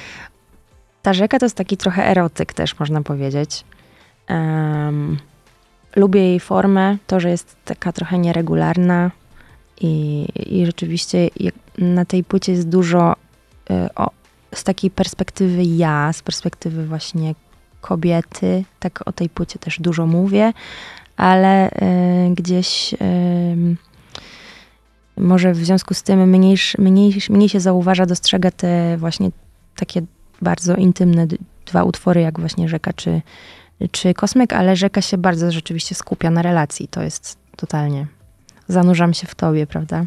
ta 1.01 1.13
rzeka 1.13 1.39
to 1.39 1.45
jest 1.45 1.57
taki 1.57 1.77
trochę 1.77 2.07
erotyk 2.07 2.53
też, 2.53 2.79
można 2.79 3.01
powiedzieć. 3.01 3.63
Em, 4.27 5.17
lubię 5.95 6.21
jej 6.21 6.39
formę, 6.39 6.97
to, 7.07 7.19
że 7.19 7.29
jest 7.29 7.55
taka 7.65 7.91
trochę 7.91 8.17
nieregularna 8.17 9.11
i, 9.81 10.25
i 10.35 10.65
rzeczywiście 10.65 11.29
na 11.77 12.05
tej 12.05 12.23
płycie 12.23 12.51
jest 12.51 12.69
dużo 12.69 13.15
y, 13.71 13.73
o, 13.95 14.09
z 14.55 14.63
takiej 14.63 14.91
perspektywy 14.91 15.63
ja, 15.63 16.13
z 16.13 16.21
perspektywy 16.21 16.85
właśnie 16.85 17.35
kobiety. 17.81 18.63
Tak 18.79 19.07
o 19.07 19.11
tej 19.11 19.29
płycie 19.29 19.59
też 19.59 19.79
dużo 19.79 20.07
mówię, 20.07 20.53
ale 21.17 21.71
y, 21.71 22.33
gdzieś 22.33 22.95
ym, 23.51 23.77
może 25.17 25.53
w 25.53 25.65
związku 25.65 25.93
z 25.93 26.03
tym 26.03 26.29
mniej, 26.29 26.57
mniej, 26.77 27.13
mniej 27.29 27.49
się 27.49 27.59
zauważa, 27.59 28.05
dostrzega 28.05 28.51
te 28.51 28.97
właśnie 28.97 29.29
takie 29.75 30.01
bardzo 30.41 30.75
intymne 30.75 31.27
dwa 31.65 31.83
utwory, 31.83 32.21
jak 32.21 32.39
właśnie 32.39 32.69
Rzeka 32.69 32.93
czy, 32.93 33.21
czy 33.91 34.13
Kosmyk, 34.13 34.53
ale 34.53 34.75
Rzeka 34.75 35.01
się 35.01 35.17
bardzo 35.17 35.51
rzeczywiście 35.51 35.95
skupia 35.95 36.31
na 36.31 36.41
relacji. 36.41 36.87
To 36.87 37.01
jest 37.01 37.37
totalnie. 37.55 38.07
Zanurzam 38.67 39.13
się 39.13 39.27
w 39.27 39.35
tobie, 39.35 39.67
prawda? 39.67 40.05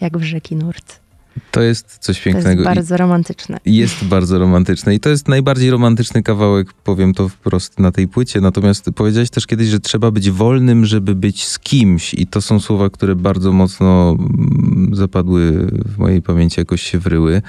Jak 0.00 0.18
w 0.18 0.22
rzeki 0.22 0.56
nurt. 0.56 1.05
To 1.50 1.62
jest 1.62 1.98
coś 1.98 2.22
To 2.22 2.28
jest 2.28 2.36
pięknego. 2.36 2.64
bardzo 2.64 2.96
romantyczne. 2.96 3.58
Jest 3.66 4.04
bardzo 4.04 4.38
romantyczne 4.38 4.94
i 4.94 5.00
to 5.00 5.08
jest 5.08 5.28
najbardziej 5.28 5.70
romantyczny 5.70 6.22
kawałek, 6.22 6.72
powiem 6.72 7.14
to 7.14 7.28
wprost 7.28 7.80
na 7.80 7.92
tej 7.92 8.08
płycie. 8.08 8.40
Natomiast 8.40 8.90
powiedziałeś 8.94 9.30
też 9.30 9.46
kiedyś, 9.46 9.68
że 9.68 9.80
trzeba 9.80 10.10
być 10.10 10.30
wolnym, 10.30 10.84
żeby 10.84 11.14
być 11.14 11.46
z 11.46 11.58
kimś 11.58 12.14
i 12.14 12.26
to 12.26 12.40
są 12.40 12.60
słowa, 12.60 12.90
które 12.90 13.14
bardzo 13.16 13.52
mocno 13.52 14.16
mm, 14.18 14.90
zapadły 14.94 15.52
w 15.84 15.98
mojej 15.98 16.22
pamięci, 16.22 16.60
jakoś 16.60 16.82
się 16.82 16.98
wryły. 16.98 17.42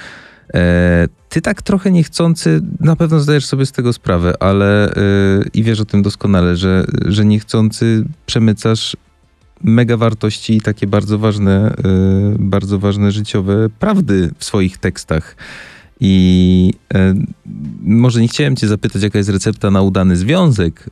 E, 0.54 1.08
ty 1.30 1.42
tak 1.42 1.62
trochę 1.62 1.92
niechcący, 1.92 2.62
na 2.80 2.96
pewno 2.96 3.20
zdajesz 3.20 3.46
sobie 3.46 3.66
z 3.66 3.72
tego 3.72 3.94
sprawę, 3.94 4.34
ale 4.40 4.92
e, 4.92 4.96
i 5.54 5.64
wiesz 5.64 5.80
o 5.80 5.86
tym 5.86 6.02
doskonale, 6.02 6.56
że, 6.56 6.86
że 7.06 7.26
niechcący 7.26 8.06
przemycasz 8.26 8.98
mega 9.64 9.98
wartości 9.98 10.58
i 10.58 10.62
takie 10.62 10.88
bardzo 10.88 11.18
ważne, 11.18 11.76
e, 11.76 12.36
bardzo 12.40 12.80
ważne 12.80 13.12
życiowe 13.12 13.70
prawdy 13.80 14.32
w 14.38 14.46
swoich 14.46 14.78
tekstach. 14.78 15.36
I 16.00 16.74
e, 16.94 17.14
może 17.82 18.22
nie 18.22 18.28
chciałem 18.28 18.56
cię 18.56 18.68
zapytać, 18.68 19.04
jaka 19.04 19.18
jest 19.18 19.30
recepta 19.30 19.72
na 19.72 19.82
udany 19.82 20.18
związek, 20.18 20.90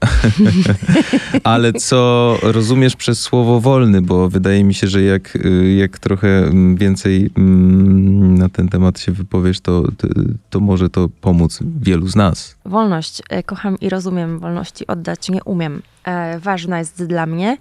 ale 1.43 1.73
co 1.73 2.37
rozumiesz 2.41 2.95
przez 2.95 3.19
słowo 3.19 3.61
wolny, 3.61 4.01
bo 4.01 4.29
wydaje 4.29 4.63
mi 4.63 4.73
się, 4.73 4.87
że 4.87 5.03
jak, 5.03 5.35
y, 5.35 5.73
jak 5.73 5.99
trochę 5.99 6.27
mm, 6.27 6.75
więcej 6.75 7.29
mm, 7.37 8.37
na 8.37 8.49
ten 8.49 8.67
temat 8.67 8.99
się 8.99 9.11
wypowiesz, 9.11 9.59
to, 9.59 9.91
to, 9.97 10.07
to 10.49 10.59
może 10.59 10.89
to 10.89 11.09
pomóc 11.21 11.59
wielu 11.81 12.07
z 12.07 12.15
nas. 12.15 12.55
Wolność. 12.65 13.21
Kocham 13.45 13.79
i 13.81 13.89
rozumiem 13.89 14.39
wolności, 14.39 14.87
oddać 14.87 15.29
nie 15.29 15.43
umiem. 15.43 15.81
E, 16.05 16.39
ważna 16.39 16.79
jest 16.79 17.05
dla 17.05 17.25
mnie 17.25 17.57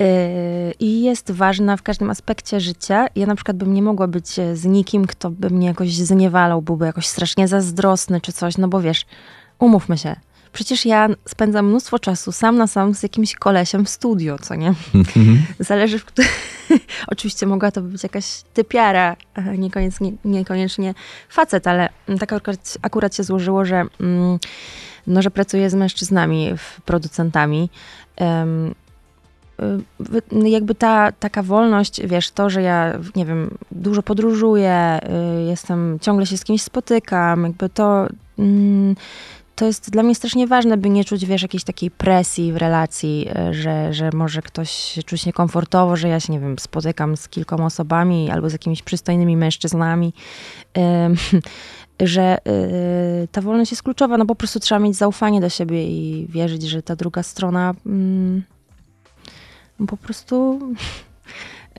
e, 0.00 0.72
i 0.72 1.02
jest 1.02 1.30
ważna 1.30 1.76
w 1.76 1.82
każdym 1.82 2.10
aspekcie 2.10 2.60
życia. 2.60 3.06
Ja 3.16 3.26
na 3.26 3.34
przykład 3.34 3.56
bym 3.56 3.74
nie 3.74 3.82
mogła 3.82 4.06
być 4.06 4.38
e, 4.38 4.56
z 4.56 4.64
nikim, 4.64 5.06
kto 5.06 5.30
by 5.30 5.50
mnie 5.50 5.66
jakoś 5.66 5.94
zniewalał, 5.94 6.62
byłby 6.62 6.86
jakoś 6.86 7.06
strasznie 7.06 7.48
zazdrosny 7.48 8.20
czy 8.20 8.32
coś, 8.32 8.58
no 8.58 8.68
bo 8.68 8.80
wiesz, 8.80 9.06
umówmy 9.58 9.98
się. 9.98 10.16
Przecież 10.52 10.86
ja 10.86 11.08
spędzam 11.28 11.66
mnóstwo 11.66 11.98
czasu 11.98 12.32
sam 12.32 12.56
na 12.56 12.66
sam 12.66 12.94
z 12.94 13.02
jakimś 13.02 13.34
kolesiem 13.34 13.84
w 13.84 13.88
studio, 13.88 14.38
co 14.38 14.54
nie? 14.54 14.74
Zależy 15.60 15.98
w 15.98 16.04
którym... 16.04 16.30
Oczywiście 17.06 17.46
mogła 17.46 17.70
to 17.70 17.82
być 17.82 18.02
jakaś 18.02 18.42
typiara, 18.54 19.16
niekoniecznie, 19.58 20.12
niekoniecznie 20.24 20.94
facet, 21.28 21.66
ale 21.66 21.88
tak 22.20 22.32
akurat, 22.32 22.78
akurat 22.82 23.16
się 23.16 23.22
złożyło, 23.22 23.64
że, 23.64 23.84
mm, 24.00 24.38
no, 25.10 25.22
że 25.22 25.30
pracuję 25.30 25.70
z 25.70 25.74
mężczyznami, 25.74 26.50
producentami. 26.84 27.70
Y, 28.20 28.24
wy- 30.00 30.48
jakby 30.48 30.74
ta 30.74 31.12
taka 31.12 31.42
wolność, 31.42 32.06
wiesz, 32.06 32.30
to, 32.30 32.50
że 32.50 32.62
ja, 32.62 32.98
nie 33.16 33.24
wiem, 33.24 33.58
dużo 33.72 34.02
podróżuję, 34.02 34.98
y, 35.38 35.42
jestem, 35.42 35.98
ciągle 36.00 36.26
się 36.26 36.36
z 36.36 36.44
kimś 36.44 36.62
spotykam, 36.62 37.42
jakby 37.44 37.68
to... 37.68 38.06
mm, 38.38 38.94
to 39.54 39.66
jest 39.66 39.90
dla 39.90 40.02
mnie 40.02 40.14
strasznie 40.14 40.46
ważne, 40.46 40.76
by 40.76 40.90
nie 40.90 41.04
czuć, 41.04 41.26
wiesz, 41.26 41.42
jakiejś 41.42 41.64
takiej 41.64 41.90
presji 41.90 42.52
w 42.52 42.56
relacji, 42.56 43.28
e, 43.34 43.54
że, 43.54 43.92
że 43.94 44.10
może 44.14 44.42
ktoś 44.42 44.70
się 44.70 45.02
czuć 45.02 45.26
niekomfortowo, 45.26 45.96
że 45.96 46.08
ja 46.08 46.20
się, 46.20 46.32
nie 46.32 46.40
wiem, 46.40 46.58
spotykam 46.58 47.16
z 47.16 47.28
kilkoma 47.28 47.64
osobami 47.66 48.30
albo 48.30 48.50
z 48.50 48.52
jakimiś 48.52 48.82
przystojnymi 48.82 49.36
mężczyznami. 49.36 50.12
Że 52.00 52.22
e, 52.22 52.38
ta 53.32 53.40
wolność 53.40 53.70
jest 53.70 53.82
kluczowa, 53.82 54.18
no 54.18 54.26
po 54.26 54.34
prostu 54.34 54.60
trzeba 54.60 54.78
mieć 54.78 54.96
zaufanie 54.96 55.40
do 55.40 55.48
siebie 55.48 55.84
i 55.86 56.26
wierzyć, 56.28 56.62
że 56.62 56.82
ta 56.82 56.96
druga 56.96 57.22
strona 57.22 57.74
mm, 57.86 58.42
po 59.88 59.96
prostu 59.96 60.60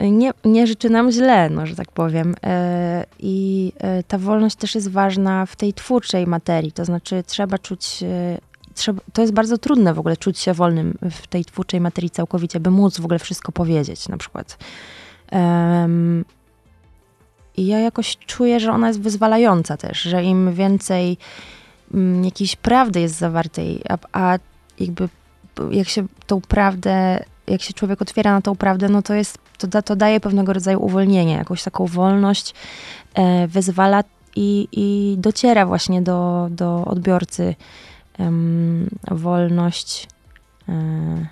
nie, 0.12 0.32
nie 0.46 0.68
życzy 0.68 0.90
nam 0.90 1.12
źle, 1.12 1.50
no, 1.50 1.66
że 1.66 1.76
tak 1.76 1.92
powiem. 1.92 2.36
E, 2.44 3.06
I 3.20 3.72
e, 3.80 4.04
ta 4.04 4.18
wolność 4.18 4.56
też 4.56 4.76
jest 4.76 4.92
ważna 4.92 5.46
w 5.46 5.56
tej 5.56 5.74
twórczej 5.74 6.28
materii, 6.28 6.72
to 6.72 6.86
znaczy 6.86 7.24
trzeba 7.28 7.58
czuć, 7.58 8.04
e, 8.04 8.38
trzeba, 8.74 9.02
to 9.14 9.22
jest 9.22 9.34
bardzo 9.34 9.58
trudne 9.58 9.94
w 9.94 10.00
ogóle 10.00 10.18
czuć 10.18 10.40
się 10.40 10.54
wolnym 10.54 10.98
w 11.12 11.28
tej 11.28 11.46
twórczej 11.46 11.82
materii 11.82 12.10
całkowicie, 12.10 12.60
by 12.60 12.72
móc 12.72 13.00
w 13.00 13.06
ogóle 13.06 13.20
wszystko 13.20 13.52
powiedzieć 13.52 14.10
na 14.10 14.18
przykład. 14.18 14.58
Em, 15.32 16.26
I 17.58 17.68
ja 17.68 17.80
jakoś 17.80 18.18
czuję, 18.18 18.60
że 18.60 18.72
ona 18.72 18.88
jest 18.88 19.02
wyzwalająca 19.02 19.78
też, 19.78 20.02
że 20.02 20.24
im 20.24 20.54
więcej 20.54 21.18
mm, 21.94 22.26
jakiejś 22.26 22.56
prawdy 22.56 23.00
jest 23.02 23.18
zawartej, 23.18 23.82
a, 23.90 23.98
a 24.12 24.40
jakby 24.80 25.10
jak 25.72 25.90
się 25.90 26.06
tą 26.28 26.42
prawdę, 26.42 27.24
jak 27.48 27.62
się 27.62 27.74
człowiek 27.74 28.02
otwiera 28.02 28.32
na 28.32 28.42
tą 28.42 28.56
prawdę, 28.56 28.90
no 28.90 29.02
to 29.02 29.14
jest, 29.14 29.38
to, 29.58 29.68
da, 29.68 29.82
to 29.82 29.96
daje 29.96 30.20
pewnego 30.20 30.54
rodzaju 30.54 30.86
uwolnienie, 30.86 31.34
jakąś 31.34 31.64
taką 31.64 31.86
wolność, 31.86 32.54
e, 33.14 33.48
wyzwala 33.48 34.04
i, 34.36 34.68
i 34.72 35.16
dociera 35.18 35.66
właśnie 35.66 36.02
do, 36.02 36.48
do 36.52 36.86
odbiorcy 36.86 37.56
em, 38.18 38.90
wolność. 39.12 40.08
E, 40.70 41.28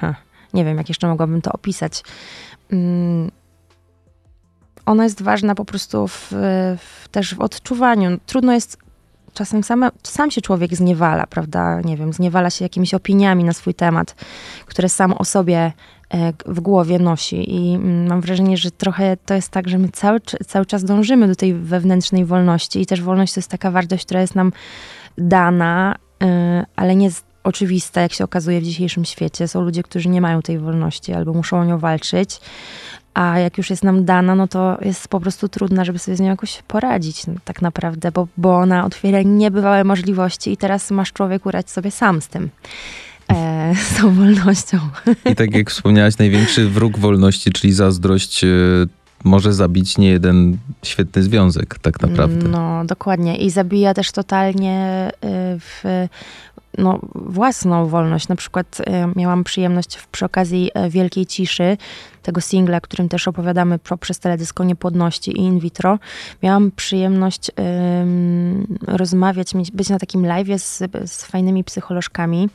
ha, 0.00 0.14
nie 0.54 0.64
wiem, 0.64 0.76
jak 0.76 0.88
jeszcze 0.88 1.08
mogłabym 1.08 1.42
to 1.42 1.52
opisać. 1.52 2.02
Mm, 2.72 3.30
ona 4.86 5.04
jest 5.04 5.22
ważna 5.22 5.54
po 5.54 5.64
prostu 5.64 6.08
w, 6.08 6.28
w, 6.78 7.08
też 7.10 7.34
w 7.34 7.40
odczuwaniu. 7.40 8.18
Trudno 8.26 8.52
jest 8.52 8.78
czasem 9.34 9.62
same, 9.62 9.90
sam 10.02 10.30
się 10.30 10.40
człowiek 10.40 10.74
zniewala, 10.74 11.26
prawda? 11.26 11.80
Nie 11.80 11.96
wiem, 11.96 12.12
zniewala 12.12 12.50
się 12.50 12.64
jakimiś 12.64 12.94
opiniami 12.94 13.44
na 13.44 13.52
swój 13.52 13.74
temat, 13.74 14.14
które 14.66 14.88
sam 14.88 15.12
o 15.12 15.24
sobie 15.24 15.72
e, 16.10 16.32
w 16.46 16.60
głowie 16.60 16.98
nosi. 16.98 17.54
I 17.54 17.74
mm, 17.74 18.06
mam 18.06 18.20
wrażenie, 18.20 18.56
że 18.56 18.70
trochę 18.70 19.16
to 19.16 19.34
jest 19.34 19.48
tak, 19.48 19.68
że 19.68 19.78
my 19.78 19.88
cały, 19.88 20.20
cały 20.46 20.66
czas 20.66 20.84
dążymy 20.84 21.28
do 21.28 21.34
tej 21.34 21.54
wewnętrznej 21.54 22.24
wolności 22.24 22.80
i 22.80 22.86
też 22.86 23.02
wolność 23.02 23.34
to 23.34 23.40
jest 23.40 23.50
taka 23.50 23.70
wartość, 23.70 24.04
która 24.04 24.20
jest 24.20 24.34
nam 24.34 24.52
dana, 25.18 25.94
e, 26.22 26.64
ale 26.76 26.96
nie 26.96 27.04
jest 27.04 27.26
oczywista, 27.44 28.00
jak 28.00 28.12
się 28.12 28.24
okazuje 28.24 28.60
w 28.60 28.64
dzisiejszym 28.64 29.04
świecie. 29.04 29.48
Są 29.48 29.60
ludzie, 29.60 29.82
którzy 29.82 30.08
nie 30.08 30.20
mają 30.20 30.42
tej 30.42 30.58
wolności 30.58 31.12
albo 31.12 31.32
muszą 31.32 31.60
o 31.60 31.64
nią 31.64 31.78
walczyć. 31.78 32.40
A 33.16 33.38
jak 33.38 33.58
już 33.58 33.70
jest 33.70 33.84
nam 33.84 34.04
dana, 34.04 34.34
no 34.34 34.48
to 34.48 34.78
jest 34.82 35.08
po 35.08 35.20
prostu 35.20 35.48
trudna, 35.48 35.84
żeby 35.84 35.98
sobie 35.98 36.16
z 36.16 36.20
nią 36.20 36.26
jakoś 36.26 36.62
poradzić, 36.68 37.26
no, 37.26 37.34
tak 37.44 37.62
naprawdę, 37.62 38.12
bo, 38.12 38.28
bo 38.36 38.56
ona 38.56 38.84
otwiera 38.84 39.22
niebywałe 39.22 39.84
możliwości 39.84 40.52
i 40.52 40.56
teraz 40.56 40.90
masz 40.90 41.12
człowieku 41.12 41.50
radź 41.50 41.70
sobie 41.70 41.90
sam 41.90 42.22
z 42.22 42.28
tym, 42.28 42.48
e, 43.32 43.72
z 43.90 44.00
tą 44.00 44.14
wolnością. 44.14 44.78
I 45.32 45.34
tak 45.34 45.54
jak 45.54 45.70
wspomniałaś, 45.70 46.18
największy 46.18 46.68
wróg 46.68 46.98
wolności, 46.98 47.52
czyli 47.52 47.72
zazdrość, 47.72 48.44
e, 48.44 48.48
może 49.24 49.52
zabić 49.52 49.98
nie 49.98 50.08
jeden 50.08 50.56
świetny 50.82 51.22
związek, 51.22 51.78
tak 51.78 52.02
naprawdę. 52.02 52.48
No, 52.48 52.84
dokładnie. 52.84 53.36
I 53.36 53.50
zabija 53.50 53.94
też 53.94 54.12
totalnie 54.12 55.08
y, 55.14 55.28
w, 55.60 55.84
no, 56.78 56.98
własną 57.14 57.86
wolność. 57.86 58.28
Na 58.28 58.36
przykład 58.36 58.80
y, 58.80 58.84
miałam 59.16 59.44
przyjemność 59.44 59.96
w, 59.96 60.08
przy 60.08 60.24
okazji 60.24 60.70
e, 60.74 60.90
Wielkiej 60.90 61.26
Ciszy, 61.26 61.76
tego 62.22 62.40
singla, 62.40 62.80
którym 62.80 63.08
też 63.08 63.28
opowiadamy 63.28 63.78
pro, 63.78 63.96
przez 63.96 64.18
teledysko 64.18 64.64
niepłodności 64.64 65.30
i 65.30 65.40
in 65.40 65.58
vitro. 65.58 65.98
Miałam 66.42 66.70
przyjemność 66.70 67.50
rozmawiać, 68.86 69.52
być 69.72 69.88
na 69.88 69.98
takim 69.98 70.26
live 70.26 70.62
z, 70.62 70.82
z 71.06 71.24
fajnymi 71.24 71.64
psycholożkami. 71.64 72.48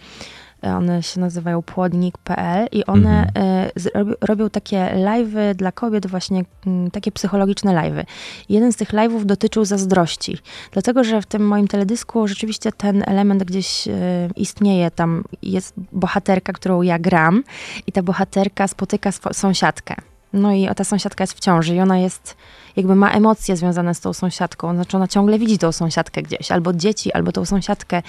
One 0.64 1.04
się 1.04 1.20
nazywają 1.20 1.62
płodnik.pl 1.62 2.68
i 2.72 2.86
one 2.86 3.28
Mhm. 3.36 3.70
robi, 3.94 4.14
robią 4.22 4.50
takie 4.50 4.78
live'y 4.96 5.54
dla 5.56 5.72
kobiet, 5.72 6.08
właśnie 6.08 6.44
mm, 6.68 6.92
takie 6.92 7.12
psychologiczne 7.12 7.72
live'y. 7.72 8.04
Jeden 8.50 8.74
z 8.74 8.76
tych 8.76 8.90
live'ów 8.90 9.26
dotyczył 9.26 9.66
zazdrości, 9.66 10.38
dlatego 10.72 11.04
że 11.04 11.22
w 11.22 11.26
tym 11.26 11.48
moim 11.48 11.68
teledysku 11.68 12.28
rzeczywiście 12.28 12.72
ten 12.72 13.04
element 13.08 13.44
gdzieś 13.44 13.88
e, 13.88 13.92
istnieje. 14.36 14.92
Tam 14.92 15.24
jest 15.42 15.74
bohaterka, 15.92 16.54
którą 16.54 16.82
ja 16.82 17.00
gram 17.00 17.44
i 17.88 17.92
ta 17.92 18.04
bohaterka 18.04 18.68
spotyka 18.68 19.12
sąsiadkę. 19.12 19.96
No 20.34 20.54
i 20.54 20.68
ta 20.76 20.84
sąsiadka 20.84 21.24
jest 21.24 21.34
w 21.34 21.40
ciąży 21.40 21.76
i 21.76 21.80
ona 21.80 21.98
jest, 21.98 22.38
jakby 22.76 22.96
ma 22.96 23.12
emocje 23.12 23.58
związane 23.58 23.96
z 23.96 24.00
tą 24.00 24.14
sąsiadką. 24.14 24.74
Znaczy 24.74 24.98
ona 24.98 25.08
ciągle 25.08 25.40
widzi 25.40 25.58
tą 25.58 25.72
sąsiadkę 25.72 26.22
gdzieś, 26.22 26.52
albo 26.52 26.74
dzieci, 26.74 27.14
albo 27.14 27.32
tą 27.32 27.46
sąsiadkę. 27.46 28.02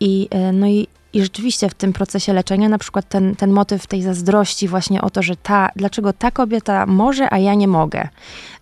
I, 0.00 0.28
e, 0.30 0.52
no 0.52 0.66
i, 0.66 0.86
i 1.12 1.22
rzeczywiście 1.22 1.68
w 1.68 1.74
tym 1.74 1.92
procesie 1.92 2.32
leczenia 2.32 2.68
na 2.68 2.78
przykład 2.78 3.08
ten, 3.08 3.36
ten 3.36 3.50
motyw 3.50 3.86
tej 3.86 4.02
zazdrości 4.02 4.68
właśnie 4.68 5.02
o 5.02 5.10
to, 5.10 5.22
że 5.22 5.36
ta, 5.36 5.68
dlaczego 5.76 6.12
ta 6.12 6.30
kobieta 6.30 6.86
może, 6.86 7.32
a 7.32 7.38
ja 7.38 7.54
nie 7.54 7.68
mogę 7.68 8.08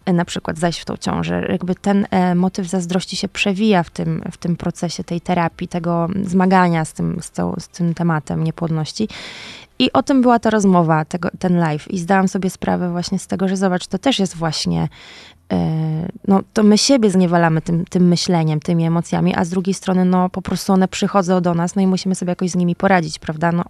e, 0.05 0.13
na 0.13 0.25
przykład 0.25 0.59
zajść 0.59 0.81
w 0.81 0.85
tą 0.85 0.97
ciążę. 0.97 1.47
Jakby 1.49 1.75
ten 1.75 2.07
e, 2.11 2.35
motyw 2.35 2.67
zazdrości 2.67 3.17
się 3.17 3.29
przewija 3.29 3.83
w 3.83 3.91
tym, 3.91 4.23
w 4.33 4.37
tym 4.37 4.57
procesie 4.57 5.05
tej 5.05 5.21
terapii, 5.21 5.69
tego 5.69 6.09
zmagania 6.23 6.85
z 6.85 6.93
tym, 6.93 7.19
z, 7.21 7.31
tą, 7.31 7.55
z 7.59 7.69
tym 7.69 7.95
tematem 7.95 8.45
niepłodności. 8.45 9.09
I 9.79 9.93
o 9.93 10.03
tym 10.03 10.23
była 10.23 10.39
ta 10.39 10.51
rozmowa, 10.51 11.05
tego, 11.05 11.29
ten 11.39 11.59
live. 11.59 11.91
I 11.91 11.99
zdałam 11.99 12.29
sobie 12.29 12.51
sprawę 12.51 12.91
właśnie 12.91 13.19
z 13.19 13.27
tego, 13.27 13.49
że 13.49 13.57
zobacz, 13.57 13.87
to 13.87 13.99
też 13.99 14.19
jest 14.19 14.37
właśnie, 14.37 14.89
no 16.29 16.41
to 16.53 16.63
my 16.63 16.79
siebie 16.79 17.11
zniewalamy 17.11 17.63
tym, 17.63 17.85
tym 17.85 18.09
myśleniem, 18.09 18.61
tymi 18.61 18.85
emocjami, 18.85 19.35
a 19.37 19.45
z 19.45 19.49
drugiej 19.49 19.75
strony, 19.75 20.05
no 20.05 20.29
po 20.29 20.43
prostu 20.43 20.73
one 20.73 20.89
przychodzą 20.89 21.41
do 21.41 21.55
nas, 21.55 21.75
no 21.77 21.83
i 21.83 21.87
musimy 21.87 22.15
sobie 22.15 22.31
jakoś 22.31 22.51
z 22.51 22.57
nimi 22.57 22.77
poradzić, 22.77 23.19
prawda? 23.19 23.53
No, 23.53 23.65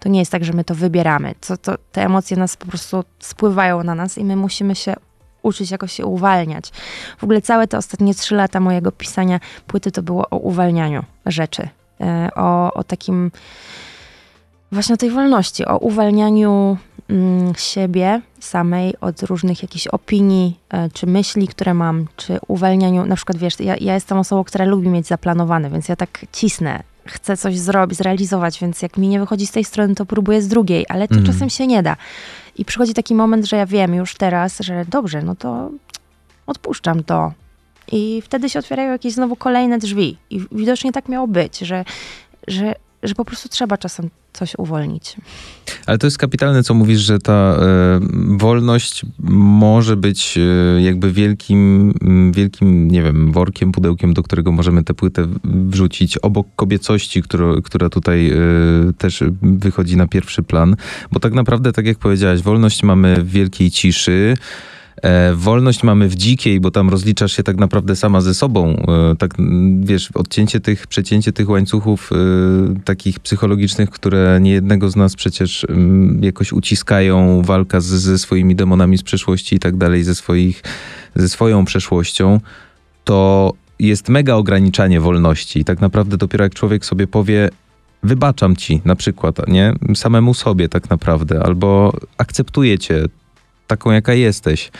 to 0.00 0.08
nie 0.08 0.18
jest 0.18 0.32
tak, 0.32 0.44
że 0.44 0.52
my 0.52 0.64
to 0.64 0.74
wybieramy. 0.74 1.34
To, 1.46 1.56
to, 1.56 1.74
te 1.92 2.04
emocje 2.04 2.36
nas 2.36 2.56
po 2.56 2.66
prostu 2.66 3.04
spływają 3.18 3.84
na 3.84 3.94
nas 3.94 4.18
i 4.18 4.24
my 4.24 4.36
musimy 4.36 4.74
się 4.74 4.94
uczyć 5.42 5.70
jakoś 5.70 5.92
się 5.92 6.06
uwalniać. 6.06 6.70
W 7.18 7.24
ogóle 7.24 7.42
całe 7.42 7.66
te 7.66 7.78
ostatnie 7.78 8.14
trzy 8.14 8.34
lata 8.34 8.60
mojego 8.60 8.92
pisania 8.92 9.40
płyty 9.66 9.90
to 9.90 10.02
było 10.02 10.30
o 10.30 10.36
uwalnianiu 10.36 11.04
rzeczy. 11.26 11.68
E, 12.00 12.28
O, 12.36 12.74
o 12.74 12.84
takim 12.84 13.30
właśnie 14.72 14.94
o 14.94 14.98
tej 14.98 15.10
wolności, 15.10 15.66
o 15.66 15.78
uwalnianiu 15.78 16.76
siebie 17.56 18.20
samej 18.40 18.94
od 19.00 19.22
różnych 19.22 19.62
jakichś 19.62 19.86
opinii 19.86 20.58
e, 20.70 20.90
czy 20.90 21.06
myśli, 21.06 21.48
które 21.48 21.74
mam, 21.74 22.06
czy 22.16 22.38
uwalnianiu, 22.48 23.06
na 23.06 23.16
przykład 23.16 23.38
wiesz, 23.38 23.60
ja, 23.60 23.76
ja 23.80 23.94
jestem 23.94 24.18
osobą, 24.18 24.44
która 24.44 24.64
lubi 24.64 24.88
mieć 24.88 25.06
zaplanowane, 25.06 25.70
więc 25.70 25.88
ja 25.88 25.96
tak 25.96 26.26
cisnę, 26.32 26.82
chcę 27.06 27.36
coś 27.36 27.58
zrobić, 27.58 27.98
zrealizować, 27.98 28.60
więc 28.60 28.82
jak 28.82 28.96
mi 28.96 29.08
nie 29.08 29.20
wychodzi 29.20 29.46
z 29.46 29.50
tej 29.52 29.64
strony, 29.64 29.94
to 29.94 30.06
próbuję 30.06 30.42
z 30.42 30.48
drugiej, 30.48 30.86
ale 30.88 31.08
to 31.08 31.14
Mhm. 31.14 31.32
czasem 31.32 31.50
się 31.50 31.66
nie 31.66 31.82
da. 31.82 31.96
I 32.56 32.64
przychodzi 32.64 32.94
taki 32.94 33.14
moment, 33.14 33.44
że 33.44 33.56
ja 33.56 33.66
wiem 33.66 33.94
już 33.94 34.14
teraz, 34.14 34.58
że 34.60 34.84
dobrze, 34.88 35.22
no 35.22 35.34
to 35.34 35.70
odpuszczam 36.46 37.04
to. 37.04 37.32
I 37.92 38.22
wtedy 38.24 38.50
się 38.50 38.58
otwierają 38.58 38.92
jakieś 38.92 39.12
znowu 39.14 39.36
kolejne 39.36 39.78
drzwi. 39.78 40.16
I 40.30 40.40
widocznie 40.52 40.92
tak 40.92 41.08
miało 41.08 41.26
być, 41.28 41.58
że, 41.58 41.84
że, 42.48 42.74
że 43.04 43.14
po 43.14 43.24
prostu 43.24 43.48
trzeba 43.48 43.78
czasem 43.78 44.10
coś 44.32 44.54
uwolnić. 44.58 45.16
Ale 45.86 45.98
to 45.98 46.06
jest 46.06 46.18
kapitalne, 46.18 46.62
co 46.62 46.74
mówisz, 46.74 47.00
że 47.00 47.18
ta 47.18 47.32
e, 47.32 48.00
wolność 48.28 49.02
może 49.28 49.96
być 49.96 50.38
e, 50.38 50.82
jakby 50.82 51.12
wielkim, 51.12 51.94
wielkim, 52.32 52.90
nie 52.90 53.02
wiem, 53.02 53.32
workiem, 53.32 53.72
pudełkiem, 53.72 54.14
do 54.14 54.22
którego 54.22 54.52
możemy 54.52 54.84
tę 54.84 54.94
płytę 54.94 55.26
wrzucić 55.44 56.18
obok 56.18 56.46
kobiecości, 56.56 57.22
która 57.64 57.88
tutaj 57.88 58.30
e, 58.30 58.36
też 58.98 59.24
wychodzi 59.42 59.96
na 59.96 60.08
pierwszy 60.08 60.42
plan. 60.42 60.76
Bo 61.12 61.20
tak 61.20 61.32
naprawdę, 61.32 61.72
tak 61.72 61.86
jak 61.86 61.98
powiedziałaś, 61.98 62.42
wolność 62.42 62.82
mamy 62.82 63.16
w 63.22 63.30
wielkiej 63.30 63.70
ciszy. 63.70 64.36
E, 65.02 65.34
wolność 65.34 65.82
mamy 65.82 66.08
w 66.08 66.14
dzikiej, 66.14 66.60
bo 66.60 66.70
tam 66.70 66.90
rozliczasz 66.90 67.32
się 67.32 67.42
tak 67.42 67.56
naprawdę 67.56 67.96
sama 67.96 68.20
ze 68.20 68.34
sobą. 68.34 68.68
E, 69.12 69.16
tak, 69.16 69.34
wiesz, 69.80 70.10
odcięcie 70.14 70.60
tych, 70.60 70.86
przecięcie 70.86 71.32
tych 71.32 71.48
łańcuchów 71.48 72.10
e, 72.12 72.16
takich 72.84 73.20
psychologicznych, 73.20 73.90
które 73.90 74.38
niejednego 74.40 74.90
z 74.90 74.96
nas 74.96 75.14
przecież 75.14 75.66
jakoś 76.20 76.52
uciskają, 76.52 77.42
walka 77.42 77.80
z, 77.80 77.86
ze 77.86 78.18
swoimi 78.18 78.56
demonami 78.56 78.98
z 78.98 79.02
przeszłości 79.02 79.56
i 79.56 79.58
tak 79.58 79.76
dalej, 79.76 80.04
ze, 80.04 80.14
swoich, 80.14 80.62
ze 81.14 81.28
swoją 81.28 81.64
przeszłością, 81.64 82.40
to 83.04 83.52
jest 83.78 84.08
mega 84.08 84.34
ograniczanie 84.34 85.00
wolności. 85.00 85.60
I 85.60 85.64
tak 85.64 85.80
naprawdę 85.80 86.16
dopiero 86.16 86.44
jak 86.44 86.54
człowiek 86.54 86.86
sobie 86.86 87.06
powie, 87.06 87.50
wybaczam 88.02 88.56
ci 88.56 88.80
na 88.84 88.96
przykład, 88.96 89.48
nie? 89.48 89.72
Samemu 89.94 90.34
sobie 90.34 90.68
tak 90.68 90.90
naprawdę, 90.90 91.42
albo 91.42 91.92
akceptuję 92.18 92.78
cię 92.78 93.04
taką, 93.66 93.90
jaka 93.90 94.14
jesteś, 94.14 94.70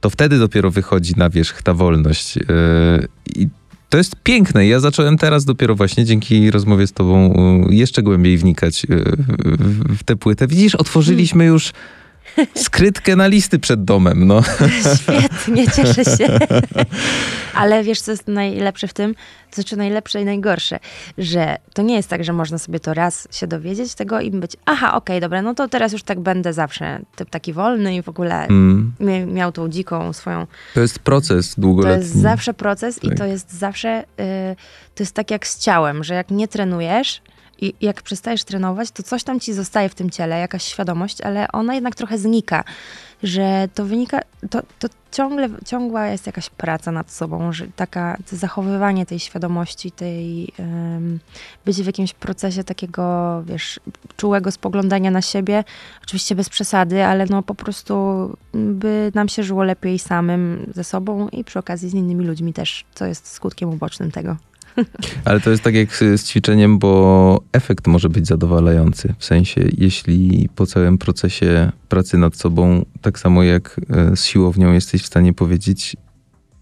to 0.00 0.10
wtedy 0.10 0.38
dopiero 0.38 0.70
wychodzi 0.70 1.12
na 1.16 1.30
wierzch 1.30 1.62
ta 1.62 1.74
wolność. 1.74 2.36
Yy, 2.36 2.44
I 3.36 3.48
to 3.88 3.98
jest 3.98 4.16
piękne. 4.22 4.66
Ja 4.66 4.80
zacząłem 4.80 5.18
teraz 5.18 5.44
dopiero 5.44 5.74
właśnie 5.74 6.04
dzięki 6.04 6.50
rozmowie 6.50 6.86
z 6.86 6.92
tobą 6.92 7.34
yy, 7.68 7.74
jeszcze 7.74 8.02
głębiej 8.02 8.38
wnikać 8.38 8.84
yy, 8.88 9.04
w- 9.38 9.98
w 9.98 10.04
tę 10.04 10.16
płytę. 10.16 10.46
Widzisz, 10.46 10.74
otworzyliśmy 10.74 11.44
już 11.44 11.72
skrytkę 12.54 13.16
na 13.16 13.26
listy 13.26 13.58
przed 13.58 13.84
domem, 13.84 14.26
no. 14.26 14.42
Świetnie, 15.02 15.66
cieszę 15.66 16.04
się. 16.04 16.38
Ale 17.54 17.82
wiesz, 17.82 18.00
co 18.00 18.10
jest 18.10 18.28
najlepsze 18.28 18.88
w 18.88 18.92
tym? 18.92 19.14
To 19.50 19.54
znaczy 19.54 19.76
najlepsze 19.76 20.20
i 20.22 20.24
najgorsze, 20.24 20.78
że 21.18 21.56
to 21.74 21.82
nie 21.82 21.94
jest 21.96 22.08
tak, 22.08 22.24
że 22.24 22.32
można 22.32 22.58
sobie 22.58 22.80
to 22.80 22.94
raz 22.94 23.28
się 23.30 23.46
dowiedzieć 23.46 23.94
tego 23.94 24.20
i 24.20 24.30
być, 24.30 24.56
aha, 24.66 24.94
okej, 24.94 25.20
dobra, 25.20 25.42
no 25.42 25.54
to 25.54 25.68
teraz 25.68 25.92
już 25.92 26.02
tak 26.02 26.20
będę 26.20 26.52
zawsze 26.52 27.00
typ 27.16 27.30
taki 27.30 27.52
wolny 27.52 27.94
i 27.96 28.02
w 28.02 28.08
ogóle 28.08 28.44
Mm. 28.46 28.92
mia- 29.00 29.26
miał 29.26 29.52
tą 29.52 29.68
dziką 29.68 30.12
swoją 30.12 30.46
To 30.74 30.80
jest 30.80 30.98
proces 30.98 31.54
To 31.54 31.60
długoletni. 31.60 32.02
jest 32.04 32.14
zawsze 32.16 32.54
proces 32.54 33.04
i 33.04 33.08
Tak. 33.08 33.18
to 33.18 33.24
jest 33.24 33.52
zawsze, 33.52 34.04
y, 34.20 34.56
to 34.94 35.02
jest 35.02 35.14
tak 35.14 35.30
jak 35.30 35.46
z 35.46 35.58
ciałem, 35.58 36.04
że 36.04 36.14
jak 36.14 36.30
nie 36.30 36.48
trenujesz 36.48 37.22
i 37.60 37.74
jak 37.80 38.02
przestajesz 38.02 38.44
trenować, 38.44 38.90
to 38.90 39.02
coś 39.02 39.24
tam 39.24 39.40
ci 39.40 39.52
zostaje 39.52 39.88
w 39.88 39.94
tym 39.94 40.10
ciele, 40.10 40.38
jakaś 40.38 40.64
świadomość, 40.64 41.20
ale 41.20 41.52
ona 41.52 41.74
jednak 41.74 41.94
trochę 41.94 42.18
znika, 42.18 42.64
że 43.22 43.68
to 43.74 43.84
wynika, 43.84 44.20
to, 44.50 44.62
to 44.78 44.88
ciągle, 45.12 45.48
ciągła 45.66 46.06
jest 46.06 46.26
jakaś 46.26 46.50
praca 46.50 46.92
nad 46.92 47.10
sobą, 47.10 47.52
że 47.52 47.66
taka, 47.76 48.16
zachowywanie 48.32 49.06
tej 49.06 49.18
świadomości, 49.18 49.90
tej, 49.90 50.52
ym, 50.58 51.20
bycie 51.64 51.82
w 51.82 51.86
jakimś 51.86 52.12
procesie 52.12 52.64
takiego, 52.64 53.42
wiesz, 53.46 53.80
czułego 54.16 54.50
spoglądania 54.50 55.10
na 55.10 55.22
siebie, 55.22 55.64
oczywiście 56.02 56.34
bez 56.34 56.48
przesady, 56.48 57.04
ale 57.04 57.26
no 57.26 57.42
po 57.42 57.54
prostu 57.54 57.94
by 58.54 59.12
nam 59.14 59.28
się 59.28 59.42
żyło 59.42 59.62
lepiej 59.62 59.98
samym 59.98 60.72
ze 60.74 60.84
sobą 60.84 61.28
i 61.28 61.44
przy 61.44 61.58
okazji 61.58 61.88
z 61.88 61.94
innymi 61.94 62.24
ludźmi 62.26 62.52
też, 62.52 62.84
co 62.94 63.06
jest 63.06 63.32
skutkiem 63.32 63.68
ubocznym 63.68 64.10
tego. 64.10 64.36
Ale 65.24 65.40
to 65.40 65.50
jest 65.50 65.62
tak 65.62 65.74
jak 65.74 65.96
z, 65.96 66.24
ćwiczeniem, 66.24 66.78
bo 66.78 67.40
efekt 67.52 67.86
może 67.86 68.08
być 68.08 68.26
zadowalający. 68.26 69.14
W 69.18 69.24
sensie, 69.24 69.60
jeśli 69.78 70.48
po 70.54 70.66
całym 70.66 70.98
procesie 70.98 71.72
pracy 71.88 72.18
nad 72.18 72.36
sobą, 72.36 72.84
tak 73.00 73.18
samo 73.18 73.42
jak 73.42 73.80
e, 73.90 74.16
z 74.16 74.24
siłownią, 74.24 74.72
jesteś 74.72 75.02
w 75.02 75.06
stanie 75.06 75.32
powiedzieć 75.32 75.96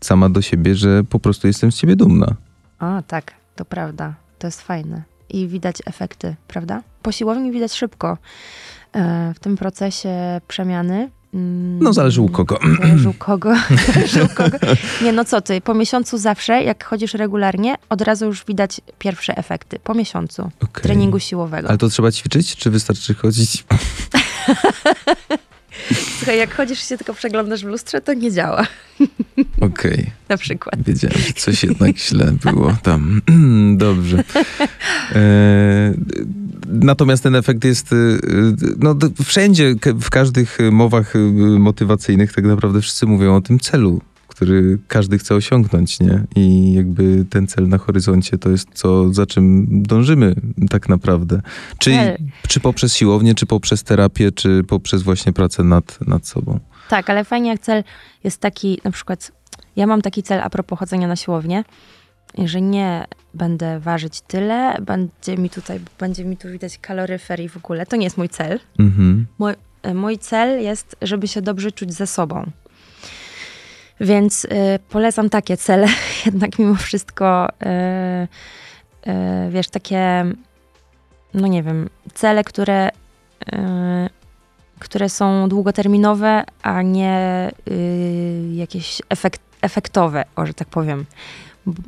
sama 0.00 0.28
do 0.28 0.42
siebie, 0.42 0.74
że 0.74 1.04
po 1.04 1.20
prostu 1.20 1.46
jestem 1.46 1.72
z 1.72 1.76
ciebie 1.76 1.96
dumna. 1.96 2.36
A, 2.78 3.02
tak, 3.06 3.34
to 3.56 3.64
prawda. 3.64 4.14
To 4.38 4.46
jest 4.46 4.62
fajne. 4.62 5.02
I 5.28 5.48
widać 5.48 5.76
efekty, 5.86 6.36
prawda? 6.48 6.82
Po 7.02 7.12
siłowni 7.12 7.52
widać 7.52 7.72
szybko. 7.72 8.18
E, 8.92 9.32
w 9.34 9.38
tym 9.38 9.56
procesie 9.56 10.40
przemiany. 10.48 11.10
No, 11.32 11.92
zależy 11.92 12.20
u 12.20 12.28
kogo. 12.28 12.58
Zależy 12.82 13.08
u 13.08 13.12
kogo. 13.12 13.54
Zależy 13.94 14.24
u 14.24 14.28
kogo. 14.28 14.58
Nie, 15.02 15.12
no 15.12 15.24
co 15.24 15.40
ty, 15.40 15.60
po 15.60 15.74
miesiącu 15.74 16.18
zawsze, 16.18 16.62
jak 16.62 16.84
chodzisz 16.84 17.14
regularnie, 17.14 17.74
od 17.88 18.00
razu 18.00 18.26
już 18.26 18.44
widać 18.44 18.80
pierwsze 18.98 19.36
efekty. 19.36 19.78
Po 19.84 19.94
miesiącu 19.94 20.50
Okej. 20.62 20.82
treningu 20.82 21.18
siłowego. 21.20 21.68
Ale 21.68 21.78
to 21.78 21.88
trzeba 21.88 22.12
ćwiczyć, 22.12 22.56
czy 22.56 22.70
wystarczy 22.70 23.14
chodzić? 23.14 23.64
Słuchaj, 26.18 26.38
jak 26.38 26.54
chodzisz 26.54 26.88
się 26.88 26.96
tylko 26.96 27.14
przeglądasz 27.14 27.64
w 27.64 27.68
lustrze, 27.68 28.00
to 28.00 28.14
nie 28.14 28.32
działa. 28.32 28.66
Okej. 29.60 30.10
Na 30.28 30.36
przykład. 30.36 30.82
Wiedziałem, 30.82 31.18
że 31.18 31.32
coś 31.32 31.64
jednak 31.64 31.98
źle 31.98 32.34
było 32.44 32.76
tam. 32.82 33.20
Dobrze. 33.76 34.24
E, 35.14 35.94
natomiast 36.66 37.22
ten 37.22 37.34
efekt 37.34 37.64
jest 37.64 37.92
e, 37.92 37.96
no, 38.78 38.96
wszędzie, 39.24 39.74
w 40.00 40.10
każdych 40.10 40.58
mowach 40.72 41.16
e, 41.16 41.18
motywacyjnych 41.58 42.32
tak 42.32 42.44
naprawdę 42.44 42.80
wszyscy 42.80 43.06
mówią 43.06 43.36
o 43.36 43.40
tym 43.40 43.60
celu, 43.60 44.00
który 44.28 44.78
każdy 44.88 45.18
chce 45.18 45.34
osiągnąć, 45.34 46.00
nie? 46.00 46.24
I 46.36 46.72
jakby 46.72 47.24
ten 47.30 47.46
cel 47.46 47.68
na 47.68 47.78
horyzoncie 47.78 48.38
to 48.38 48.50
jest 48.50 48.68
co, 48.74 49.12
za 49.12 49.26
czym 49.26 49.66
dążymy 49.82 50.34
tak 50.70 50.88
naprawdę. 50.88 51.42
Czy, 51.78 52.16
czy 52.48 52.60
poprzez 52.60 52.96
siłownię, 52.96 53.34
czy 53.34 53.46
poprzez 53.46 53.82
terapię, 53.82 54.32
czy 54.32 54.64
poprzez 54.68 55.02
właśnie 55.02 55.32
pracę 55.32 55.64
nad, 55.64 55.98
nad 56.06 56.26
sobą. 56.26 56.60
Tak, 56.92 57.10
ale 57.10 57.24
fajnie 57.24 57.50
jak 57.50 57.60
cel 57.60 57.84
jest 58.24 58.40
taki, 58.40 58.80
na 58.84 58.90
przykład 58.90 59.32
ja 59.76 59.86
mam 59.86 60.02
taki 60.02 60.22
cel 60.22 60.40
a 60.40 60.50
propos 60.50 60.78
chodzenia 60.78 61.08
na 61.08 61.16
siłownię, 61.16 61.64
że 62.44 62.60
nie 62.60 63.04
będę 63.34 63.80
ważyć 63.80 64.20
tyle, 64.20 64.76
będzie 64.80 65.36
mi 65.36 65.50
tutaj, 65.50 65.80
będzie 65.98 66.24
mi 66.24 66.36
tu 66.36 66.48
widać 66.48 66.78
kaloryfer 66.78 67.40
i 67.40 67.48
w 67.48 67.56
ogóle. 67.56 67.86
To 67.86 67.96
nie 67.96 68.04
jest 68.04 68.16
mój 68.16 68.28
cel. 68.28 68.60
Mhm. 68.78 69.26
Mój, 69.38 69.52
e, 69.82 69.94
mój 69.94 70.18
cel 70.18 70.62
jest, 70.62 70.96
żeby 71.02 71.28
się 71.28 71.42
dobrze 71.42 71.72
czuć 71.72 71.92
ze 71.92 72.06
sobą. 72.06 72.50
Więc 74.00 74.44
y, 74.44 74.48
polecam 74.88 75.30
takie 75.30 75.56
cele, 75.56 75.86
jednak 76.26 76.58
mimo 76.58 76.74
wszystko, 76.74 77.48
y, 77.48 78.28
y, 79.10 79.50
wiesz, 79.50 79.68
takie, 79.68 80.24
no 81.34 81.46
nie 81.46 81.62
wiem, 81.62 81.88
cele, 82.14 82.44
które, 82.44 82.90
które 84.82 85.08
są 85.08 85.48
długoterminowe, 85.48 86.44
a 86.62 86.82
nie 86.82 87.50
y, 87.70 88.48
jakieś 88.52 89.02
efekt, 89.08 89.40
efektowe, 89.60 90.24
o, 90.36 90.46
że 90.46 90.54
tak 90.54 90.68
powiem. 90.68 91.04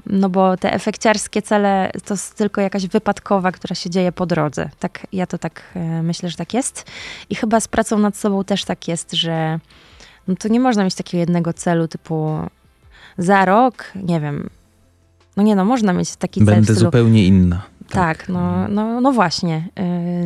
No 0.07 0.29
bo 0.29 0.57
te 0.57 0.73
efekciarskie 0.73 1.43
cele 1.43 1.91
to 2.05 2.15
tylko 2.37 2.61
jakaś 2.61 2.87
wypadkowa, 2.87 3.53
która 3.53 3.75
się 3.75 3.91
dzieje 3.91 4.13
po 4.13 4.27
drodze. 4.27 4.71
Tak, 4.79 5.07
ja 5.13 5.27
to 5.27 5.39
tak 5.39 5.63
e, 5.77 6.03
myślę, 6.03 6.31
że 6.31 6.37
tak 6.37 6.55
jest. 6.55 6.87
I 7.31 7.35
chyba 7.35 7.61
z 7.61 7.69
pracą 7.69 7.99
nad 7.99 8.17
sobą 8.17 8.45
też 8.45 8.65
tak 8.65 8.89
jest, 8.89 9.13
że 9.13 9.59
no 10.29 10.35
to 10.35 10.49
nie 10.49 10.61
można 10.61 10.85
mieć 10.85 10.95
takiego 10.95 11.21
jednego 11.21 11.53
celu 11.53 11.89
typu 11.89 12.39
za 13.19 13.45
rok, 13.45 13.85
nie 13.95 14.21
wiem. 14.21 14.51
No 15.37 15.43
nie 15.43 15.57
no, 15.57 15.65
można 15.65 15.93
mieć 15.93 16.17
taki 16.17 16.41
cel 16.41 16.47
w 16.55 16.57
Będę 16.57 16.75
zupełnie 16.75 17.27
inna. 17.27 17.63
tak, 17.91 18.29
no, 18.29 18.69
no, 18.69 19.01
no 19.01 19.13
właśnie. 19.13 19.69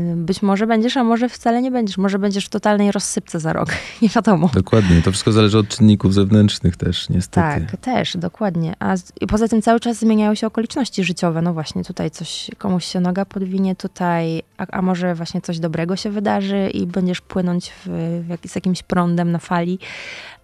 Yy, 0.09 0.17
być 0.17 0.43
może 0.43 0.67
będziesz, 0.67 0.97
a 0.97 1.05
może 1.05 1.29
wcale 1.29 1.63
nie 1.63 1.71
będziesz. 1.71 1.99
Może 1.99 2.19
będziesz 2.19 2.47
w 2.47 2.49
totalnej 2.49 2.93
rozsypce 2.93 3.41
za 3.41 3.53
rok. 3.53 3.69
Nie 4.03 4.09
wiadomo. 4.09 4.51
Dokładnie, 4.55 5.03
to 5.03 5.11
wszystko 5.11 5.33
zależy 5.33 5.59
od 5.59 5.69
czynników 5.69 6.15
zewnętrznych 6.15 6.77
też, 6.77 7.09
niestety. 7.09 7.67
Tak, 7.71 7.81
też, 7.81 8.17
dokładnie. 8.17 8.75
A 8.79 8.97
z, 8.97 9.13
poza 9.29 9.49
tym 9.49 9.63
cały 9.63 9.81
czas 9.81 9.99
zmieniają 9.99 10.35
się 10.35 10.47
okoliczności 10.47 11.05
życiowe. 11.05 11.43
No 11.43 11.53
właśnie, 11.53 11.85
tutaj 11.85 12.11
coś, 12.11 12.51
komuś 12.59 12.85
się 12.85 13.01
noga 13.01 13.25
podwinie, 13.25 13.77
tutaj, 13.77 14.43
a, 14.59 14.67
a 14.67 14.83
może 14.83 15.15
właśnie 15.15 15.41
coś 15.41 15.59
dobrego 15.59 15.97
się 15.97 16.11
wydarzy 16.11 16.71
i 16.75 16.87
będziesz 16.87 17.21
płynąć 17.21 17.73
w, 17.87 17.89
w 18.27 18.29
jak, 18.29 18.41
z 18.47 18.55
jakimś 18.55 18.83
prądem 18.83 19.33
na 19.33 19.39
fali. 19.39 19.79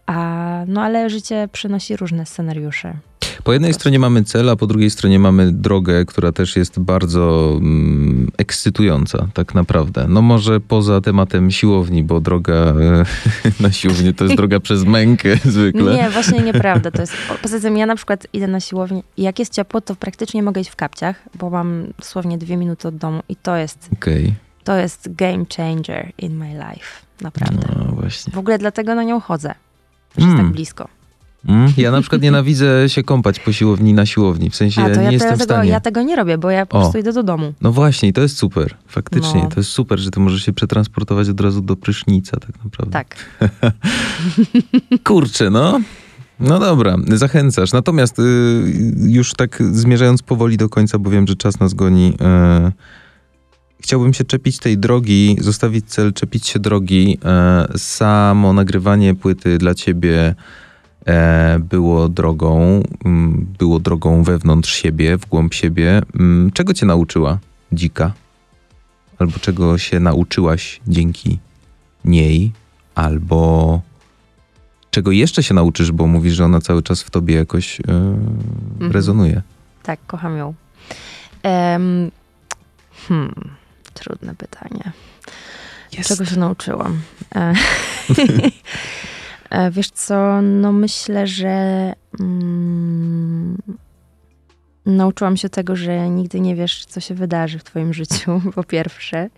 A, 0.06 0.60
no 0.66 0.82
ale 0.82 1.10
życie 1.10 1.48
przynosi 1.52 1.96
różne 1.96 2.26
scenariusze. 2.26 2.94
Po 3.44 3.52
jednej 3.52 3.74
stronie 3.74 3.98
mamy 3.98 4.24
cel, 4.24 4.50
a 4.50 4.56
po 4.56 4.66
drugiej 4.66 4.90
stronie 4.90 5.18
mamy 5.18 5.52
drogę, 5.52 6.04
która 6.04 6.32
też 6.32 6.56
jest 6.56 6.80
bardzo 6.80 7.52
mm, 7.56 8.30
ekscytująca, 8.38 9.28
tak 9.34 9.54
naprawdę. 9.54 10.06
No 10.08 10.22
może 10.22 10.60
poza 10.60 11.00
tematem 11.00 11.50
siłowni, 11.50 12.04
bo 12.04 12.20
droga 12.20 12.54
e, 12.54 13.04
na 13.62 13.72
siłownię 13.72 14.12
to 14.12 14.24
jest 14.24 14.36
droga 14.36 14.60
przez 14.60 14.84
mękę 14.84 15.36
zwykle. 15.44 15.94
Nie, 15.96 16.10
właśnie 16.10 16.40
nieprawda. 16.40 16.90
To 16.90 17.00
jest, 17.00 17.12
po- 17.28 17.34
poza 17.34 17.60
tym 17.60 17.76
ja 17.76 17.86
na 17.86 17.96
przykład 17.96 18.26
idę 18.32 18.46
na 18.46 18.60
siłownię 18.60 19.02
i 19.16 19.22
jak 19.22 19.38
jest 19.38 19.52
ciepło, 19.52 19.80
to 19.80 19.94
praktycznie 19.96 20.42
mogę 20.42 20.60
iść 20.60 20.70
w 20.70 20.76
kapciach, 20.76 21.22
bo 21.38 21.50
mam 21.50 21.86
dosłownie 21.98 22.38
dwie 22.38 22.56
minuty 22.56 22.88
od 22.88 22.96
domu 22.96 23.22
i 23.28 23.36
to 23.36 23.56
jest, 23.56 23.88
Okej, 23.92 24.34
to 24.64 24.76
jest 24.76 25.14
game 25.14 25.44
changer 25.56 26.12
in 26.18 26.36
my 26.36 26.48
life. 26.52 27.04
Naprawdę. 27.20 27.66
no 27.78 27.84
właśnie. 27.92 28.32
W 28.32 28.38
ogóle 28.38 28.58
dlatego 28.58 28.94
na 28.94 29.02
nią 29.02 29.20
chodzę. 29.20 29.54
Że 30.18 30.26
jest 30.26 30.36
tak 30.36 30.46
blisko. 30.46 30.88
Mm? 31.48 31.72
Ja 31.76 31.90
na 31.90 32.00
przykład 32.00 32.22
nienawidzę 32.22 32.88
się 32.88 33.02
kąpać 33.02 33.40
po 33.40 33.52
siłowni 33.52 33.94
na 33.94 34.06
siłowni. 34.06 34.50
W 34.50 34.56
sensie 34.56 34.82
A 34.82 34.90
to 34.90 34.96
nie 34.96 35.04
ja, 35.04 35.10
jestem 35.10 35.34
w 35.36 35.38
tego, 35.38 35.44
stanie. 35.54 35.70
ja 35.70 35.80
tego 35.80 36.02
nie 36.02 36.16
robię, 36.16 36.38
bo 36.38 36.50
ja 36.50 36.66
po 36.66 36.76
O. 36.78 36.80
prostu 36.80 36.98
idę 36.98 37.12
do 37.12 37.22
domu. 37.22 37.54
No 37.60 37.72
właśnie, 37.72 38.08
i 38.08 38.12
to 38.12 38.20
jest 38.20 38.36
super. 38.36 38.74
Faktycznie, 38.86 39.42
No. 39.42 39.48
to 39.48 39.60
jest 39.60 39.70
super, 39.70 39.98
że 39.98 40.10
ty 40.10 40.20
możesz 40.20 40.42
się 40.42 40.52
przetransportować 40.52 41.28
od 41.28 41.40
razu 41.40 41.60
do 41.60 41.76
prysznica 41.76 42.36
tak 42.40 42.64
naprawdę. 42.64 42.92
Tak. 42.92 43.16
Kurczę, 45.04 45.50
no. 45.50 45.80
No 46.40 46.58
dobra, 46.58 46.96
zachęcasz. 47.08 47.72
Natomiast 47.72 48.18
y, 48.18 48.22
już 49.08 49.34
tak 49.34 49.62
zmierzając 49.72 50.22
powoli 50.22 50.56
do 50.56 50.68
końca, 50.68 50.98
bo 50.98 51.10
wiem, 51.10 51.26
że 51.26 51.36
czas 51.36 51.60
nas 51.60 51.74
goni. 51.74 52.14
Y, 52.68 52.72
chciałbym 53.80 54.14
się 54.14 54.24
czepić 54.24 54.58
tej 54.58 54.78
drogi, 54.78 55.36
zostawić 55.40 55.84
cel, 55.86 56.12
czepić 56.12 56.46
się 56.46 56.58
drogi. 56.58 57.18
Y, 57.74 57.78
samo 57.78 58.52
nagrywanie 58.52 59.14
płyty 59.14 59.58
dla 59.58 59.74
ciebie 59.74 60.34
było 61.60 62.08
drogą, 62.08 62.82
mm, 63.04 63.46
było 63.58 63.80
drogą 63.80 64.22
wewnątrz 64.22 64.74
siebie, 64.74 65.18
w 65.18 65.26
głąb 65.26 65.54
siebie. 65.54 66.02
Mm, 66.14 66.50
Czego 66.52 66.74
cię 66.74 66.86
nauczyła 66.86 67.38
dzika? 67.72 68.12
Albo 69.18 69.38
czego 69.38 69.78
się 69.78 70.00
nauczyłaś 70.00 70.80
dzięki 70.88 71.38
niej? 72.04 72.52
Albo 72.94 73.80
czego 74.90 75.10
jeszcze 75.10 75.42
się 75.42 75.54
nauczysz, 75.54 75.92
bo 75.92 76.06
mówisz, 76.06 76.34
że 76.34 76.44
ona 76.44 76.60
cały 76.60 76.82
czas 76.82 77.02
w 77.02 77.10
tobie 77.10 77.34
jakoś 77.34 77.80
e, 77.80 77.84
rezonuje. 78.92 79.42
Tak, 79.82 80.00
kocham 80.06 80.36
ją. 80.36 80.54
Em, 81.42 82.10
hmm, 83.08 83.34
trudne 83.94 84.34
pytanie. 84.34 84.92
Czego 86.04 86.24
się 86.24 86.36
nauczyłam? 86.36 87.00
E, 89.54 89.66
e, 89.66 89.70
wiesz 89.70 89.90
co, 89.90 90.42
no 90.42 90.72
myślę, 90.72 91.26
że 91.26 91.92
mm, 92.20 93.58
nauczyłam 94.86 95.36
się 95.36 95.48
tego, 95.48 95.76
że 95.76 96.08
nigdy 96.08 96.40
nie 96.40 96.56
wiesz, 96.56 96.84
co 96.84 97.00
się 97.00 97.14
wydarzy 97.14 97.58
w 97.58 97.64
twoim 97.64 97.92
życiu, 97.94 98.40
po 98.54 98.64
pierwsze. 98.64 99.28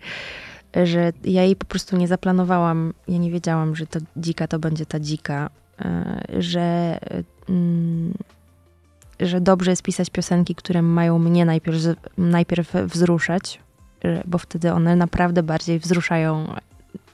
Że 0.83 1.11
ja 1.23 1.43
jej 1.43 1.55
po 1.55 1.65
prostu 1.65 1.97
nie 1.97 2.07
zaplanowałam, 2.07 2.93
ja 3.07 3.17
nie 3.17 3.31
wiedziałam, 3.31 3.75
że 3.75 3.87
ta 3.87 3.99
dzika 4.17 4.47
to 4.47 4.59
będzie 4.59 4.85
ta 4.85 4.99
dzika. 4.99 5.49
E, 5.81 6.25
że, 6.39 6.97
mm, 7.49 8.13
że 9.19 9.41
dobrze 9.41 9.71
jest 9.71 9.81
pisać 9.83 10.09
piosenki, 10.09 10.55
które 10.55 10.81
mają 10.81 11.19
mnie 11.19 11.45
najpierw, 11.45 11.77
najpierw 12.17 12.73
wzruszać, 12.73 13.59
że- 14.03 14.23
bo 14.25 14.37
wtedy 14.37 14.73
one 14.73 14.95
naprawdę 14.95 15.43
bardziej 15.43 15.79
wzruszają 15.79 16.55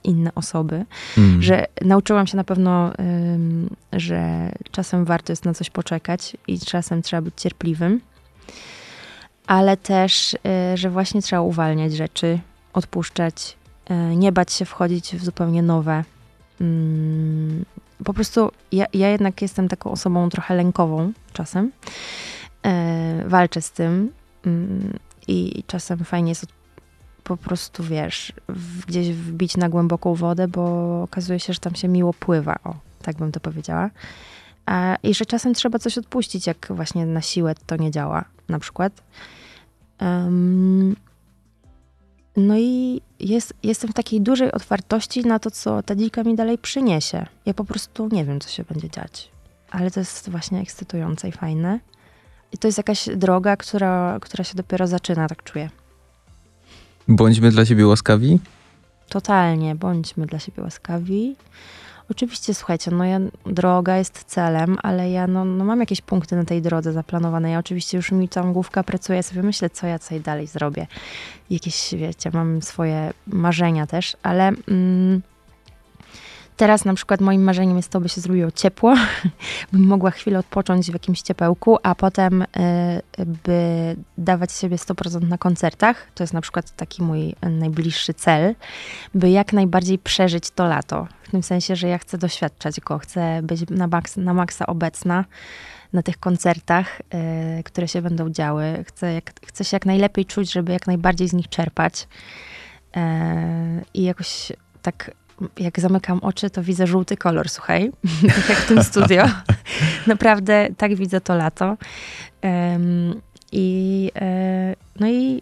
inne 0.04 0.32
osoby. 0.36 0.86
Mm. 1.18 1.41
Że 1.41 1.66
nauczyłam 1.82 2.28
się 2.28 2.38
na 2.38 2.43
pewno, 2.43 2.91
że 3.93 4.51
czasem 4.72 5.06
warto 5.06 5.32
jest 5.32 5.45
na 5.45 5.54
coś 5.54 5.70
poczekać 5.70 6.38
i 6.47 6.60
czasem 6.60 7.01
trzeba 7.01 7.22
być 7.22 7.34
cierpliwym, 7.38 8.01
ale 9.47 9.78
też, 9.78 10.34
y, 10.34 10.38
że 10.78 10.89
właśnie 10.89 11.22
trzeba 11.22 11.41
uwalniać 11.41 11.93
rzeczy, 11.93 12.39
odpuszczać, 12.74 13.58
y, 14.12 14.16
nie 14.16 14.32
bać 14.32 14.54
się 14.54 14.66
wchodzić 14.66 15.16
w 15.16 15.24
zupełnie 15.24 15.64
nowe. 15.64 16.04
Ym, 16.62 17.66
Po 18.04 18.14
prostu 18.14 18.51
ja, 18.72 18.86
ja 18.93 19.10
jednak 19.10 19.41
jestem 19.41 19.68
taką 19.68 19.91
osobą 19.91 20.30
trochę 20.30 20.56
lękową 20.56 21.12
czasem. 21.34 21.72
Y, 22.66 23.30
Walczę 23.30 23.62
z 23.62 23.72
tym 23.72 24.12
ym, 24.47 24.99
i 25.28 25.64
czasem 25.68 25.99
fajnie 25.99 26.32
jest 26.32 26.45
po 27.24 27.38
prostu, 27.38 27.84
wiesz, 27.84 28.34
gdzieś 28.88 29.09
wbić 29.09 29.57
na 29.57 29.69
głęboką 29.69 30.15
wodę, 30.15 30.47
bo 30.47 31.03
okazuje 31.03 31.39
się, 31.39 31.53
że 31.53 31.59
tam 31.59 31.76
się 31.76 31.88
miło 31.88 32.13
pływa. 32.13 32.55
O, 32.63 32.76
tak 33.01 33.15
bym 33.15 33.32
to 33.32 33.39
powiedziała. 33.39 33.89
I 35.03 35.13
że 35.13 35.26
czasem 35.26 35.53
trzeba 35.53 35.80
coś 35.80 35.97
odpuścić, 35.97 36.47
jak 36.47 36.67
właśnie 36.69 37.05
na 37.05 37.21
siłę 37.21 37.55
to 37.65 37.76
nie 37.76 37.91
działa, 37.91 38.26
na 38.49 38.59
przykład. 38.59 39.03
Em, 39.99 40.95
no 42.38 42.57
i 42.57 43.01
jest, 43.19 43.53
jestem 43.63 43.89
w 43.89 43.93
takiej 43.93 44.21
dużej 44.21 44.51
otwartości 44.51 45.21
na 45.21 45.39
to, 45.39 45.51
co 45.51 45.84
ta 45.84 45.95
dzika 45.95 46.24
mi 46.24 46.36
dalej 46.36 46.57
przyniesie. 46.57 47.26
Ja 47.45 47.53
po 47.53 47.65
prostu 47.65 48.09
nie 48.11 48.26
wiem, 48.26 48.39
co 48.39 48.49
się 48.49 48.63
będzie 48.63 48.89
dziać. 48.89 49.32
Ale 49.71 49.91
to 49.91 49.99
jest 49.99 50.30
właśnie 50.30 50.59
ekscytujące 50.59 51.30
i 51.30 51.32
fajne. 51.32 51.80
I 52.51 52.57
to 52.57 52.67
jest 52.67 52.78
jakaś 52.78 53.09
droga, 53.15 53.57
która, 53.57 54.17
która 54.21 54.43
się 54.43 54.55
dopiero 54.55 54.88
zaczyna, 54.88 55.28
tak 55.28 55.43
czuję. 55.43 55.69
Bądźmy 57.08 57.51
dla 57.51 57.66
siebie 57.66 57.88
łaskawi. 57.88 58.39
Totalnie, 59.10 59.76
bądźmy 59.76 60.26
dla 60.26 60.39
siebie 60.39 60.64
łaskawi. 60.64 61.36
Oczywiście, 62.10 62.54
słuchajcie, 62.54 62.91
no 62.91 63.06
ja, 63.06 63.20
droga 63.45 63.97
jest 63.97 64.24
celem, 64.24 64.78
ale 64.84 65.12
ja 65.12 65.28
no, 65.28 65.45
no 65.45 65.66
mam 65.66 65.80
jakieś 65.80 66.01
punkty 66.01 66.36
na 66.36 66.45
tej 66.45 66.62
drodze 66.62 66.93
zaplanowane. 66.93 67.51
Ja 67.51 67.60
oczywiście 67.60 67.97
już 67.97 68.12
mi 68.12 68.30
tam 68.30 68.54
główka 68.54 68.84
pracuje, 68.84 69.18
ja 69.18 69.24
sobie 69.24 69.43
myślę, 69.43 69.70
co 69.70 69.88
ja 69.88 69.99
tutaj 69.99 70.22
dalej 70.22 70.47
zrobię. 70.47 70.88
Jakieś, 71.49 71.95
wiecie, 71.95 72.32
mam 72.34 72.62
swoje 72.62 73.14
marzenia 73.28 73.88
też, 73.88 74.18
ale 74.24 74.51
mm, 74.68 75.22
teraz 76.58 76.86
na 76.86 76.93
przykład 76.93 77.22
moim 77.22 77.43
marzeniem 77.43 77.78
jest 77.78 77.89
to, 77.89 77.99
by 78.01 78.10
się 78.10 78.22
zrobiło 78.22 78.51
ciepło, 78.51 78.95
bym 79.72 79.88
mogła 79.88 80.12
chwilę 80.12 80.39
odpocząć 80.39 80.89
w 80.89 80.93
jakimś 80.93 81.22
ciepełku, 81.22 81.78
a 81.84 81.95
potem 81.95 82.41
y, 82.41 82.45
by 83.26 83.95
dawać 84.18 84.51
siebie 84.51 84.78
100% 84.78 85.28
na 85.28 85.38
koncertach. 85.38 86.08
To 86.16 86.24
jest 86.24 86.34
na 86.34 86.41
przykład 86.41 86.72
taki 86.72 87.04
mój 87.04 87.36
najbliższy 87.41 88.14
cel, 88.14 88.56
by 89.14 89.30
jak 89.30 89.54
najbardziej 89.54 89.99
przeżyć 89.99 90.51
to 90.51 90.66
lato. 90.66 91.08
W 91.24 91.32
tym 91.32 91.43
sensie, 91.43 91.76
że 91.76 91.88
ja 91.88 91.97
chcę 91.97 92.18
doświadczać 92.18 92.80
go, 92.80 92.99
chcę 92.99 93.41
być 93.43 93.70
na, 93.70 93.88
maks, 93.88 94.18
na 94.18 94.34
maksa 94.34 94.66
obecna 94.66 95.26
na 95.93 96.04
tych 96.04 96.20
koncertach, 96.20 97.01
y, 97.60 97.64
które 97.64 97.88
się 97.88 98.01
będą 98.01 98.30
działy. 98.30 98.84
Chcę, 98.88 99.14
jak, 99.14 99.32
chcę 99.45 99.64
się 99.64 99.76
jak 99.76 99.86
najlepiej 99.86 100.26
czuć, 100.26 100.51
żeby 100.51 100.72
jak 100.72 100.88
najbardziej 100.88 101.28
z 101.28 101.34
nich 101.34 101.49
czerpać. 101.49 102.08
Y, 102.97 102.99
I 103.93 104.04
jakoś 104.04 104.51
tak 104.82 105.12
jak 105.59 105.79
zamykam 105.79 106.19
oczy, 106.19 106.49
to 106.49 106.63
widzę 106.63 106.87
żółty 106.87 107.17
kolor, 107.17 107.49
słuchaj, 107.49 107.91
tak 108.35 108.49
jak 108.49 108.57
w 108.57 108.67
tym 108.67 108.83
studio. 108.83 109.25
Naprawdę 110.07 110.67
tak 110.77 110.95
widzę 110.95 111.21
to 111.21 111.35
lato. 111.35 111.77
Em, 112.41 113.21
I, 113.51 114.11
e, 114.15 114.75
no 114.99 115.07
i 115.07 115.41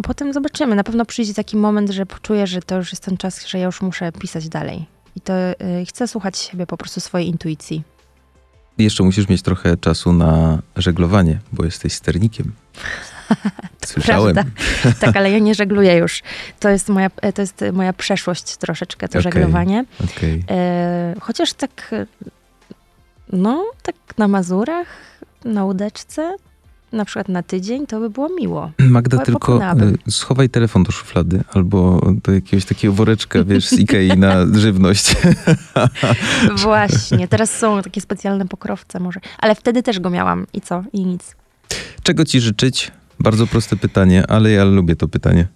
a 0.00 0.02
potem 0.02 0.32
zobaczymy. 0.32 0.76
Na 0.76 0.84
pewno 0.84 1.04
przyjdzie 1.04 1.34
taki 1.34 1.56
moment, 1.56 1.90
że 1.90 2.06
poczuję, 2.06 2.46
że 2.46 2.62
to 2.62 2.76
już 2.76 2.92
jest 2.92 3.04
ten 3.04 3.16
czas, 3.16 3.46
że 3.46 3.58
ja 3.58 3.66
już 3.66 3.82
muszę 3.82 4.12
pisać 4.12 4.48
dalej. 4.48 4.86
I 5.16 5.20
to 5.20 5.32
e, 5.32 5.56
chcę 5.88 6.08
słuchać 6.08 6.38
siebie, 6.38 6.66
po 6.66 6.76
prostu 6.76 7.00
swojej 7.00 7.28
intuicji. 7.28 7.82
Jeszcze 8.78 9.02
musisz 9.02 9.28
mieć 9.28 9.42
trochę 9.42 9.76
czasu 9.76 10.12
na 10.12 10.58
żeglowanie, 10.76 11.38
bo 11.52 11.64
jesteś 11.64 11.92
sternikiem. 11.92 12.52
Słyszałem. 13.86 14.34
Prawda? 14.34 14.50
Tak, 15.00 15.16
ale 15.16 15.30
ja 15.30 15.38
nie 15.38 15.54
żegluję 15.54 15.96
już. 15.96 16.22
To 16.60 16.68
jest 16.68 16.88
moja, 16.88 17.10
e, 17.22 17.32
to 17.32 17.42
jest 17.42 17.64
moja 17.72 17.92
przeszłość 17.92 18.56
troszeczkę, 18.56 19.08
to 19.08 19.18
Okej. 19.18 19.22
żeglowanie. 19.22 19.84
Okej. 20.04 20.44
E, 20.50 21.14
chociaż 21.20 21.52
tak, 21.52 21.88
e, 21.92 22.06
no, 23.32 23.64
tak 23.82 23.94
na 24.18 24.28
Mazurach, 24.28 24.86
na 25.44 25.64
łódeczce, 25.64 26.36
na 26.92 27.04
przykład 27.04 27.28
na 27.28 27.42
tydzień, 27.42 27.86
to 27.86 28.00
by 28.00 28.10
było 28.10 28.28
miło. 28.40 28.70
Magda, 28.78 29.18
Po- 29.18 29.24
tylko 29.24 29.38
pokonałabym. 29.40 29.98
y, 30.08 30.10
schowaj 30.10 30.48
telefon 30.48 30.82
do 30.82 30.92
szuflady 30.92 31.42
albo 31.52 32.00
do 32.24 32.32
jakiegoś 32.32 32.64
takiego 32.64 32.94
woreczka, 32.94 33.44
wiesz, 33.44 33.68
z 33.68 33.72
Ikei 33.72 34.18
na 34.18 34.34
żywność. 34.64 35.16
Właśnie, 36.56 37.28
teraz 37.28 37.50
są 37.58 37.82
takie 37.82 38.00
specjalne 38.00 38.48
pokrowce 38.48 39.00
może, 39.00 39.20
ale 39.38 39.54
wtedy 39.54 39.82
też 39.82 40.00
go 40.00 40.10
miałam 40.10 40.46
i 40.52 40.60
co? 40.60 40.84
I 40.92 41.06
nic. 41.06 41.34
Czego 42.02 42.24
ci 42.24 42.40
życzyć? 42.40 42.92
Bardzo 43.20 43.46
proste 43.46 43.76
pytanie, 43.76 44.24
ale 44.28 44.50
ja 44.50 44.64
lubię 44.64 44.96
to 44.96 45.08
pytanie. 45.08 45.46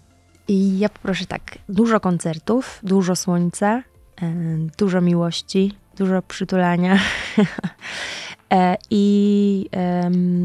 I 0.49 0.79
ja 0.79 0.89
poproszę 0.89 1.27
tak, 1.27 1.59
dużo 1.69 2.01
koncertów, 2.01 2.81
dużo 2.83 3.17
słońca, 3.17 3.83
e, 4.23 4.33
dużo 4.79 5.01
miłości, 5.01 5.73
dużo 5.99 6.23
przytulania 6.23 6.99
e, 8.53 8.77
i 8.91 9.67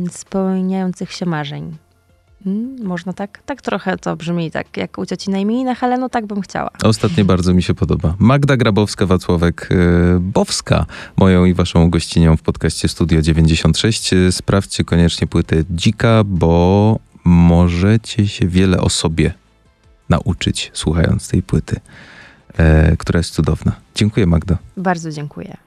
spełniających 0.09 1.11
się 1.11 1.25
marzeń. 1.25 1.77
Mm, 2.45 2.75
Można 2.83 3.13
tak? 3.13 3.41
Tak 3.45 3.61
trochę 3.61 3.97
to 3.97 4.15
brzmi, 4.15 4.51
tak 4.51 4.77
jak 4.77 4.97
u 4.97 5.05
cioci 5.05 5.29
na 5.29 5.37
imieninach, 5.37 5.83
ale 5.83 5.97
no 5.97 6.09
tak 6.09 6.25
bym 6.25 6.41
chciała. 6.41 6.69
Ostatnie 6.83 7.25
bardzo 7.33 7.53
mi 7.53 7.63
się 7.63 7.73
podoba. 7.73 8.15
Magda 8.19 8.57
Grabowska-Wacławek-Bowska, 8.57 10.85
moją 11.17 11.45
i 11.45 11.53
waszą 11.53 11.89
gościnią 11.89 12.37
w 12.37 12.41
podcaście 12.41 12.87
Studio 12.87 13.21
96. 13.21 14.13
Y, 14.13 14.31
Sprawdźcie 14.31 14.83
koniecznie 14.83 15.27
płytę 15.27 15.55
Dzika, 15.69 16.23
bo 16.25 16.99
możecie 17.23 18.27
się 18.27 18.47
wiele 18.47 18.81
o 18.81 18.89
sobie 18.89 19.33
nauczyć, 20.09 20.71
słuchając 20.73 21.27
tej 21.27 21.43
płyty, 21.43 21.79
e, 22.57 22.97
która 22.97 23.17
jest 23.17 23.33
cudowna. 23.33 23.75
Dziękuję, 23.95 24.25
Magda. 24.25 24.57
Bardzo 24.77 25.11
dziękuję. 25.11 25.57